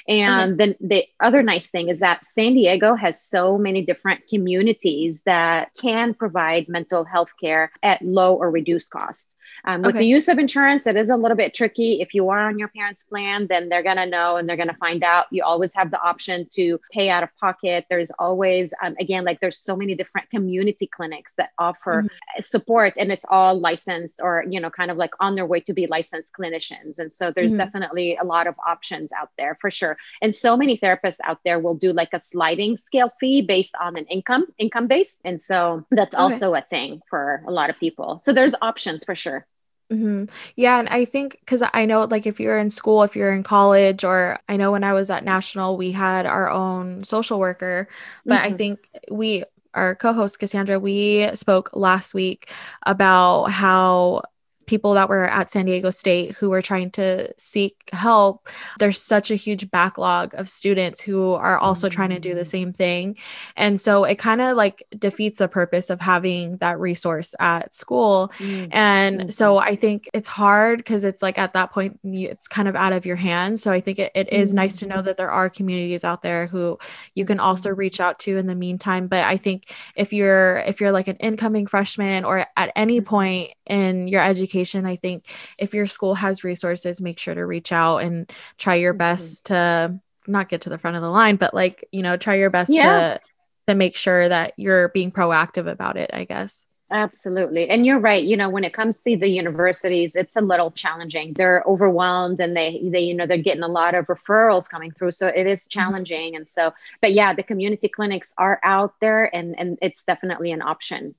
and 0.08 0.58
then 0.58 0.74
the 0.80 1.06
other 1.20 1.42
nice 1.42 1.70
thing 1.70 1.88
is 1.88 2.00
that 2.00 2.24
San 2.24 2.54
Diego 2.54 2.94
has 2.94 3.20
so 3.20 3.58
many 3.58 3.84
different 3.84 4.26
communities 4.28 5.22
that 5.22 5.70
can 5.80 6.14
provide 6.14 6.68
mental 6.68 7.04
health 7.04 7.32
care 7.40 7.72
at 7.82 8.02
low 8.02 8.34
or 8.34 8.50
reduced 8.50 8.90
cost. 8.90 9.36
Um, 9.64 9.82
with 9.82 9.90
okay. 9.90 10.00
the 10.00 10.06
use 10.06 10.28
of 10.28 10.38
insurance, 10.38 10.86
it 10.86 10.96
is 10.96 11.10
a 11.10 11.16
little 11.16 11.36
bit 11.36 11.54
tricky. 11.54 12.00
If 12.00 12.12
you 12.12 12.28
are 12.30 12.48
on 12.48 12.58
your 12.58 12.68
parents' 12.68 13.04
plan, 13.04 13.46
then 13.48 13.68
they're 13.68 13.82
going 13.82 13.96
to 13.96 14.06
know 14.06 14.36
and 14.36 14.48
they're 14.48 14.56
going 14.56 14.68
to 14.68 14.76
find 14.76 15.02
out. 15.02 15.26
You 15.30 15.42
always 15.42 15.72
have 15.74 15.90
the 15.90 16.00
option 16.00 16.46
to 16.54 16.78
pay 16.92 17.08
out 17.08 17.22
of 17.22 17.30
pocket. 17.40 17.86
There's 17.88 18.10
always, 18.18 18.74
um, 18.82 18.94
again, 19.00 19.24
like 19.24 19.40
there's 19.40 19.58
so 19.58 19.76
many 19.76 19.94
different 19.94 20.28
community 20.30 20.86
clinics 20.86 21.34
that 21.36 21.50
offer 21.58 22.02
mm-hmm. 22.02 22.40
support 22.40 22.94
and 22.98 23.10
it's 23.10 23.24
all 23.28 23.58
licensed 23.58 24.20
or, 24.22 24.44
you 24.48 24.60
know, 24.60 24.70
kind 24.70 24.90
of 24.90 24.96
like 24.96 25.12
on 25.20 25.34
their 25.34 25.46
way 25.46 25.60
to 25.60 25.72
be 25.72 25.86
licensed 25.86 26.32
clinicians. 26.38 26.98
And 26.98 27.12
so 27.12 27.30
there's 27.30 27.52
mm-hmm. 27.52 27.58
definitely 27.58 28.18
a 28.20 28.24
lot 28.24 28.46
of 28.46 28.54
options 28.66 29.12
out 29.12 29.30
there 29.38 29.56
for 29.60 29.70
sure. 29.74 29.96
And 30.22 30.34
so 30.34 30.56
many 30.56 30.78
therapists 30.78 31.18
out 31.24 31.40
there 31.44 31.58
will 31.58 31.74
do 31.74 31.92
like 31.92 32.10
a 32.12 32.20
sliding 32.20 32.76
scale 32.76 33.10
fee 33.20 33.42
based 33.42 33.74
on 33.80 33.96
an 33.96 34.06
income, 34.06 34.46
income 34.58 34.86
based. 34.86 35.20
And 35.24 35.40
so 35.40 35.84
that's 35.90 36.14
okay. 36.14 36.22
also 36.22 36.54
a 36.54 36.62
thing 36.62 37.02
for 37.10 37.42
a 37.46 37.50
lot 37.50 37.70
of 37.70 37.78
people. 37.78 38.18
So 38.20 38.32
there's 38.32 38.54
options 38.62 39.04
for 39.04 39.14
sure. 39.14 39.46
Mm-hmm. 39.92 40.24
Yeah. 40.56 40.78
And 40.78 40.88
I 40.88 41.04
think 41.04 41.38
because 41.40 41.62
I 41.74 41.84
know, 41.84 42.04
like, 42.04 42.26
if 42.26 42.40
you're 42.40 42.58
in 42.58 42.70
school, 42.70 43.02
if 43.02 43.14
you're 43.14 43.32
in 43.32 43.42
college, 43.42 44.02
or 44.02 44.38
I 44.48 44.56
know 44.56 44.72
when 44.72 44.84
I 44.84 44.94
was 44.94 45.10
at 45.10 45.24
National, 45.24 45.76
we 45.76 45.92
had 45.92 46.26
our 46.26 46.48
own 46.50 47.04
social 47.04 47.38
worker, 47.38 47.88
but 48.24 48.42
mm-hmm. 48.42 48.54
I 48.54 48.56
think 48.56 48.88
we, 49.10 49.44
our 49.74 49.94
co 49.94 50.12
host 50.12 50.38
Cassandra, 50.38 50.78
we 50.78 51.28
spoke 51.34 51.70
last 51.74 52.14
week 52.14 52.50
about 52.86 53.46
how 53.46 54.22
people 54.66 54.94
that 54.94 55.08
were 55.08 55.24
at 55.24 55.50
San 55.50 55.66
Diego 55.66 55.90
State 55.90 56.32
who 56.32 56.50
were 56.50 56.62
trying 56.62 56.90
to 56.92 57.32
seek 57.38 57.88
help, 57.92 58.48
there's 58.78 59.00
such 59.00 59.30
a 59.30 59.34
huge 59.34 59.70
backlog 59.70 60.34
of 60.34 60.48
students 60.48 61.00
who 61.00 61.32
are 61.32 61.58
also 61.58 61.88
trying 61.88 62.10
to 62.10 62.18
do 62.18 62.34
the 62.34 62.42
mm. 62.42 62.46
same 62.46 62.72
thing. 62.72 63.16
And 63.56 63.80
so 63.80 64.04
it 64.04 64.18
kind 64.18 64.40
of 64.40 64.56
like 64.56 64.82
defeats 64.98 65.38
the 65.38 65.48
purpose 65.48 65.90
of 65.90 66.00
having 66.00 66.56
that 66.58 66.78
resource 66.78 67.34
at 67.40 67.74
school. 67.74 68.32
Mm-hmm. 68.38 68.68
And 68.72 69.34
so 69.34 69.58
I 69.58 69.76
think 69.76 70.08
it's 70.14 70.28
hard 70.28 70.78
because 70.78 71.04
it's 71.04 71.22
like 71.22 71.38
at 71.38 71.52
that 71.52 71.72
point, 71.72 71.98
it's 72.04 72.48
kind 72.48 72.68
of 72.68 72.76
out 72.76 72.92
of 72.92 73.04
your 73.04 73.16
hands. 73.16 73.62
So 73.62 73.70
I 73.70 73.80
think 73.80 73.98
it, 73.98 74.12
it 74.14 74.32
is 74.32 74.50
mm-hmm. 74.50 74.56
nice 74.56 74.78
to 74.78 74.86
know 74.86 75.02
that 75.02 75.16
there 75.16 75.30
are 75.30 75.50
communities 75.50 76.04
out 76.04 76.22
there 76.22 76.46
who 76.46 76.78
you 77.14 77.26
can 77.26 77.40
also 77.40 77.70
mm-hmm. 77.70 77.80
reach 77.80 78.00
out 78.00 78.18
to 78.20 78.36
in 78.36 78.46
the 78.46 78.54
meantime. 78.54 79.06
But 79.08 79.24
I 79.24 79.36
think 79.36 79.72
if 79.96 80.12
you're, 80.12 80.58
if 80.66 80.80
you're 80.80 80.92
like 80.92 81.08
an 81.08 81.16
incoming 81.16 81.66
freshman 81.66 82.24
or 82.24 82.46
at 82.56 82.72
any 82.76 83.00
mm-hmm. 83.00 83.08
point 83.08 83.50
in 83.66 84.08
your 84.08 84.22
education, 84.22 84.53
I 84.62 84.96
think 84.96 85.26
if 85.58 85.74
your 85.74 85.86
school 85.86 86.14
has 86.14 86.44
resources, 86.44 87.00
make 87.00 87.18
sure 87.18 87.34
to 87.34 87.44
reach 87.44 87.72
out 87.72 87.98
and 87.98 88.30
try 88.58 88.76
your 88.76 88.92
mm-hmm. 88.92 88.98
best 88.98 89.46
to 89.46 89.98
not 90.26 90.48
get 90.48 90.62
to 90.62 90.70
the 90.70 90.78
front 90.78 90.96
of 90.96 91.02
the 91.02 91.10
line, 91.10 91.36
but 91.36 91.54
like, 91.54 91.86
you 91.92 92.02
know, 92.02 92.16
try 92.16 92.34
your 92.34 92.50
best 92.50 92.70
yeah. 92.70 93.14
to 93.14 93.20
to 93.66 93.74
make 93.74 93.96
sure 93.96 94.28
that 94.28 94.52
you're 94.56 94.88
being 94.88 95.10
proactive 95.10 95.66
about 95.66 95.96
it, 95.96 96.10
I 96.12 96.24
guess. 96.24 96.66
Absolutely. 96.90 97.70
And 97.70 97.86
you're 97.86 97.98
right. 97.98 98.22
You 98.22 98.36
know, 98.36 98.50
when 98.50 98.62
it 98.62 98.74
comes 98.74 98.98
to 99.02 99.16
the 99.16 99.26
universities, 99.28 100.14
it's 100.14 100.36
a 100.36 100.40
little 100.40 100.70
challenging. 100.70 101.32
They're 101.32 101.64
overwhelmed 101.66 102.40
and 102.40 102.54
they, 102.54 102.80
they, 102.84 103.00
you 103.00 103.14
know, 103.14 103.26
they're 103.26 103.38
getting 103.38 103.62
a 103.62 103.68
lot 103.68 103.94
of 103.94 104.06
referrals 104.06 104.68
coming 104.68 104.92
through. 104.92 105.12
So 105.12 105.26
it 105.26 105.46
is 105.46 105.62
mm-hmm. 105.62 105.80
challenging. 105.80 106.32
Mm-hmm. 106.32 106.36
And 106.36 106.48
so, 106.48 106.74
but 107.00 107.12
yeah, 107.12 107.32
the 107.32 107.42
community 107.42 107.88
clinics 107.88 108.34
are 108.36 108.60
out 108.62 108.94
there 109.00 109.34
and, 109.34 109.58
and 109.58 109.78
it's 109.80 110.04
definitely 110.04 110.52
an 110.52 110.62
option. 110.62 111.14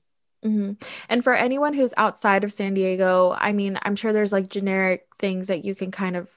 Mm-hmm. 0.46 0.72
And 1.08 1.24
for 1.24 1.34
anyone 1.34 1.74
who's 1.74 1.94
outside 1.96 2.44
of 2.44 2.52
San 2.52 2.74
Diego, 2.74 3.34
I 3.36 3.52
mean, 3.52 3.78
I'm 3.82 3.96
sure 3.96 4.12
there's 4.12 4.32
like 4.32 4.48
generic 4.48 5.06
things 5.18 5.48
that 5.48 5.64
you 5.64 5.74
can 5.74 5.90
kind 5.90 6.16
of 6.16 6.30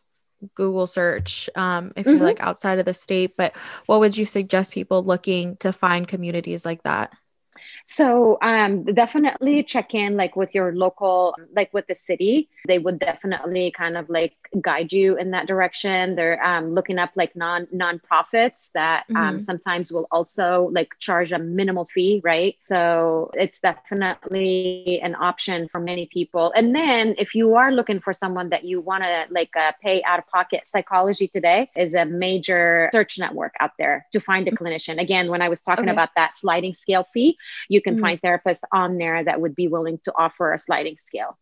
Google 0.56 0.88
search 0.88 1.50
um, 1.56 1.92
if 1.96 2.06
mm-hmm. 2.06 2.18
you're 2.18 2.26
like 2.26 2.40
outside 2.40 2.80
of 2.80 2.86
the 2.86 2.94
state. 2.94 3.38
But 3.38 3.56
what 3.86 4.00
would 4.00 4.18
you 4.18 4.26
suggest 4.26 4.74
people 4.74 5.04
looking 5.04 5.58
to 5.58 5.72
find 5.72 6.08
communities 6.08 6.66
like 6.66 6.84
that? 6.84 7.14
So 7.86 8.38
um, 8.42 8.84
definitely 8.84 9.64
check 9.64 9.94
in 9.94 10.18
like 10.18 10.36
with 10.36 10.54
your 10.56 10.74
local, 10.74 11.36
like 11.56 11.74
with 11.74 11.88
the 11.88 11.96
city. 11.96 12.50
They 12.68 12.80
would 12.80 13.00
definitely 13.00 13.72
kind 13.72 13.98
of 13.98 14.10
like 14.10 14.36
guide 14.62 14.92
you 14.92 15.18
in 15.18 15.32
that 15.32 15.48
direction. 15.48 16.16
They're 16.16 16.44
um, 16.44 16.74
looking 16.74 17.00
up 17.00 17.12
like 17.16 17.36
non 17.36 17.68
nonprofits 17.68 18.72
that 18.74 19.06
um, 19.10 19.16
mm-hmm. 19.16 19.40
sometimes 19.40 19.92
will 19.92 20.08
also 20.12 20.70
like 20.74 20.90
charge 21.00 21.32
a 21.32 21.40
minimal 21.40 21.86
fee, 21.86 22.22
right? 22.24 22.56
So 22.66 23.32
it's 23.34 23.60
definitely 23.60 25.00
an 25.02 25.16
option 25.16 25.68
for 25.68 25.80
many 25.80 26.08
people. 26.08 26.52
And 26.56 26.76
then 26.76 27.16
if 27.18 27.36
you 27.36 27.56
are 27.56 27.72
looking 27.72 28.00
for 28.00 28.14
someone 28.14 28.50
that 28.50 28.64
you 28.64 28.82
want 28.82 29.04
to 29.04 29.26
like 29.30 29.56
uh, 29.56 29.72
pay 29.82 30.04
out 30.04 30.20
of 30.20 30.28
pocket, 30.28 30.66
Psychology 30.66 31.28
Today 31.28 31.70
is 31.76 31.94
a 31.94 32.06
major 32.06 32.90
search 32.92 33.18
network 33.20 33.56
out 33.60 33.72
there 33.78 34.06
to 34.12 34.20
find 34.20 34.48
a 34.48 34.52
mm-hmm. 34.52 34.64
clinician. 34.64 35.02
Again, 35.02 35.30
when 35.30 35.42
I 35.42 35.50
was 35.50 35.62
talking 35.62 35.86
okay. 35.86 35.92
about 35.92 36.10
that 36.16 36.34
sliding 36.34 36.74
scale 36.74 37.08
fee, 37.14 37.38
you 37.68 37.82
can 37.82 37.96
mm-hmm. 37.96 38.02
find 38.02 38.22
therapists 38.22 38.62
on 38.72 38.98
there 38.98 39.24
that 39.24 39.42
would 39.42 39.56
be 39.56 39.68
willing 39.68 40.00
to 40.04 40.14
offer 40.16 40.54
a 40.54 40.60
sliding 40.60 40.98
scale. 40.98 41.38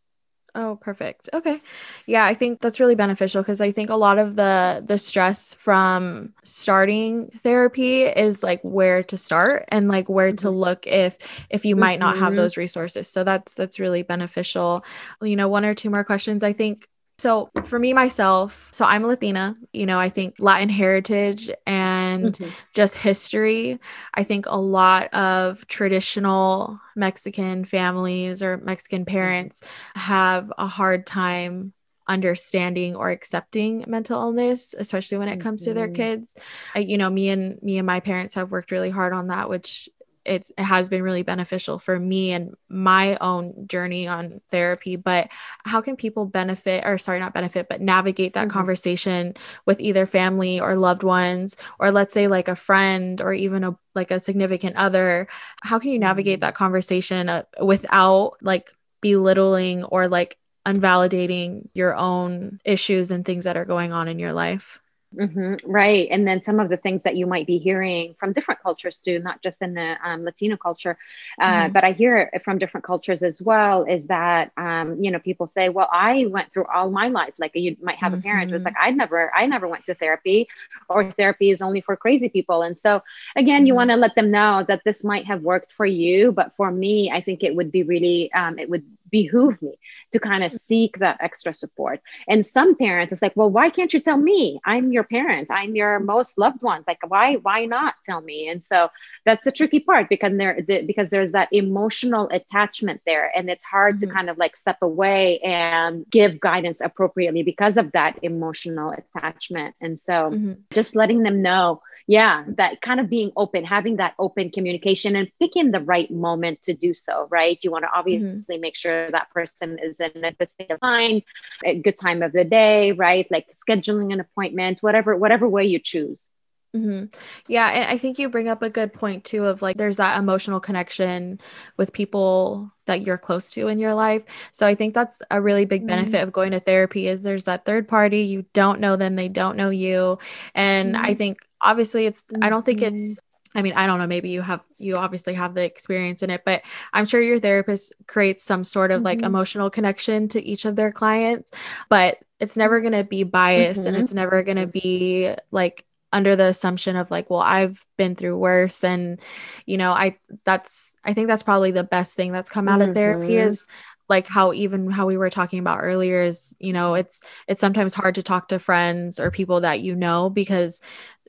Oh, 0.56 0.76
perfect. 0.82 1.30
Okay. 1.34 1.62
Yeah, 2.08 2.26
I 2.26 2.34
think 2.34 2.62
that's 2.62 2.80
really 2.80 2.96
beneficial 2.96 3.44
because 3.44 3.62
I 3.62 3.72
think 3.72 3.92
a 3.92 3.96
lot 3.96 4.18
of 4.18 4.36
the 4.36 4.84
the 4.84 4.98
stress 4.98 5.54
from 5.54 6.34
starting 6.44 7.30
therapy 7.44 8.04
is 8.04 8.42
like 8.42 8.62
where 8.64 9.04
to 9.04 9.18
start 9.18 9.66
and 9.68 9.88
like 9.88 10.10
where 10.10 10.30
mm-hmm. 10.30 10.38
to 10.38 10.50
look 10.50 10.88
if 10.88 11.18
if 11.52 11.64
you 11.64 11.76
might 11.76 12.00
mm-hmm. 12.00 12.08
not 12.08 12.18
have 12.18 12.30
mm-hmm. 12.30 12.38
those 12.38 12.58
resources. 12.58 13.08
So 13.08 13.24
that's 13.24 13.54
that's 13.54 13.80
really 13.80 14.02
beneficial. 14.02 14.84
You 15.22 15.36
know, 15.36 15.48
one 15.48 15.64
or 15.64 15.76
two 15.76 15.92
more 15.92 16.04
questions. 16.04 16.44
I 16.44 16.54
think 16.54 16.88
so 17.20 17.50
for 17.66 17.80
me 17.80 17.94
myself, 17.94 18.70
so 18.72 18.86
I'm 18.86 19.04
Latina, 19.04 19.56
you 19.74 19.88
know, 19.88 20.00
I 20.00 20.08
think 20.08 20.36
Latin 20.38 20.70
heritage 20.70 21.50
and 21.66 22.26
mm-hmm. 22.26 22.50
just 22.74 22.96
history. 22.96 23.80
I 24.14 24.24
think 24.24 24.46
a 24.46 24.60
lot 24.60 25.12
of 25.16 25.66
traditional 25.68 26.80
Mexican 26.96 27.66
families 27.66 28.44
or 28.44 28.58
Mexican 28.58 29.02
mm-hmm. 29.02 29.16
parents 29.16 29.64
have 29.96 30.54
a 30.60 30.68
hard 30.68 31.08
time 31.08 31.74
understanding 32.08 32.96
or 32.96 33.10
accepting 33.10 33.84
mental 33.86 34.22
illness 34.22 34.74
especially 34.78 35.18
when 35.18 35.28
it 35.28 35.42
comes 35.42 35.62
mm-hmm. 35.62 35.72
to 35.72 35.74
their 35.74 35.88
mm-hmm. 35.88 35.96
kids 35.96 36.38
I, 36.74 36.80
you 36.80 36.98
know 36.98 37.10
me 37.10 37.28
and 37.28 37.62
me 37.62 37.80
and 37.80 37.86
my 37.86 38.00
parents 38.00 38.36
have 38.36 38.50
worked 38.50 38.72
really 38.72 38.90
hard 38.90 39.12
on 39.12 39.28
that 39.28 39.50
which 39.50 39.90
it's 40.28 40.52
it 40.58 40.64
has 40.64 40.90
been 40.90 41.02
really 41.02 41.24
beneficial 41.24 41.80
for 41.80 42.00
me 42.00 42.32
and 42.32 42.54
my 42.70 43.18
own 43.22 43.68
journey 43.68 44.08
on 44.08 44.42
therapy 44.50 44.96
but 44.96 45.30
how 45.64 45.82
can 45.82 45.96
people 45.96 46.26
benefit 46.26 46.84
or 46.86 46.98
sorry 46.98 47.20
not 47.20 47.34
benefit 47.34 47.68
but 47.70 47.82
navigate 47.82 48.34
that 48.34 48.48
mm-hmm. 48.48 48.58
conversation 48.58 49.34
with 49.66 49.80
either 49.80 50.06
family 50.06 50.60
or 50.60 50.76
loved 50.76 51.04
ones 51.04 51.58
or 51.80 51.92
let's 51.92 52.14
say 52.14 52.28
like 52.28 52.48
a 52.48 52.56
friend 52.56 53.22
or 53.22 53.34
even 53.34 53.64
a 53.64 53.78
like 53.96 54.12
a 54.12 54.20
significant 54.20 54.76
other 54.76 55.28
how 55.62 55.80
can 55.80 55.92
you 55.92 56.00
navigate 56.00 56.36
mm-hmm. 56.36 56.48
that 56.48 56.56
conversation 56.56 57.30
uh, 57.30 57.44
without 57.62 58.34
like 58.42 58.72
belittling 59.02 59.84
or 59.86 60.08
like 60.08 60.38
unvalidating 60.66 61.70
your 61.74 61.96
own 61.96 62.60
issues 62.66 63.10
and 63.10 63.26
things 63.26 63.46
that 63.46 63.56
are 63.56 63.66
going 63.66 63.94
on 63.94 64.08
in 64.08 64.20
your 64.20 64.34
life 64.34 64.82
Mm-hmm, 65.16 65.72
right. 65.72 66.10
And 66.12 66.28
then 66.28 66.44
some 66.44 66.60
of 66.60 66.70
the 66.70 66.76
things 66.76 67.04
that 67.04 67.16
you 67.16 67.28
might 67.28 67.48
be 67.48 67.60
hearing 67.60 68.16
from 68.20 68.34
different 68.34 68.62
cultures 68.62 68.98
too, 68.98 69.20
not 69.20 69.42
just 69.42 69.62
in 69.62 69.74
the 69.74 69.96
um, 70.04 70.24
Latino 70.24 70.58
culture, 70.58 70.98
uh, 71.40 71.46
mm-hmm. 71.46 71.74
but 71.74 71.86
I 71.86 71.94
hear 71.94 72.30
it 72.34 72.44
from 72.44 72.58
different 72.58 72.86
cultures 72.86 73.24
as 73.24 73.42
well, 73.42 73.86
is 73.86 74.08
that, 74.08 74.52
um, 74.58 75.02
you 75.02 75.12
know, 75.12 75.20
people 75.20 75.48
say, 75.48 75.70
well, 75.70 75.88
I 75.92 76.26
went 76.26 76.52
through 76.52 76.66
all 76.66 76.92
my 76.92 77.08
life. 77.08 77.34
Like 77.38 77.52
you 77.56 77.78
might 77.82 77.98
have 77.98 78.12
mm-hmm. 78.12 78.20
a 78.20 78.24
parent 78.24 78.52
who's 78.52 78.60
mm-hmm. 78.60 78.66
like, 78.66 78.76
I 78.80 78.92
never, 78.92 79.34
I 79.34 79.46
never 79.46 79.68
went 79.68 79.86
to 79.86 79.96
therapy 79.96 80.50
or 80.90 81.10
therapy 81.12 81.52
is 81.52 81.62
only 81.62 81.80
for 81.80 81.96
crazy 81.96 82.28
people. 82.28 82.62
And 82.62 82.78
so 82.78 83.02
again, 83.38 83.66
you 83.66 83.72
mm-hmm. 83.72 83.78
want 83.78 83.90
to 83.92 83.96
let 83.96 84.16
them 84.16 84.30
know 84.30 84.66
that 84.68 84.82
this 84.84 85.06
might 85.06 85.26
have 85.26 85.42
worked 85.42 85.72
for 85.72 85.86
you, 85.86 86.34
but 86.34 86.54
for 86.54 86.70
me, 86.70 87.12
I 87.12 87.22
think 87.22 87.44
it 87.44 87.56
would 87.56 87.72
be 87.72 87.84
really, 87.84 88.32
um, 88.34 88.60
it 88.60 88.70
would 88.70 88.84
behoove 89.10 89.62
me 89.62 89.78
to 90.12 90.20
kind 90.20 90.44
of 90.44 90.52
seek 90.52 91.00
that 91.00 91.18
extra 91.20 91.54
support. 91.54 92.02
And 92.28 92.46
some 92.46 92.76
parents, 92.76 93.12
it's 93.12 93.22
like, 93.22 93.36
well, 93.36 93.50
why 93.50 93.70
can't 93.70 93.94
you 93.94 94.00
tell 94.00 94.18
me? 94.18 94.60
I'm 94.66 94.92
your 94.92 95.04
parent. 95.04 95.50
I'm 95.52 95.76
your 95.76 96.00
most 96.00 96.38
loved 96.38 96.62
ones. 96.62 96.86
Like, 96.88 97.00
why, 97.08 97.36
why 97.36 97.66
not 97.66 97.96
tell 98.06 98.22
me? 98.22 98.48
And 98.50 98.64
so 98.64 98.90
that's 99.26 99.46
the 99.46 99.52
tricky 99.52 99.80
part 99.80 100.10
because 100.10 100.38
there, 100.38 100.60
the, 100.68 100.84
because 100.84 101.10
there's 101.10 101.34
that 101.34 101.50
emotional 101.52 102.30
attachment 102.32 103.02
there, 103.06 103.32
and 103.36 103.50
it's 103.50 103.64
hard 103.64 103.98
mm-hmm. 103.98 104.10
to 104.10 104.14
kind 104.14 104.30
of 104.30 104.38
like 104.38 104.56
step 104.56 104.78
away 104.82 105.40
and 105.40 106.06
give 106.10 106.40
guidance 106.40 106.82
appropriately 106.82 107.44
because 107.44 107.78
of 107.78 107.92
that 107.94 108.20
emotional 108.24 108.94
attachment. 108.94 109.76
And 109.82 110.00
so, 110.00 110.32
mm-hmm. 110.32 110.54
just 110.72 110.96
letting 110.96 111.24
them 111.24 111.42
know 111.42 111.82
yeah 112.08 112.44
that 112.48 112.82
kind 112.82 113.00
of 113.00 113.10
being 113.10 113.32
open 113.36 113.64
having 113.64 113.98
that 113.98 114.14
open 114.18 114.50
communication 114.50 115.16
and 115.16 115.30
picking 115.40 115.72
the 115.72 115.82
right 115.82 116.10
moment 116.10 116.62
to 116.64 116.74
do 116.74 116.94
so 116.94 117.28
right? 117.30 117.60
You 117.64 117.72
want 117.72 117.84
to 117.84 117.92
obviously 117.94 118.56
mm-hmm. 118.56 118.62
make 118.62 118.76
sure 118.76 119.12
that 119.12 119.30
person 119.32 119.78
is 119.82 120.00
in 120.00 120.24
a 120.24 120.32
good 120.32 120.50
state 120.50 120.72
of 120.72 120.82
mind 120.82 121.24
a 121.64 121.78
good 121.80 121.98
time 121.98 122.24
of 122.24 122.32
the 122.32 122.46
day 122.46 122.94
right? 122.94 123.28
Like 123.30 123.48
scheduling 123.68 124.14
an 124.14 124.20
appointment 124.22 124.80
whatever 124.82 125.16
whatever 125.16 125.48
way 125.48 125.66
you 125.66 125.80
choose 125.80 126.30
Mm-hmm. 126.76 127.06
Yeah. 127.48 127.70
And 127.70 127.86
I 127.90 127.98
think 127.98 128.20
you 128.20 128.30
bring 128.30 128.48
up 128.48 128.62
a 128.62 128.70
good 128.70 128.94
point 128.94 129.24
too 129.24 129.46
of 129.46 129.62
like 129.62 129.78
there's 129.78 129.98
that 129.98 130.20
emotional 130.20 130.60
connection 130.60 131.40
with 131.78 131.94
people 131.94 132.72
that 132.86 133.02
you're 133.02 133.18
close 133.18 133.52
to 133.52 133.68
in 133.68 133.80
your 133.80 133.94
life. 133.94 134.24
So 134.52 134.68
I 134.68 134.76
think 134.76 134.94
that's 134.94 135.22
a 135.32 135.42
really 135.42 135.66
big 135.66 135.82
mm-hmm. 135.82 135.88
benefit 135.88 136.24
of 136.24 136.32
going 136.32 136.52
to 136.52 136.60
therapy 136.60 137.08
is 137.08 137.24
there's 137.24 137.46
that 137.46 137.66
third 137.66 137.88
party. 137.88 138.22
You 138.22 138.46
don't 138.54 138.80
know 138.80 138.96
them, 138.96 139.16
they 139.16 139.30
don't 139.30 139.58
know 139.58 139.70
you. 139.70 140.20
And 140.56 140.96
mm-hmm. 140.96 141.06
I 141.06 141.14
think 141.14 141.40
obviously 141.62 142.06
it's, 142.06 142.26
I 142.42 142.50
don't 142.50 142.66
think 142.66 142.82
it's, 142.82 143.14
mm-hmm. 143.14 143.58
I 143.58 143.62
mean, 143.64 143.74
I 143.74 143.88
don't 143.88 143.98
know, 143.98 144.08
maybe 144.08 144.30
you 144.30 144.42
have, 144.42 144.62
you 144.78 144.98
obviously 144.98 145.34
have 145.34 145.56
the 145.56 145.64
experience 145.64 146.22
in 146.22 146.30
it, 146.30 146.44
but 146.46 146.62
I'm 146.94 147.06
sure 147.06 147.22
your 147.22 147.40
therapist 147.40 147.94
creates 148.06 148.44
some 148.44 148.64
sort 148.64 148.92
of 148.92 149.02
like 149.02 149.20
mm-hmm. 149.20 149.26
emotional 149.26 149.70
connection 149.70 150.28
to 150.30 150.46
each 150.46 150.66
of 150.66 150.76
their 150.76 150.92
clients, 150.92 151.52
but 151.90 152.20
it's 152.40 152.56
never 152.58 152.82
going 152.82 152.94
to 152.94 153.04
be 153.04 153.24
biased 153.24 153.88
and 153.88 153.96
mm-hmm. 153.96 154.04
it's 154.04 154.14
never 154.14 154.44
going 154.44 154.58
to 154.58 154.68
be 154.68 155.34
like 155.50 155.86
under 156.14 156.36
the 156.36 156.46
assumption 156.46 156.96
of 156.96 157.12
like 157.12 157.30
well 157.30 157.42
i've 157.42 157.86
been 157.98 158.16
through 158.16 158.38
worse 158.38 158.84
and 158.84 159.20
you 159.66 159.78
know 159.78 159.92
i 159.92 160.18
that's 160.46 160.96
i 161.04 161.14
think 161.14 161.28
that's 161.28 161.44
probably 161.44 161.72
the 161.72 161.84
best 161.84 162.16
thing 162.16 162.32
that's 162.32 162.50
come 162.50 162.68
out 162.68 162.80
mm-hmm. 162.80 162.90
of 162.90 162.96
therapy 162.96 163.34
mm-hmm. 163.34 163.48
is 163.48 163.68
like 164.10 164.28
how 164.28 164.54
even 164.54 164.90
how 164.90 165.06
we 165.06 165.18
were 165.18 165.30
talking 165.30 165.60
about 165.60 165.80
earlier 165.82 166.22
is 166.22 166.56
you 166.60 166.74
know 166.74 166.94
it's 166.94 167.22
it's 167.48 167.62
sometimes 167.62 167.94
hard 167.94 168.16
to 168.16 168.24
talk 168.24 168.48
to 168.48 168.60
friends 168.60 169.20
or 169.20 169.32
people 169.32 169.62
that 169.62 169.82
you 169.82 169.96
know 169.96 170.30
because 170.30 170.82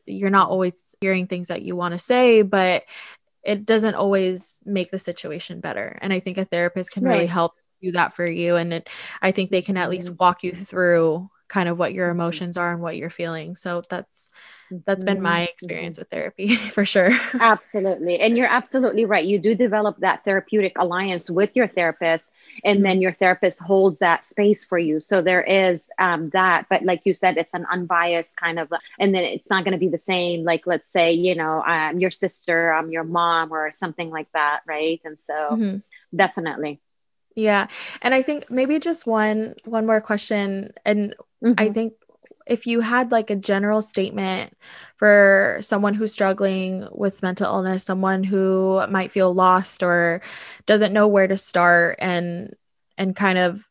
you're 0.06 0.30
not 0.30 0.48
always 0.48 0.94
hearing 1.00 1.26
things 1.26 1.48
that 1.48 1.62
you 1.62 1.74
want 1.74 1.92
to 1.92 1.98
say 1.98 2.42
but 2.42 2.84
it 3.42 3.66
doesn't 3.66 3.94
always 3.94 4.60
make 4.64 4.90
the 4.90 4.98
situation 4.98 5.60
better 5.60 5.98
and 6.00 6.12
i 6.12 6.20
think 6.20 6.38
a 6.38 6.44
therapist 6.44 6.92
can 6.92 7.04
right. 7.04 7.14
really 7.14 7.26
help 7.26 7.52
do 7.82 7.92
that 7.92 8.14
for 8.14 8.28
you 8.28 8.56
and 8.56 8.72
it, 8.72 8.88
i 9.22 9.30
think 9.30 9.50
they 9.50 9.62
can 9.62 9.76
at 9.76 9.90
least 9.90 10.08
mm-hmm. 10.08 10.16
walk 10.18 10.42
you 10.42 10.52
through 10.52 11.28
kind 11.48 11.68
of 11.68 11.78
what 11.78 11.92
your 11.92 12.08
mm-hmm. 12.08 12.20
emotions 12.20 12.56
are 12.56 12.72
and 12.72 12.80
what 12.80 12.96
you're 12.96 13.10
feeling 13.10 13.56
so 13.56 13.82
that's 13.88 14.30
that's 14.84 15.02
been 15.04 15.22
my 15.22 15.40
mm-hmm. 15.40 15.50
experience 15.50 15.98
with 15.98 16.08
therapy 16.10 16.56
for 16.56 16.84
sure 16.84 17.10
absolutely 17.40 18.20
and 18.20 18.36
you're 18.36 18.46
absolutely 18.46 19.04
right 19.04 19.24
you 19.24 19.38
do 19.38 19.54
develop 19.54 19.96
that 19.98 20.22
therapeutic 20.24 20.76
alliance 20.78 21.30
with 21.30 21.50
your 21.54 21.66
therapist 21.66 22.28
and 22.64 22.84
then 22.84 23.00
your 23.00 23.12
therapist 23.12 23.58
holds 23.58 23.98
that 23.98 24.24
space 24.24 24.64
for 24.64 24.78
you 24.78 25.00
so 25.00 25.22
there 25.22 25.42
is 25.42 25.90
um, 25.98 26.28
that 26.30 26.66
but 26.68 26.82
like 26.82 27.00
you 27.04 27.14
said 27.14 27.36
it's 27.38 27.54
an 27.54 27.66
unbiased 27.72 28.36
kind 28.36 28.58
of 28.58 28.70
and 28.98 29.14
then 29.14 29.24
it's 29.24 29.48
not 29.48 29.64
going 29.64 29.72
to 29.72 29.78
be 29.78 29.88
the 29.88 29.98
same 29.98 30.44
like 30.44 30.66
let's 30.66 30.88
say 30.88 31.12
you 31.12 31.34
know 31.34 31.62
i'm 31.62 31.98
your 31.98 32.10
sister 32.10 32.72
i'm 32.72 32.90
your 32.90 33.04
mom 33.04 33.52
or 33.52 33.72
something 33.72 34.10
like 34.10 34.30
that 34.32 34.60
right 34.66 35.00
and 35.04 35.16
so 35.22 35.34
mm-hmm. 35.52 35.76
definitely 36.14 36.80
yeah. 37.38 37.68
And 38.02 38.14
I 38.14 38.22
think 38.22 38.50
maybe 38.50 38.80
just 38.80 39.06
one 39.06 39.54
one 39.64 39.86
more 39.86 40.00
question 40.00 40.72
and 40.84 41.14
mm-hmm. 41.42 41.54
I 41.56 41.68
think 41.70 41.92
if 42.48 42.66
you 42.66 42.80
had 42.80 43.12
like 43.12 43.30
a 43.30 43.36
general 43.36 43.80
statement 43.80 44.56
for 44.96 45.58
someone 45.60 45.94
who's 45.94 46.12
struggling 46.12 46.88
with 46.90 47.22
mental 47.22 47.46
illness, 47.46 47.84
someone 47.84 48.24
who 48.24 48.84
might 48.88 49.12
feel 49.12 49.32
lost 49.32 49.84
or 49.84 50.20
doesn't 50.66 50.92
know 50.92 51.06
where 51.06 51.28
to 51.28 51.36
start 51.36 51.98
and 52.00 52.56
and 52.96 53.14
kind 53.14 53.38
of 53.38 53.68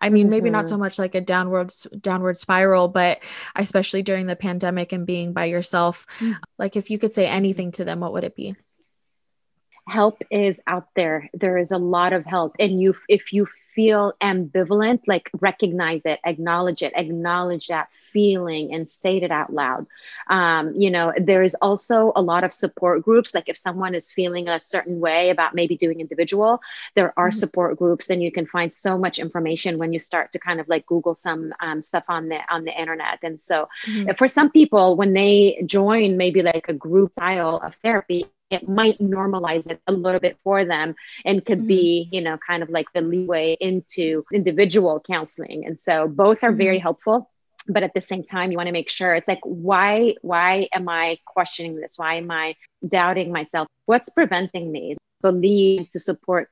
I 0.00 0.08
mean, 0.08 0.26
mm-hmm. 0.26 0.30
maybe 0.30 0.50
not 0.50 0.68
so 0.68 0.74
mm-hmm. 0.74 0.84
much 0.84 0.98
like 1.00 1.16
a 1.16 1.20
downward 1.20 1.72
downward 2.00 2.38
spiral, 2.38 2.86
but 2.86 3.24
especially 3.56 4.02
during 4.02 4.26
the 4.26 4.36
pandemic 4.36 4.92
and 4.92 5.04
being 5.04 5.32
by 5.32 5.46
yourself, 5.46 6.06
mm-hmm. 6.20 6.34
like 6.58 6.76
if 6.76 6.90
you 6.90 6.98
could 6.98 7.12
say 7.12 7.26
anything 7.26 7.72
to 7.72 7.84
them, 7.84 8.00
what 8.00 8.12
would 8.12 8.24
it 8.24 8.36
be? 8.36 8.54
Help 9.88 10.22
is 10.30 10.60
out 10.66 10.88
there. 10.94 11.30
There 11.34 11.58
is 11.58 11.70
a 11.70 11.78
lot 11.78 12.12
of 12.12 12.24
help. 12.24 12.56
And 12.58 12.80
you 12.80 12.94
if 13.08 13.32
you 13.32 13.46
feel 13.74 14.12
ambivalent 14.20 15.00
like 15.06 15.30
recognize 15.40 16.04
it 16.04 16.18
acknowledge 16.24 16.82
it 16.82 16.92
acknowledge 16.96 17.68
that 17.68 17.88
feeling 18.12 18.74
and 18.74 18.88
state 18.88 19.22
it 19.22 19.30
out 19.30 19.52
loud. 19.52 19.86
Um, 20.28 20.74
you 20.76 20.90
know 20.90 21.12
there 21.16 21.42
is 21.42 21.54
also 21.62 22.12
a 22.16 22.22
lot 22.22 22.44
of 22.44 22.52
support 22.52 23.04
groups. 23.04 23.34
Like 23.34 23.48
if 23.48 23.56
someone 23.56 23.94
is 23.94 24.10
feeling 24.10 24.48
a 24.48 24.58
certain 24.58 24.98
way 25.00 25.30
about 25.30 25.54
maybe 25.54 25.76
doing 25.76 26.00
individual 26.00 26.60
there 26.94 27.12
are 27.16 27.28
mm-hmm. 27.28 27.38
support 27.38 27.78
groups 27.78 28.10
and 28.10 28.22
you 28.22 28.32
can 28.32 28.46
find 28.46 28.72
so 28.72 28.98
much 28.98 29.18
information 29.18 29.78
when 29.78 29.92
you 29.92 29.98
start 29.98 30.32
to 30.32 30.38
kind 30.38 30.60
of 30.60 30.68
like 30.68 30.84
google 30.86 31.14
some 31.14 31.52
um, 31.60 31.82
stuff 31.82 32.04
on 32.08 32.28
the 32.28 32.38
on 32.48 32.64
the 32.64 32.78
internet. 32.78 33.18
And 33.22 33.40
so 33.40 33.68
mm-hmm. 33.86 34.10
for 34.18 34.26
some 34.26 34.50
people 34.50 34.96
when 34.96 35.12
they 35.12 35.62
join 35.64 36.16
maybe 36.16 36.42
like 36.42 36.68
a 36.68 36.74
group 36.74 37.12
style 37.12 37.60
of 37.62 37.74
therapy 37.82 38.26
it 38.50 38.68
might 38.68 38.98
normalize 38.98 39.70
it 39.70 39.80
a 39.86 39.92
little 39.92 40.20
bit 40.20 40.36
for 40.42 40.64
them 40.64 40.94
and 41.24 41.44
could 41.44 41.58
mm-hmm. 41.58 41.66
be 41.68 42.08
you 42.12 42.20
know 42.20 42.38
kind 42.46 42.62
of 42.62 42.70
like 42.70 42.86
the 42.94 43.00
leeway 43.00 43.56
into 43.60 44.24
individual 44.32 45.02
counseling 45.06 45.64
and 45.66 45.78
so 45.78 46.08
both 46.08 46.42
are 46.42 46.50
mm-hmm. 46.50 46.58
very 46.58 46.78
helpful 46.78 47.30
but 47.68 47.82
at 47.82 47.94
the 47.94 48.00
same 48.00 48.24
time 48.24 48.50
you 48.50 48.56
want 48.56 48.66
to 48.66 48.72
make 48.72 48.90
sure 48.90 49.14
it's 49.14 49.28
like 49.28 49.40
why 49.44 50.14
why 50.22 50.68
am 50.72 50.88
i 50.88 51.18
questioning 51.24 51.76
this 51.76 51.94
why 51.96 52.14
am 52.14 52.30
i 52.30 52.54
doubting 52.86 53.32
myself 53.32 53.68
what's 53.86 54.08
preventing 54.08 54.70
me 54.70 54.96
believe 55.22 55.90
to 55.92 55.98
support 55.98 56.48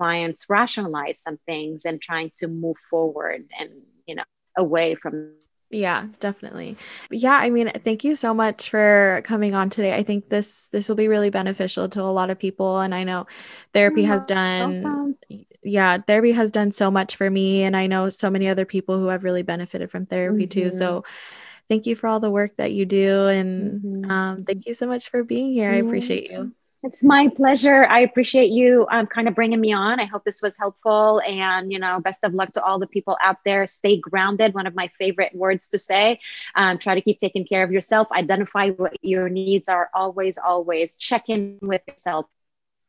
clients 0.00 0.46
rationalize 0.48 1.18
some 1.20 1.38
things 1.46 1.84
and 1.84 2.00
trying 2.00 2.30
to 2.36 2.48
move 2.48 2.76
forward 2.90 3.44
and 3.58 3.70
you 4.06 4.14
know 4.14 4.24
away 4.56 4.94
from 4.94 5.32
yeah 5.72 6.06
definitely. 6.20 6.76
Yeah 7.10 7.32
i 7.32 7.50
mean 7.50 7.70
thank 7.84 8.04
you 8.04 8.14
so 8.14 8.32
much 8.32 8.70
for 8.70 9.22
coming 9.24 9.54
on 9.54 9.70
today. 9.70 9.94
I 9.94 10.02
think 10.02 10.28
this 10.28 10.68
this 10.68 10.88
will 10.88 10.96
be 10.96 11.08
really 11.08 11.30
beneficial 11.30 11.88
to 11.90 12.02
a 12.02 12.12
lot 12.12 12.30
of 12.30 12.38
people 12.38 12.80
and 12.80 12.94
i 12.94 13.04
know 13.04 13.26
therapy 13.74 14.04
has 14.04 14.26
done 14.26 15.16
yeah 15.62 15.98
therapy 15.98 16.32
has 16.32 16.50
done 16.50 16.70
so 16.70 16.90
much 16.90 17.16
for 17.16 17.30
me 17.30 17.62
and 17.62 17.76
i 17.76 17.86
know 17.86 18.08
so 18.08 18.30
many 18.30 18.48
other 18.48 18.64
people 18.64 18.98
who 18.98 19.06
have 19.06 19.24
really 19.24 19.42
benefited 19.42 19.90
from 19.90 20.06
therapy 20.06 20.46
mm-hmm. 20.46 20.60
too 20.60 20.70
so 20.70 21.04
thank 21.68 21.86
you 21.86 21.96
for 21.96 22.06
all 22.06 22.20
the 22.20 22.30
work 22.30 22.56
that 22.56 22.72
you 22.72 22.84
do 22.84 23.26
and 23.28 23.82
mm-hmm. 23.82 24.10
um, 24.10 24.44
thank 24.44 24.66
you 24.66 24.74
so 24.74 24.86
much 24.86 25.08
for 25.08 25.24
being 25.24 25.52
here. 25.52 25.70
I 25.70 25.76
appreciate 25.76 26.30
you 26.30 26.52
it's 26.82 27.04
my 27.04 27.28
pleasure. 27.28 27.84
I 27.84 28.00
appreciate 28.00 28.50
you 28.50 28.86
um, 28.90 29.06
kind 29.06 29.28
of 29.28 29.34
bringing 29.34 29.60
me 29.60 29.72
on. 29.72 30.00
I 30.00 30.04
hope 30.04 30.24
this 30.24 30.42
was 30.42 30.56
helpful. 30.56 31.20
And, 31.26 31.72
you 31.72 31.78
know, 31.78 32.00
best 32.00 32.24
of 32.24 32.34
luck 32.34 32.52
to 32.54 32.62
all 32.62 32.80
the 32.80 32.88
people 32.88 33.16
out 33.22 33.36
there. 33.44 33.68
Stay 33.68 33.98
grounded. 33.98 34.52
One 34.52 34.66
of 34.66 34.74
my 34.74 34.90
favorite 34.98 35.32
words 35.34 35.68
to 35.68 35.78
say. 35.78 36.18
Um, 36.56 36.78
try 36.78 36.96
to 36.96 37.00
keep 37.00 37.18
taking 37.18 37.46
care 37.46 37.62
of 37.62 37.70
yourself. 37.70 38.08
Identify 38.10 38.70
what 38.70 38.96
your 39.00 39.28
needs 39.28 39.68
are. 39.68 39.90
Always, 39.94 40.38
always 40.38 40.94
check 40.96 41.28
in 41.28 41.58
with 41.62 41.82
yourself 41.86 42.26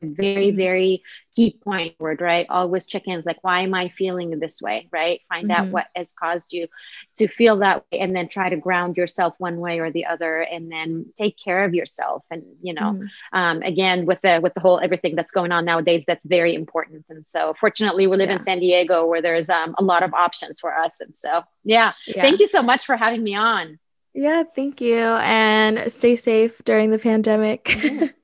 very 0.04 0.52
very 0.52 1.04
key 1.36 1.58
point 1.64 1.96
word 2.00 2.22
right 2.22 2.46
always 2.50 2.86
check 2.86 3.08
in 3.08 3.24
like 3.26 3.44
why 3.44 3.62
am 3.62 3.74
i 3.74 3.90
feeling 3.90 4.40
this 4.40 4.62
way 4.62 4.88
right 4.92 5.22
find 5.30 5.50
mm-hmm. 5.50 5.62
out 5.64 5.72
what 5.72 5.88
has 5.96 6.14
caused 6.14 6.54
you 6.54 6.68
to 7.16 7.28
feel 7.28 7.58
that 7.58 7.84
way 7.92 8.00
and 8.00 8.16
then 8.16 8.28
try 8.28 8.50
to 8.50 8.58
ground 8.58 8.98
yourself 8.98 9.34
one 9.40 9.58
way 9.58 9.80
or 9.80 9.92
the 9.92 10.06
other 10.06 10.42
and 10.42 10.72
then 10.72 11.06
take 11.18 11.38
care 11.38 11.64
of 11.64 11.74
yourself 11.74 12.24
and 12.30 12.44
you 12.62 12.74
know 12.74 12.94
mm-hmm. 12.94 13.38
um, 13.38 13.62
again 13.64 14.06
with 14.06 14.20
the 14.22 14.40
with 14.44 14.54
the 14.54 14.60
whole 14.60 14.80
everything 14.80 15.16
that's 15.16 15.32
going 15.32 15.52
on 15.52 15.66
nowadays 15.66 16.04
that's 16.06 16.26
very 16.26 16.54
important 16.54 17.06
and 17.10 17.26
so 17.26 17.54
fortunately 17.60 18.06
we 18.06 18.16
live 18.16 18.30
yeah. 18.30 18.36
in 18.36 18.42
san 18.42 18.60
diego 18.60 19.06
where 19.06 19.22
there's 19.22 19.50
um, 19.50 19.74
a 19.78 19.84
lot 19.84 20.04
of 20.04 20.14
options 20.14 20.60
for 20.60 20.76
us 20.76 21.02
and 21.02 21.18
so 21.18 21.42
yeah. 21.64 21.94
yeah 22.06 22.22
thank 22.22 22.40
you 22.40 22.48
so 22.48 22.62
much 22.62 22.86
for 22.86 22.96
having 22.96 23.24
me 23.24 23.36
on 23.36 23.80
yeah 24.14 24.44
thank 24.56 24.82
you 24.82 24.98
and 24.98 25.92
stay 25.92 26.16
safe 26.16 26.64
during 26.64 26.92
the 26.92 27.00
pandemic 27.00 27.76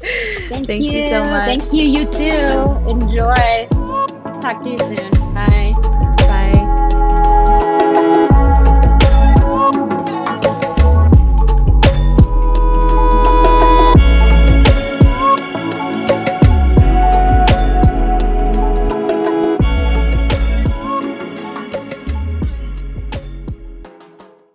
Thank, 0.00 0.66
Thank 0.66 0.82
you. 0.82 0.92
you 0.92 1.08
so 1.10 1.20
much. 1.20 1.60
Thank 1.60 1.72
you. 1.72 1.84
You 1.84 2.04
too. 2.06 2.88
Enjoy. 2.88 3.68
Talk 4.40 4.62
to 4.62 4.70
you 4.70 4.78
soon. 4.78 5.19